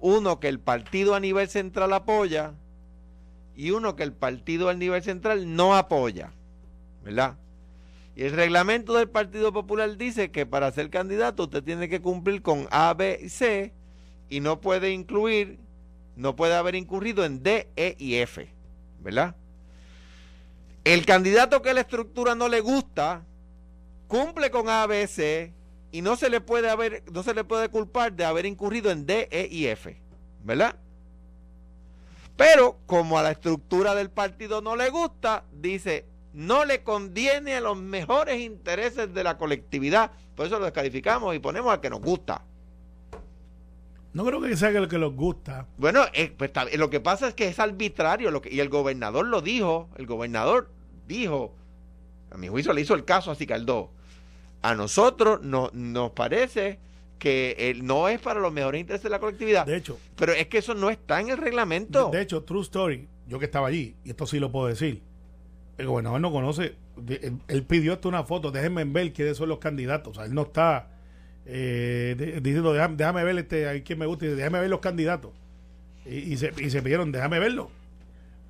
Uno 0.00 0.38
que 0.38 0.48
el 0.48 0.60
partido 0.60 1.14
a 1.14 1.20
nivel 1.20 1.48
central 1.48 1.92
apoya 1.92 2.54
y 3.56 3.70
uno 3.70 3.96
que 3.96 4.02
el 4.02 4.12
partido 4.12 4.68
a 4.68 4.74
nivel 4.74 5.02
central 5.02 5.56
no 5.56 5.74
apoya. 5.76 6.32
¿Verdad? 7.02 7.36
Y 8.16 8.22
el 8.22 8.32
reglamento 8.32 8.94
del 8.94 9.08
Partido 9.08 9.52
Popular 9.52 9.96
dice 9.96 10.30
que 10.30 10.46
para 10.46 10.70
ser 10.70 10.88
candidato 10.88 11.44
usted 11.44 11.64
tiene 11.64 11.88
que 11.88 12.00
cumplir 12.00 12.42
con 12.42 12.68
A, 12.70 12.94
B 12.94 13.18
y 13.22 13.28
C 13.28 13.72
y 14.28 14.40
no 14.40 14.60
puede 14.60 14.92
incluir, 14.92 15.58
no 16.16 16.36
puede 16.36 16.54
haber 16.54 16.74
incurrido 16.74 17.24
en 17.24 17.42
D, 17.42 17.68
E 17.76 17.96
y 17.98 18.16
F. 18.16 18.52
¿Verdad? 19.00 19.36
El 20.84 21.06
candidato 21.06 21.62
que 21.62 21.74
la 21.74 21.80
estructura 21.80 22.34
no 22.34 22.48
le 22.48 22.60
gusta 22.60 23.24
cumple 24.06 24.50
con 24.50 24.68
A, 24.68 24.86
B, 24.86 25.06
C 25.06 25.52
y 25.92 26.02
no 26.02 26.16
se 26.16 26.28
le 26.30 26.40
puede 26.40 26.70
haber, 26.70 27.02
no 27.12 27.22
se 27.22 27.34
le 27.34 27.44
puede 27.44 27.68
culpar 27.68 28.12
de 28.12 28.24
haber 28.24 28.46
incurrido 28.46 28.90
en 28.90 29.06
D, 29.06 29.28
E 29.30 29.48
y 29.50 29.66
F. 29.66 30.00
¿Verdad? 30.42 30.76
Pero 32.36 32.78
como 32.86 33.18
a 33.18 33.22
la 33.22 33.30
estructura 33.30 33.94
del 33.94 34.10
partido 34.10 34.60
no 34.60 34.76
le 34.76 34.90
gusta, 34.90 35.44
dice, 35.52 36.06
no 36.32 36.64
le 36.64 36.82
conviene 36.82 37.54
a 37.54 37.60
los 37.60 37.76
mejores 37.76 38.40
intereses 38.40 39.14
de 39.14 39.24
la 39.24 39.38
colectividad. 39.38 40.10
Por 40.34 40.46
eso 40.46 40.58
lo 40.58 40.64
descalificamos 40.64 41.34
y 41.34 41.38
ponemos 41.38 41.72
al 41.72 41.80
que 41.80 41.90
nos 41.90 42.00
gusta. 42.00 42.44
No 44.14 44.24
creo 44.24 44.40
que 44.40 44.56
sea 44.56 44.68
el 44.70 44.88
que 44.88 44.96
nos 44.96 45.14
gusta. 45.14 45.66
Bueno, 45.76 46.04
eh, 46.12 46.32
pues, 46.36 46.52
lo 46.76 46.88
que 46.88 47.00
pasa 47.00 47.28
es 47.28 47.34
que 47.34 47.48
es 47.48 47.58
arbitrario 47.58 48.30
lo 48.30 48.40
que, 48.40 48.54
y 48.54 48.60
el 48.60 48.68
gobernador 48.68 49.26
lo 49.26 49.42
dijo. 49.42 49.90
El 49.96 50.06
gobernador 50.06 50.70
dijo, 51.06 51.52
a 52.30 52.38
mi 52.38 52.46
juicio 52.46 52.72
le 52.72 52.80
hizo 52.80 52.94
el 52.94 53.04
caso 53.04 53.32
a 53.32 53.34
Cicaldó. 53.34 53.90
A 54.62 54.76
nosotros 54.76 55.42
no, 55.42 55.68
nos 55.74 56.12
parece 56.12 56.78
que 57.18 57.76
no 57.82 58.08
es 58.08 58.20
para 58.20 58.38
los 58.38 58.52
mejores 58.52 58.80
intereses 58.80 59.02
de 59.02 59.10
la 59.10 59.18
colectividad. 59.18 59.66
De 59.66 59.76
hecho. 59.76 59.98
Pero 60.16 60.32
es 60.32 60.46
que 60.46 60.58
eso 60.58 60.74
no 60.74 60.90
está 60.90 61.20
en 61.20 61.30
el 61.30 61.38
reglamento. 61.38 62.10
De, 62.10 62.22
hecho, 62.22 62.44
True 62.44 62.62
Story, 62.62 63.08
yo 63.26 63.40
que 63.40 63.46
estaba 63.46 63.66
allí, 63.66 63.96
y 64.04 64.10
esto 64.10 64.26
sí 64.26 64.38
lo 64.38 64.52
puedo 64.52 64.68
decir, 64.68 65.02
el 65.76 65.86
gobernador 65.86 66.20
no 66.20 66.30
conoce, 66.30 66.76
él, 67.48 67.64
pidió 67.64 67.94
hasta 67.94 68.08
una 68.08 68.22
foto, 68.22 68.52
déjenme 68.52 68.84
ver 68.84 69.12
quiénes 69.12 69.36
son 69.36 69.48
los 69.48 69.58
candidatos. 69.58 70.12
O 70.12 70.14
sea, 70.14 70.24
él 70.26 70.34
no 70.34 70.42
está 70.42 70.93
eh, 71.46 72.40
diciendo, 72.42 72.72
déjame, 72.72 73.24
ver 73.24 73.38
este, 73.38 73.68
a 73.68 73.82
quién 73.82 73.98
me 73.98 74.06
gusta, 74.06 74.26
déjame 74.26 74.60
ver 74.60 74.70
los 74.70 74.80
candidatos. 74.80 75.32
Y, 76.06 76.36
se, 76.36 76.52
y 76.58 76.70
se 76.70 76.82
pidieron, 76.82 77.12
déjame 77.12 77.38
verlo. 77.38 77.70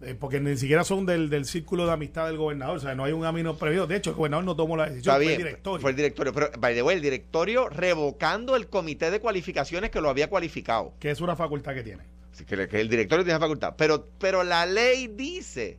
Eh, 0.02 0.14
porque 0.18 0.40
ni 0.40 0.56
siquiera 0.56 0.84
son 0.84 1.06
del, 1.06 1.30
del, 1.30 1.44
círculo 1.44 1.86
de 1.86 1.92
amistad 1.92 2.26
del 2.26 2.36
gobernador, 2.36 2.76
o 2.76 2.80
sea, 2.80 2.94
no 2.94 3.04
hay 3.04 3.12
un 3.12 3.24
amino 3.24 3.56
previo. 3.56 3.86
De 3.86 3.96
hecho, 3.96 4.10
el 4.10 4.16
gobernador 4.16 4.44
no 4.44 4.56
tomó 4.56 4.76
la 4.76 4.86
decisión, 4.86 5.16
fue 5.16 5.32
el 5.32 5.38
directorio. 5.38 5.80
Fue 5.80 5.90
el 5.90 5.96
directorio, 5.96 6.32
pero, 6.32 6.50
by 6.58 6.74
the 6.74 6.82
way, 6.82 6.96
el 6.96 7.02
directorio 7.02 7.68
revocando 7.68 8.56
el 8.56 8.66
comité 8.66 9.10
de 9.10 9.20
cualificaciones 9.20 9.90
que 9.90 10.00
lo 10.00 10.10
había 10.10 10.28
cualificado. 10.28 10.92
Que 10.98 11.10
es 11.10 11.20
una 11.20 11.36
facultad 11.36 11.74
que 11.74 11.82
tiene. 11.82 12.02
que, 12.46 12.68
que, 12.68 12.80
el 12.80 12.88
directorio 12.88 13.24
tiene 13.24 13.38
facultad. 13.38 13.74
Pero, 13.78 14.08
pero 14.18 14.42
la 14.42 14.66
ley 14.66 15.06
dice 15.06 15.78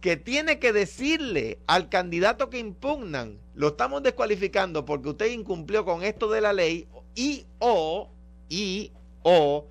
que 0.00 0.16
tiene 0.16 0.58
que 0.58 0.72
decirle 0.72 1.58
al 1.66 1.88
candidato 1.88 2.48
que 2.48 2.58
impugnan, 2.58 3.38
lo 3.54 3.68
estamos 3.68 4.02
descualificando 4.02 4.84
porque 4.84 5.10
usted 5.10 5.30
incumplió 5.30 5.84
con 5.84 6.02
esto 6.02 6.30
de 6.30 6.40
la 6.40 6.52
ley 6.52 6.88
y 7.14 7.44
o, 7.58 8.08
y 8.48 8.92
o, 9.22 9.66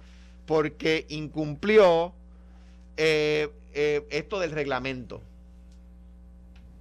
porque 0.46 1.06
incumplió 1.10 2.14
eh, 2.98 3.50
eh, 3.74 4.06
esto 4.12 4.40
del 4.40 4.52
reglamento. 4.52 5.22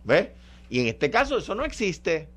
¿Ves? 0.04 0.28
Y 0.68 0.80
en 0.80 0.86
este 0.88 1.10
caso 1.10 1.38
eso 1.38 1.54
no 1.54 1.64
existe. 1.64 2.28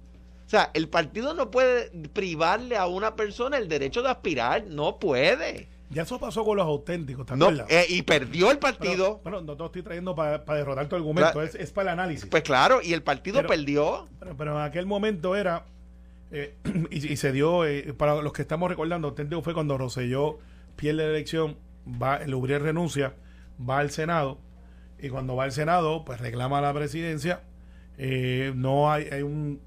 O 0.46 0.50
sea, 0.50 0.72
el 0.74 0.88
partido 0.90 1.34
no 1.34 1.52
puede 1.52 1.90
privarle 2.10 2.78
a 2.78 2.88
una 2.88 3.16
persona 3.16 3.58
el 3.58 3.68
derecho 3.68 4.02
de 4.02 4.10
aspirar, 4.10 4.66
no 4.68 5.00
puede. 5.00 5.68
Ya 5.92 6.04
eso 6.04 6.20
pasó 6.20 6.46
con 6.46 6.58
los 6.58 6.66
auténticos, 6.66 7.26
¿te 7.26 7.36
no, 7.36 7.50
eh, 7.50 7.86
y 7.90 8.02
perdió 8.04 8.50
el 8.50 8.60
partido. 8.60 9.20
Bueno, 9.24 9.42
no 9.42 9.58
te 9.58 9.66
estoy 9.66 9.84
trayendo 9.84 10.16
para 10.16 10.40
derrotar 10.40 10.88
tu 10.88 10.96
argumento, 10.96 11.42
es, 11.42 11.72
para 11.72 11.92
el 11.92 12.00
análisis. 12.00 12.30
Pues 12.30 12.44
claro, 12.44 12.80
y 12.82 12.94
el 12.94 13.04
partido 13.04 13.46
perdió. 13.46 14.08
Pero, 14.38 14.58
en 14.58 14.64
aquel 14.64 14.86
momento 14.86 15.36
era, 15.36 15.66
y, 16.92 17.18
se 17.18 17.32
dio, 17.34 17.64
para 17.98 18.22
los 18.22 18.32
que 18.32 18.42
estamos 18.42 18.70
recordando, 18.70 19.10
auténtico 19.10 19.42
fue 19.42 19.54
cuando 19.54 19.78
Roselló 19.78 20.40
pierde 20.78 21.04
la 21.04 21.10
elección, 21.10 21.58
va, 21.86 22.18
el 22.18 22.34
Ubriel 22.34 22.62
renuncia, 22.62 23.14
va 23.60 23.80
al 23.80 23.92
Senado 23.92 24.40
y 25.02 25.10
cuando 25.10 25.36
va 25.36 25.46
al 25.46 25.52
Senado, 25.52 26.06
pues 26.06 26.20
reclama 26.20 26.62
la 26.62 26.74
presidencia. 26.74 27.42
Eh, 27.98 28.54
no 28.56 28.92
hay, 28.92 29.06
hay 29.12 29.24
un, 29.24 29.60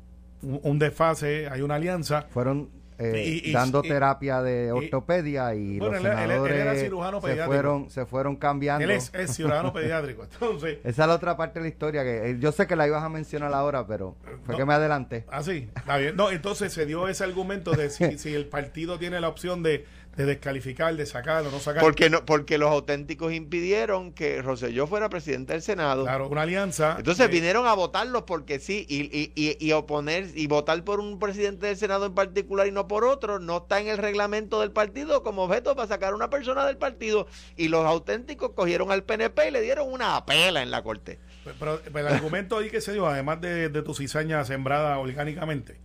un, 0.42 0.78
desfase, 0.78 1.48
hay 1.48 1.60
una 1.60 1.74
alianza. 1.74 2.26
Fueron 2.30 2.70
eh, 2.98 3.50
dando 3.52 3.82
terapia 3.82 4.42
de 4.42 4.72
ortopedia 4.72 5.54
y, 5.54 5.78
los 5.78 5.96
senadores 6.00 6.80
se 6.80 7.44
fueron 7.44 7.90
se 7.90 8.06
fueron 8.06 8.36
cambiando. 8.36 8.84
Él 8.84 8.90
es, 8.90 9.10
ciudadano 9.34 9.72
pediátrico 9.72 10.24
entonces. 10.24 10.78
Esa 10.84 11.02
es 11.02 11.08
la 11.08 11.14
otra 11.14 11.36
parte 11.36 11.58
de 11.58 11.64
la 11.64 11.68
historia 11.68 12.04
que 12.04 12.30
eh, 12.30 12.36
yo 12.38 12.52
sé 12.52 12.66
que 12.66 12.76
la 12.76 12.86
ibas 12.86 13.02
a 13.02 13.08
mencionar 13.08 13.52
ahora 13.52 13.86
pero 13.86 14.16
fue 14.44 14.56
que 14.56 14.64
me 14.64 14.74
adelanté. 14.74 15.24
Ah 15.30 15.42
sí 15.42 15.68
está 15.74 15.96
bien. 15.96 16.16
No 16.16 16.30
entonces 16.30 16.72
se 16.72 16.86
dio 16.86 17.08
ese 17.08 17.24
argumento 17.24 17.72
de 17.72 17.90
si, 17.90 18.18
si 18.18 18.34
el 18.34 18.46
partido 18.46 18.98
tiene 18.98 19.20
la 19.20 19.28
opción 19.28 19.62
de 19.62 19.86
de 20.16 20.26
descalificar, 20.26 20.94
de 20.94 21.06
sacar 21.06 21.44
o 21.46 21.50
no 21.50 21.58
sacar. 21.58 21.82
Porque, 21.82 22.10
no, 22.10 22.24
porque 22.24 22.58
los 22.58 22.70
auténticos 22.70 23.32
impidieron 23.32 24.12
que 24.12 24.42
Roselló 24.42 24.86
fuera 24.86 25.08
presidente 25.08 25.52
del 25.52 25.62
Senado. 25.62 26.04
Claro, 26.04 26.28
una 26.28 26.42
alianza. 26.42 26.96
Entonces 26.98 27.28
vinieron 27.30 27.66
a 27.66 27.74
votarlos 27.74 28.22
porque 28.22 28.58
sí, 28.58 28.86
y, 28.88 29.02
y, 29.16 29.32
y, 29.34 29.56
y, 29.58 29.72
oponer, 29.72 30.30
y 30.34 30.46
votar 30.46 30.82
por 30.84 31.00
un 31.00 31.18
presidente 31.18 31.66
del 31.66 31.76
Senado 31.76 32.06
en 32.06 32.14
particular 32.14 32.66
y 32.66 32.72
no 32.72 32.86
por 32.86 33.04
otro, 33.04 33.38
no 33.38 33.58
está 33.58 33.80
en 33.80 33.88
el 33.88 33.98
reglamento 33.98 34.60
del 34.60 34.70
partido 34.70 35.22
como 35.22 35.44
objeto 35.44 35.74
para 35.74 35.88
sacar 35.88 36.12
a 36.12 36.16
una 36.16 36.30
persona 36.30 36.64
del 36.66 36.76
partido. 36.76 37.26
Y 37.56 37.68
los 37.68 37.84
auténticos 37.84 38.52
cogieron 38.54 38.92
al 38.92 39.02
PNP 39.02 39.48
y 39.48 39.50
le 39.50 39.60
dieron 39.60 39.92
una 39.92 40.16
apela 40.16 40.62
en 40.62 40.70
la 40.70 40.82
corte. 40.82 41.18
Pero, 41.58 41.80
el 41.94 42.06
argumento 42.06 42.58
ahí 42.58 42.70
que 42.70 42.80
se 42.80 42.92
dio, 42.92 43.06
además 43.06 43.40
de, 43.40 43.68
de 43.68 43.82
tu 43.82 43.94
cizaña 43.94 44.44
sembrada 44.44 44.98
orgánicamente, 44.98 45.78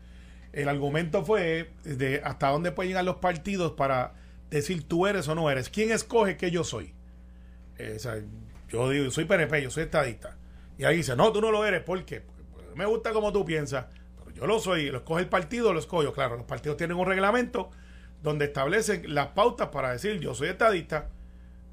el 0.62 0.70
argumento 0.70 1.26
fue 1.26 1.72
de 1.84 2.22
hasta 2.24 2.50
dónde 2.50 2.72
pueden 2.72 2.90
llegar 2.90 3.06
los 3.06 3.18
partidos 3.18 3.74
para 3.74 4.14
decir 4.50 4.88
tú 4.88 5.08
eres 5.08 5.28
o 5.28 5.36
no 5.36 5.50
eres. 5.50 5.70
¿Quién 5.70 5.92
escoge 5.92 6.38
que 6.38 6.52
yo 6.52 6.64
soy? 6.64 6.94
Eh, 7.78 7.98
yo 8.70 8.90
digo, 8.90 9.12
soy 9.12 9.26
PNP, 9.26 9.64
yo 9.64 9.72
soy 9.72 9.84
estadista. 9.84 10.38
Y 10.78 10.86
ahí 10.86 10.98
dice, 10.98 11.16
no, 11.16 11.32
tú 11.32 11.42
no 11.42 11.52
lo 11.52 11.66
eres. 11.66 11.82
¿Por 11.84 12.04
qué? 12.06 12.22
Porque 12.22 12.76
me 12.76 12.86
gusta 12.86 13.12
como 13.12 13.32
tú 13.32 13.46
piensas. 13.46 13.86
Pero 14.18 14.32
yo 14.32 14.48
lo 14.48 14.60
soy. 14.60 14.90
Lo 14.90 15.00
escoge 15.00 15.22
el 15.22 15.30
partido, 15.30 15.74
lo 15.74 15.80
escojo. 15.80 16.14
Claro, 16.14 16.38
los 16.38 16.46
partidos 16.46 16.78
tienen 16.78 16.98
un 16.98 17.06
reglamento 17.06 17.70
donde 18.22 18.46
establecen 18.46 19.14
las 19.14 19.28
pautas 19.28 19.70
para 19.70 19.92
decir 19.92 20.20
yo 20.20 20.34
soy 20.34 20.50
estadista. 20.50 21.10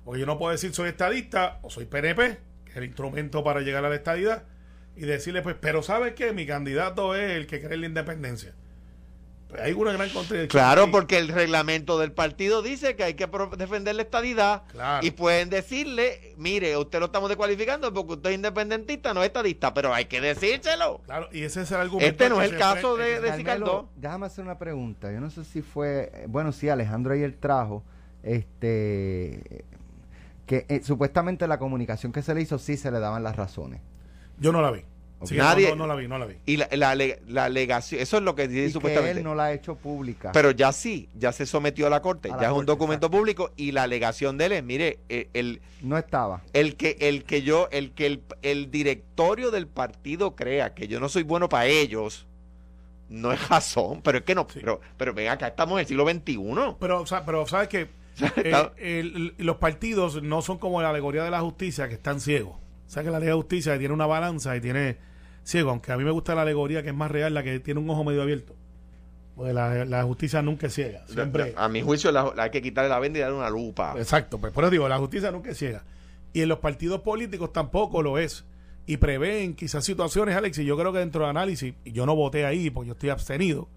Porque 0.05 0.21
yo 0.21 0.27
no 0.27 0.39
puedo 0.39 0.53
decir 0.53 0.73
soy 0.73 0.89
estadista 0.89 1.59
o 1.63 1.71
soy 1.71 1.87
PNP, 1.87 2.39
que 2.65 2.71
es 2.71 2.77
el 2.77 2.85
instrumento 2.85 3.43
para 3.43 3.61
llegar 3.61 3.85
a 3.85 3.89
la 3.89 3.97
estadidad. 3.97 4.45
Y 4.95 5.03
decirle, 5.03 5.43
pues, 5.43 5.57
pero 5.61 5.83
¿sabes 5.83 6.15
qué? 6.15 6.33
Mi 6.33 6.47
candidato 6.47 7.15
es 7.15 7.33
el 7.33 7.47
que 7.47 7.61
cree 7.61 7.77
la 7.77 7.87
independencia. 7.87 8.55
Hay 9.61 9.73
una 9.73 9.93
gran 9.93 10.11
contradicción. 10.11 10.49
Claro, 10.49 10.91
porque 10.91 11.19
el 11.19 11.29
reglamento 11.29 11.99
del 11.99 12.13
partido 12.13 12.63
dice 12.63 12.97
que 12.97 13.05
hay 13.05 13.15
que 13.15 13.29
defender 13.57 13.95
la 13.95 14.03
estadidad. 14.03 14.65
Y 15.03 15.13
pueden 15.13 15.51
decirle, 15.51 16.35
mire, 16.37 16.77
usted 16.77 16.99
lo 16.99 17.07
estamos 17.07 17.29
descualificando 17.29 17.93
porque 17.93 18.15
usted 18.15 18.31
es 18.31 18.37
independentista, 18.37 19.15
no 19.15 19.23
es 19.23 19.29
estadista, 19.29 19.73
pero 19.73 19.95
hay 19.95 20.07
que 20.07 20.21
decírselo. 20.21 21.01
Claro, 21.07 21.29
y 21.33 21.43
ese 21.43 21.63
es 21.63 21.71
el 21.71 21.79
argumento. 21.79 22.11
Este 22.11 22.29
no 22.29 22.43
es 22.43 22.51
el 22.51 22.59
caso 22.59 22.97
de, 22.97 23.21
de 23.21 23.87
Déjame 23.97 24.27
hacer 24.27 24.45
una 24.45 24.59
pregunta. 24.59 25.13
Yo 25.13 25.21
no 25.21 25.31
sé 25.31 25.45
si 25.45 25.63
fue, 25.63 26.25
bueno, 26.29 26.53
sí, 26.53 26.69
Alejandro 26.69 27.15
ayer 27.15 27.37
trajo, 27.39 27.85
este, 28.23 29.65
que 30.47 30.67
eh, 30.69 30.81
supuestamente 30.83 31.47
la 31.47 31.59
comunicación 31.59 32.13
que 32.13 32.23
se 32.23 32.35
le 32.35 32.41
hizo 32.41 32.59
sí 32.59 32.77
se 32.77 32.91
le 32.91 32.99
daban 32.99 33.23
las 33.23 33.37
razones. 33.37 33.81
Yo 34.39 34.53
no 34.53 34.61
la 34.61 34.71
vi. 34.71 34.85
Nadie, 35.33 35.75
no, 35.75 35.87
la 35.87 35.95
vi, 35.95 36.09
no 36.09 36.19
la 36.19 36.27
vi. 36.27 36.37
Y 36.45 36.59
la, 36.59 36.69
la, 36.73 37.45
alegación, 37.45 38.01
eso 38.01 38.19
es 38.19 38.23
lo 38.23 38.35
que 38.35 38.49
dice 38.49 38.71
supuestamente. 38.71 39.15
Que 39.15 39.19
él 39.21 39.25
no 39.25 39.35
la 39.35 39.45
ha 39.45 39.53
hecho 39.53 39.75
pública. 39.77 40.31
Pero 40.33 40.51
ya 40.51 40.73
sí, 40.73 41.09
ya 41.15 41.33
se 41.33 41.47
sometió 41.47 41.87
a 41.87 41.91
la 41.91 42.03
corte, 42.03 42.29
ya 42.41 42.49
es 42.49 42.53
un 42.53 42.67
documento 42.67 43.11
público 43.11 43.51
y 43.57 43.73
la 43.73 43.85
alegación 43.85 44.37
de 44.37 44.47
él 44.47 44.53
es, 44.53 44.65
mire, 44.65 44.99
eh, 45.09 45.31
el, 45.33 45.63
no 45.81 45.97
estaba. 45.97 46.43
El 46.53 46.77
que 46.77 46.99
el 47.01 47.25
que 47.25 47.43
yo, 47.43 47.69
el 47.73 47.93
que 47.93 48.07
el, 48.07 48.23
el 48.43 48.71
directorio 48.71 49.51
del 49.51 49.67
partido 49.67 50.37
crea 50.37 50.75
que 50.75 50.87
yo 50.87 51.01
no 51.01 51.09
soy 51.09 51.23
bueno 51.23 51.49
para 51.49 51.67
ellos, 51.67 52.27
no 53.09 53.33
es 53.33 53.49
razón, 53.49 54.03
pero 54.03 54.19
es 54.19 54.25
que 54.25 54.35
no, 54.35 54.47
pero, 54.47 54.81
pero 54.97 55.15
ven 55.15 55.29
acá, 55.29 55.49
estamos 55.49 55.75
en 55.75 55.81
el 55.81 55.87
siglo 55.87 56.09
XXI. 56.09 56.77
Pero, 56.79 57.01
o 57.01 57.07
sea, 57.07 57.25
pero 57.25 57.47
sabes 57.47 57.69
que 57.69 57.89
eh, 58.37 59.33
los 59.39 59.57
partidos 59.57 60.23
no 60.23 60.43
son 60.43 60.59
como 60.59 60.83
la 60.83 60.91
alegoría 60.91 61.25
de 61.25 61.31
la 61.31 61.41
justicia 61.41 61.89
que 61.89 61.95
están 61.95 62.21
ciegos. 62.21 62.57
O 62.87 62.91
sea 62.91 63.03
que 63.03 63.11
la 63.11 63.19
ley 63.19 63.29
de 63.29 63.35
justicia 63.35 63.79
tiene 63.79 63.93
una 63.93 64.07
balanza 64.07 64.57
y 64.57 64.61
tiene 64.61 64.97
ciego, 65.43 65.71
aunque 65.71 65.93
a 65.93 65.97
mí 65.97 66.05
me 66.05 66.11
gusta 66.11 66.35
la 66.35 66.43
alegoría 66.43 66.83
que 66.83 66.91
es 66.91 66.95
más 66.95 67.11
real, 67.11 67.35
la 67.35 67.43
que 67.43 67.59
tiene 67.61 67.81
un 67.81 67.91
ojo 67.91 68.05
medio 68.05 68.23
abierto. 68.23 68.55
Porque 69.35 69.53
la, 69.53 69.85
la 69.85 70.03
justicia 70.05 70.41
nunca 70.41 70.67
es 70.67 70.75
ciega. 70.75 71.05
Siempre. 71.07 71.53
A 71.57 71.69
mi 71.69 71.83
juicio 71.83 72.11
la, 72.11 72.33
la 72.35 72.45
hay 72.45 72.51
que 72.51 72.63
quitarle 72.63 72.89
la 72.89 72.99
venda 72.99 73.19
y 73.19 73.23
darle 73.23 73.37
una 73.37 73.51
lupa. 73.51 73.95
Exacto, 73.99 74.39
pues 74.39 74.53
por 74.53 74.65
eso 74.65 74.71
digo, 74.71 74.89
la 74.89 74.99
justicia 74.99 75.31
nunca 75.31 75.51
es 75.51 75.59
ciega. 75.59 75.85
Y 76.33 76.43
en 76.43 76.49
los 76.49 76.59
partidos 76.61 77.01
políticos 77.01 77.53
tampoco 77.53 78.03
lo 78.03 78.19
es. 78.19 78.45
Y 78.87 78.99
prevén 78.99 79.55
quizás 79.55 79.85
situaciones, 79.85 80.37
Alex, 80.37 80.59
y 80.59 80.65
yo 80.65 80.77
creo 80.79 80.93
que 80.93 81.01
dentro 81.01 81.25
de 81.25 81.31
análisis, 81.31 81.75
y 81.85 81.93
yo 81.93 82.07
no 82.07 82.15
voté 82.15 82.47
ahí 82.47 82.71
porque 82.71 82.89
yo 82.89 82.93
estoy 82.93 83.11
abstenido, 83.11 83.69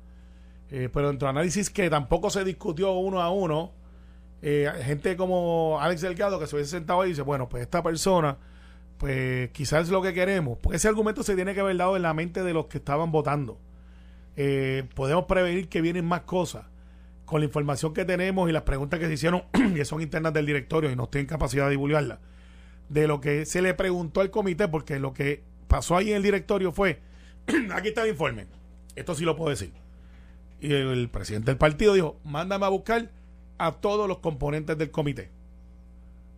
eh, 0.70 0.88
pero 0.94 1.08
dentro 1.08 1.26
de 1.26 1.32
análisis 1.32 1.70
que 1.72 1.90
tampoco 1.90 2.30
se 2.30 2.44
discutió 2.44 2.92
uno 2.94 3.22
a 3.22 3.32
uno, 3.32 3.72
eh, 4.42 4.72
gente 4.84 5.18
como 5.18 5.80
Alex 5.82 6.02
Delgado 6.02 6.40
que 6.40 6.48
se 6.48 6.56
hubiese 6.56 6.72
sentado 6.72 7.02
ahí 7.02 7.10
y 7.10 7.12
dice, 7.14 7.24
bueno, 7.24 7.50
pues 7.50 7.64
esta 7.64 7.82
persona, 7.82 8.38
pues 9.00 9.50
quizás 9.50 9.86
es 9.86 9.90
lo 9.90 10.04
que 10.04 10.14
queremos, 10.14 10.60
porque 10.60 10.78
ese 10.78 10.88
argumento 10.88 11.24
se 11.24 11.36
tiene 11.36 11.56
que 11.56 11.62
haber 11.62 11.78
dado 11.78 11.96
en 11.96 12.04
la 12.04 12.14
mente 12.14 12.44
de 12.44 12.54
los 12.54 12.68
que 12.68 12.78
estaban 12.78 13.12
votando. 13.12 13.58
Eh, 14.36 14.84
podemos 14.94 15.26
prevenir 15.26 15.68
que 15.70 15.82
vienen 15.82 16.06
más 16.06 16.22
cosas 16.22 16.66
con 17.26 17.42
la 17.42 17.46
información 17.46 17.94
que 17.94 18.06
tenemos 18.06 18.48
y 18.48 18.52
las 18.52 18.64
preguntas 18.64 19.00
que 19.00 19.08
se 19.08 19.14
hicieron, 19.14 19.44
que 19.76 19.86
son 19.86 20.02
internas 20.02 20.34
del 20.34 20.46
directorio 20.46 20.92
y 20.92 20.96
no 20.96 21.06
estoy 21.06 21.22
en 21.22 21.28
capacidad 21.28 21.66
de 21.66 21.72
divulgarlas 21.72 22.20
de 22.90 23.08
lo 23.08 23.22
que 23.22 23.46
se 23.46 23.62
le 23.62 23.74
preguntó 23.74 24.22
al 24.22 24.32
comité, 24.32 24.68
porque 24.68 25.00
lo 25.00 25.14
que 25.14 25.44
pasó 25.68 25.96
ahí 25.96 26.10
en 26.10 26.18
el 26.18 26.24
directorio 26.24 26.72
fue, 26.72 27.00
aquí 27.74 27.90
está 27.90 28.04
el 28.04 28.10
informe, 28.10 28.48
esto 28.96 29.16
sí 29.16 29.24
lo 29.24 29.36
puedo 29.36 29.52
decir. 29.52 29.72
Y 30.60 30.74
el, 30.74 31.10
presidente 31.10 31.52
del 31.52 31.58
partido 31.58 31.94
dijo, 31.94 32.20
mándame 32.26 32.66
a 32.66 32.70
buscar 32.70 33.12
a 33.58 33.74
todos 33.74 34.10
los 34.10 34.20
componentes 34.20 34.78
del 34.78 34.92
comité. 34.92 35.30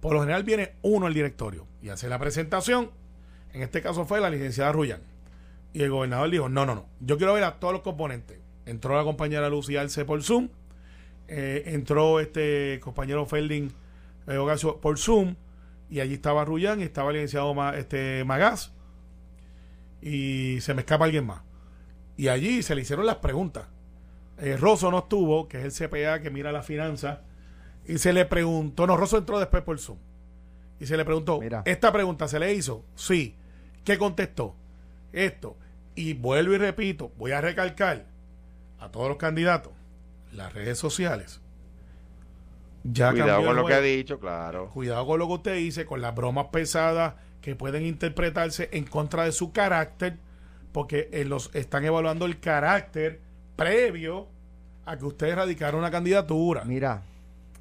Por 0.01 0.13
lo 0.13 0.19
general 0.19 0.43
viene 0.43 0.73
uno 0.81 1.05
al 1.05 1.13
directorio 1.13 1.67
y 1.81 1.89
hace 1.89 2.09
la 2.09 2.19
presentación, 2.19 2.91
en 3.53 3.61
este 3.61 3.81
caso 3.81 4.05
fue 4.05 4.19
la 4.19 4.29
licenciada 4.29 4.73
Rullán. 4.73 5.01
Y 5.73 5.83
el 5.83 5.89
gobernador 5.89 6.29
dijo, 6.29 6.49
no, 6.49 6.65
no, 6.65 6.75
no, 6.75 6.89
yo 6.99 7.17
quiero 7.17 7.33
ver 7.33 7.45
a 7.45 7.59
todos 7.59 7.73
los 7.73 7.81
componentes. 7.81 8.39
Entró 8.65 8.97
la 8.97 9.03
compañera 9.03 9.49
Lucía 9.49 9.81
Alce 9.81 10.03
por 10.03 10.21
Zoom, 10.21 10.49
eh, 11.29 11.63
entró 11.67 12.19
este 12.19 12.79
compañero 12.81 13.25
Felding 13.25 13.71
eh, 14.27 14.37
por 14.81 14.99
Zoom, 14.99 15.35
y 15.89 15.99
allí 15.99 16.15
estaba 16.15 16.43
Rullán 16.43 16.81
y 16.81 16.83
estaba 16.83 17.11
el 17.11 17.17
licenciado 17.17 17.53
este, 17.73 18.23
Magás 18.25 18.73
y 20.01 20.59
se 20.61 20.73
me 20.73 20.81
escapa 20.81 21.05
alguien 21.05 21.25
más. 21.25 21.41
Y 22.17 22.27
allí 22.27 22.63
se 22.63 22.75
le 22.75 22.81
hicieron 22.81 23.05
las 23.05 23.17
preguntas. 23.17 23.67
Eh, 24.37 24.57
Rosso 24.57 24.89
no 24.89 24.99
estuvo, 24.99 25.47
que 25.47 25.59
es 25.59 25.79
el 25.79 25.89
CPA 25.89 26.21
que 26.21 26.31
mira 26.31 26.51
la 26.51 26.63
finanza, 26.63 27.21
y 27.86 27.97
se 27.97 28.13
le 28.13 28.25
preguntó, 28.25 28.88
no, 28.88 28.97
Rosso 28.97 29.17
entró 29.17 29.39
después 29.39 29.63
por 29.63 29.79
Zoom, 29.79 29.97
y 30.79 30.86
se 30.86 30.97
le 30.97 31.05
preguntó, 31.05 31.39
¿esta 31.65 31.91
pregunta 31.91 32.27
se 32.27 32.39
le 32.39 32.53
hizo? 32.53 32.84
Sí. 32.95 33.36
¿Qué 33.84 33.97
contestó? 33.97 34.55
Esto. 35.11 35.57
Y 35.95 36.13
vuelvo 36.13 36.53
y 36.53 36.57
repito, 36.57 37.11
voy 37.17 37.32
a 37.32 37.41
recalcar 37.41 38.05
a 38.79 38.89
todos 38.89 39.07
los 39.07 39.17
candidatos, 39.17 39.73
las 40.32 40.53
redes 40.53 40.77
sociales 40.79 41.41
cuidado 42.84 43.45
con 43.45 43.55
lo 43.55 43.65
que 43.65 43.73
ha 43.73 43.82
dicho, 43.82 44.19
claro. 44.19 44.69
Cuidado 44.69 45.05
con 45.05 45.19
lo 45.19 45.27
que 45.27 45.34
usted 45.34 45.55
dice, 45.55 45.86
con 45.86 46.01
las 46.01 46.15
bromas 46.15 46.47
pesadas 46.47 47.15
que 47.41 47.55
pueden 47.55 47.86
interpretarse 47.86 48.69
en 48.71 48.86
contra 48.86 49.25
de 49.25 49.32
su 49.32 49.51
carácter, 49.51 50.17
porque 50.71 51.09
eh, 51.11 51.25
los 51.25 51.53
están 51.53 51.86
evaluando 51.86 52.25
el 52.25 52.39
carácter 52.39 53.19
previo 53.55 54.27
a 54.86 54.97
que 54.97 55.05
ustedes 55.05 55.36
radicaron 55.36 55.79
una 55.79 55.91
candidatura. 55.91 56.63
Mira, 56.65 57.03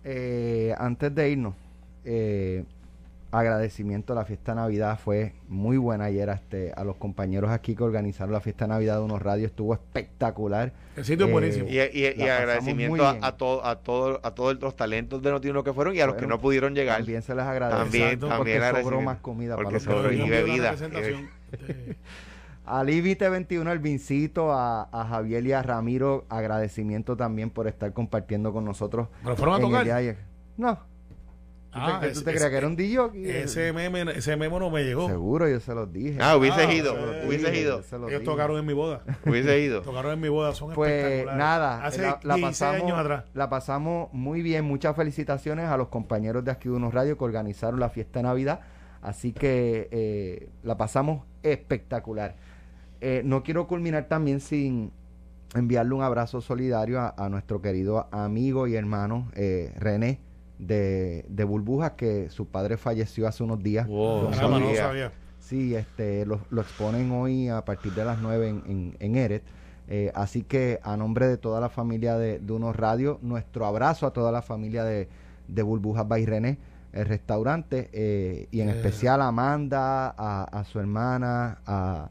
eh, 0.05 0.75
antes 0.79 1.15
de 1.15 1.31
irnos, 1.31 1.55
eh, 2.05 2.65
agradecimiento 3.33 4.13
a 4.13 4.17
la 4.17 4.25
fiesta 4.25 4.53
de 4.53 4.57
Navidad. 4.57 4.99
Fue 5.03 5.35
muy 5.49 5.77
buena 5.77 6.07
ayer 6.07 6.29
este, 6.29 6.73
a 6.75 6.85
los 6.85 6.97
compañeros 6.97 7.51
aquí 7.51 7.75
que 7.77 7.83
organizaron 7.83 8.33
la 8.33 8.41
fiesta 8.41 8.65
de 8.65 8.71
Navidad 8.71 8.97
de 8.97 9.03
unos 9.03 9.23
radios. 9.23 9.51
Estuvo 9.51 9.75
espectacular. 9.75 10.73
El 10.97 11.05
sitio 11.05 11.27
es 11.27 11.33
buenísimo. 11.33 11.69
Y, 11.69 11.79
agradecimiento 11.79 13.07
a, 13.07 13.19
a, 13.23 13.37
todo, 13.37 13.65
a, 13.65 13.77
todo, 13.77 14.21
a 14.23 14.35
todos 14.35 14.61
los 14.61 14.75
talentos 14.75 15.23
de 15.23 15.31
Notiuno 15.31 15.63
que 15.63 15.73
fueron 15.73 15.95
y 15.95 16.01
a 16.01 16.07
los 16.07 16.17
que 16.17 16.27
no 16.27 16.41
pudieron 16.41 16.75
llegar. 16.75 16.99
También 16.99 17.23
se 17.23 17.35
les 17.35 17.45
agradece. 17.45 17.79
También, 17.79 18.21
también 18.21 18.61
porque 18.63 18.83
sobró 18.83 19.01
más 19.01 19.19
comida 19.19 19.57
para 19.57 19.71
los 19.71 19.83
sobró 19.83 20.13
y 20.13 20.29
bebida. 20.29 20.75
A 22.71 22.85
Libite 22.85 23.29
21, 23.29 23.73
el 23.73 23.79
Vincito, 23.81 24.53
a, 24.53 24.89
a, 24.93 25.05
Javier 25.07 25.45
y 25.47 25.53
a 25.53 25.63
Ramiro, 25.63 26.25
agradecimiento 26.29 27.17
también 27.17 27.51
por 27.51 27.67
estar 27.67 27.93
compartiendo 27.93 28.53
con 28.53 28.65
nosotros. 28.65 29.09
¿Pero 29.23 29.37
fueron 29.37 29.57
a 29.57 29.61
tocar? 29.61 30.17
No, 30.57 30.79
Ah, 31.73 32.01
¿Tú 32.13 32.23
te, 32.23 32.33
creías 32.33 32.51
que 32.51 32.57
era 32.57 32.67
un 32.67 32.75
DJ? 32.75 33.43
Ese 33.43 33.73
meme, 33.73 34.03
ese 34.13 34.37
memo 34.37 34.59
no 34.59 34.71
me 34.71 34.83
llegó. 34.83 35.09
Seguro, 35.09 35.49
yo 35.49 35.61
se 35.61 35.73
los 35.75 35.93
dije. 35.93 36.19
Ah, 36.21 36.37
hubiese 36.37 36.63
ah, 36.63 36.73
ido. 36.73 36.95
Hubiese 37.27 37.57
ido. 37.57 37.83
Ellos 38.09 38.25
tocaron 38.25 38.59
en 38.59 38.67
mi 38.67 38.73
boda. 38.73 39.03
Hubiese 39.25 39.61
ido. 39.61 39.83
tocaron 39.83 40.13
en 40.15 40.21
mi 40.21 40.29
boda, 40.29 40.53
son 40.53 40.73
pues, 40.73 41.27
nada, 41.27 41.85
Hace 41.85 42.03
la, 42.03 42.37
pasamos, 42.41 42.83
años 42.83 42.99
atrás. 42.99 43.25
La 43.35 43.49
pasamos 43.49 44.13
muy 44.13 44.43
bien. 44.43 44.65
Muchas 44.65 44.97
felicitaciones 44.97 45.67
a 45.67 45.77
los 45.77 45.89
compañeros 45.89 46.45
de 46.45 46.51
Aquí 46.51 46.69
Unos 46.69 46.93
Radio 46.93 47.17
que 47.17 47.25
organizaron 47.25 47.79
la 47.79 47.89
fiesta 47.89 48.19
de 48.19 48.25
Navidad. 48.25 48.61
Así 49.01 49.33
que 49.33 49.89
eh, 49.93 50.49
la 50.63 50.77
pasamos 50.77 51.25
espectacular. 51.43 52.35
Eh, 53.01 53.23
no 53.25 53.43
quiero 53.43 53.67
culminar 53.67 54.09
también 54.09 54.41
sin 54.41 54.93
enviarle 55.55 55.95
un 55.95 56.03
abrazo 56.03 56.41
solidario 56.41 57.01
a, 57.01 57.29
nuestro 57.29 57.61
querido 57.61 58.09
amigo 58.13 58.67
y 58.67 58.77
hermano 58.77 59.31
eh, 59.35 59.73
René 59.77 60.21
de, 60.61 61.25
de 61.29 61.45
burbujas 61.45 61.93
que 61.93 62.29
su 62.31 62.47
padre 62.47 62.77
falleció 62.77 63.27
hace 63.27 63.43
unos 63.43 63.63
días. 63.63 63.89
no 63.89 64.31
sabía. 64.77 65.13
Sí, 65.39 65.75
este, 65.75 66.27
lo, 66.27 66.41
lo, 66.51 66.61
exponen 66.61 67.11
hoy 67.11 67.49
a 67.49 67.65
partir 67.65 67.93
de 67.95 68.05
las 68.05 68.21
9 68.21 68.49
en, 68.49 68.97
en, 69.01 69.17
Eret. 69.17 69.43
Eh, 69.89 70.13
así 70.15 70.43
que 70.43 70.79
a 70.83 70.97
nombre 70.97 71.27
de 71.27 71.39
toda 71.39 71.61
la 71.61 71.71
familia 71.71 72.17
de, 72.17 72.39
de, 72.39 72.53
Unos 72.53 72.77
Radio, 72.77 73.19
nuestro 73.23 73.67
abrazo 73.67 74.07
a 74.07 74.13
toda 74.13 74.31
la 74.31 74.43
familia 74.43 74.85
de, 74.85 75.09
de 75.49 75.63
Burbujas 75.63 76.07
René, 76.09 76.59
el 76.93 77.07
restaurante, 77.07 77.89
eh, 77.93 78.49
y 78.51 78.61
en 78.61 78.69
eh. 78.69 78.73
especial 78.73 79.23
a 79.23 79.29
Amanda, 79.29 80.15
a, 80.17 80.45
a 80.45 80.65
su 80.65 80.79
hermana, 80.79 81.59
a, 81.67 82.11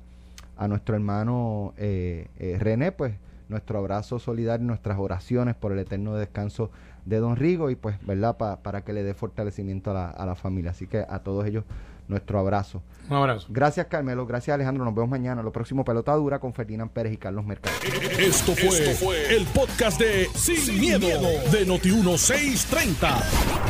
a 0.59 0.67
nuestro 0.67 0.95
hermano 0.95 1.73
René, 1.77 2.91
pues 2.91 3.13
nuestro 3.47 3.79
abrazo 3.79 4.19
solidario, 4.19 4.67
nuestras 4.67 4.99
oraciones 4.99 5.55
por 5.55 5.71
el 5.71 5.79
eterno 5.79 6.13
descanso 6.15 6.69
de 7.05 7.17
Don 7.17 7.35
Rigo 7.35 7.71
y 7.71 7.75
pues, 7.75 7.97
¿verdad? 8.05 8.37
para 8.37 8.81
que 8.83 8.93
le 8.93 9.03
dé 9.03 9.13
fortalecimiento 9.13 9.91
a 9.91 9.93
la, 9.93 10.09
a 10.09 10.25
la 10.25 10.35
familia. 10.35 10.71
Así 10.71 10.85
que 10.85 11.05
a 11.09 11.19
todos 11.19 11.45
ellos 11.47 11.63
nuestro 12.09 12.39
abrazo. 12.39 12.83
Un 13.09 13.15
abrazo. 13.15 13.47
Gracias 13.49 13.87
Carmelo, 13.87 14.25
gracias 14.25 14.53
Alejandro, 14.53 14.83
nos 14.83 14.93
vemos 14.93 15.09
mañana. 15.09 15.41
Lo 15.41 15.51
próximo 15.51 15.85
Pelota 15.85 16.13
Dura 16.15 16.39
con 16.39 16.53
Ferdinand 16.53 16.91
Pérez 16.91 17.13
y 17.13 17.17
Carlos 17.17 17.45
Mercado. 17.45 17.75
Esto 18.19 18.53
fue, 18.55 19.35
el 19.35 19.45
podcast 19.47 19.99
de 19.99 20.27
Sin, 20.35 20.79
miedo, 20.79 21.07
de 21.07 21.65
Noti1630. 21.65 23.23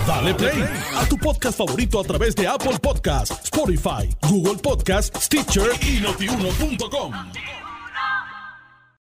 Dale 0.07 0.33
play 0.33 0.63
a 0.97 1.05
tu 1.07 1.17
podcast 1.17 1.57
favorito 1.57 1.99
a 1.99 2.03
través 2.03 2.35
de 2.35 2.47
Apple 2.47 2.79
Podcasts, 2.81 3.43
Spotify, 3.43 4.09
Google 4.27 4.59
Podcasts, 4.61 5.25
Stitcher 5.25 5.69
y 5.81 6.01
notiuno.com. 6.01 7.58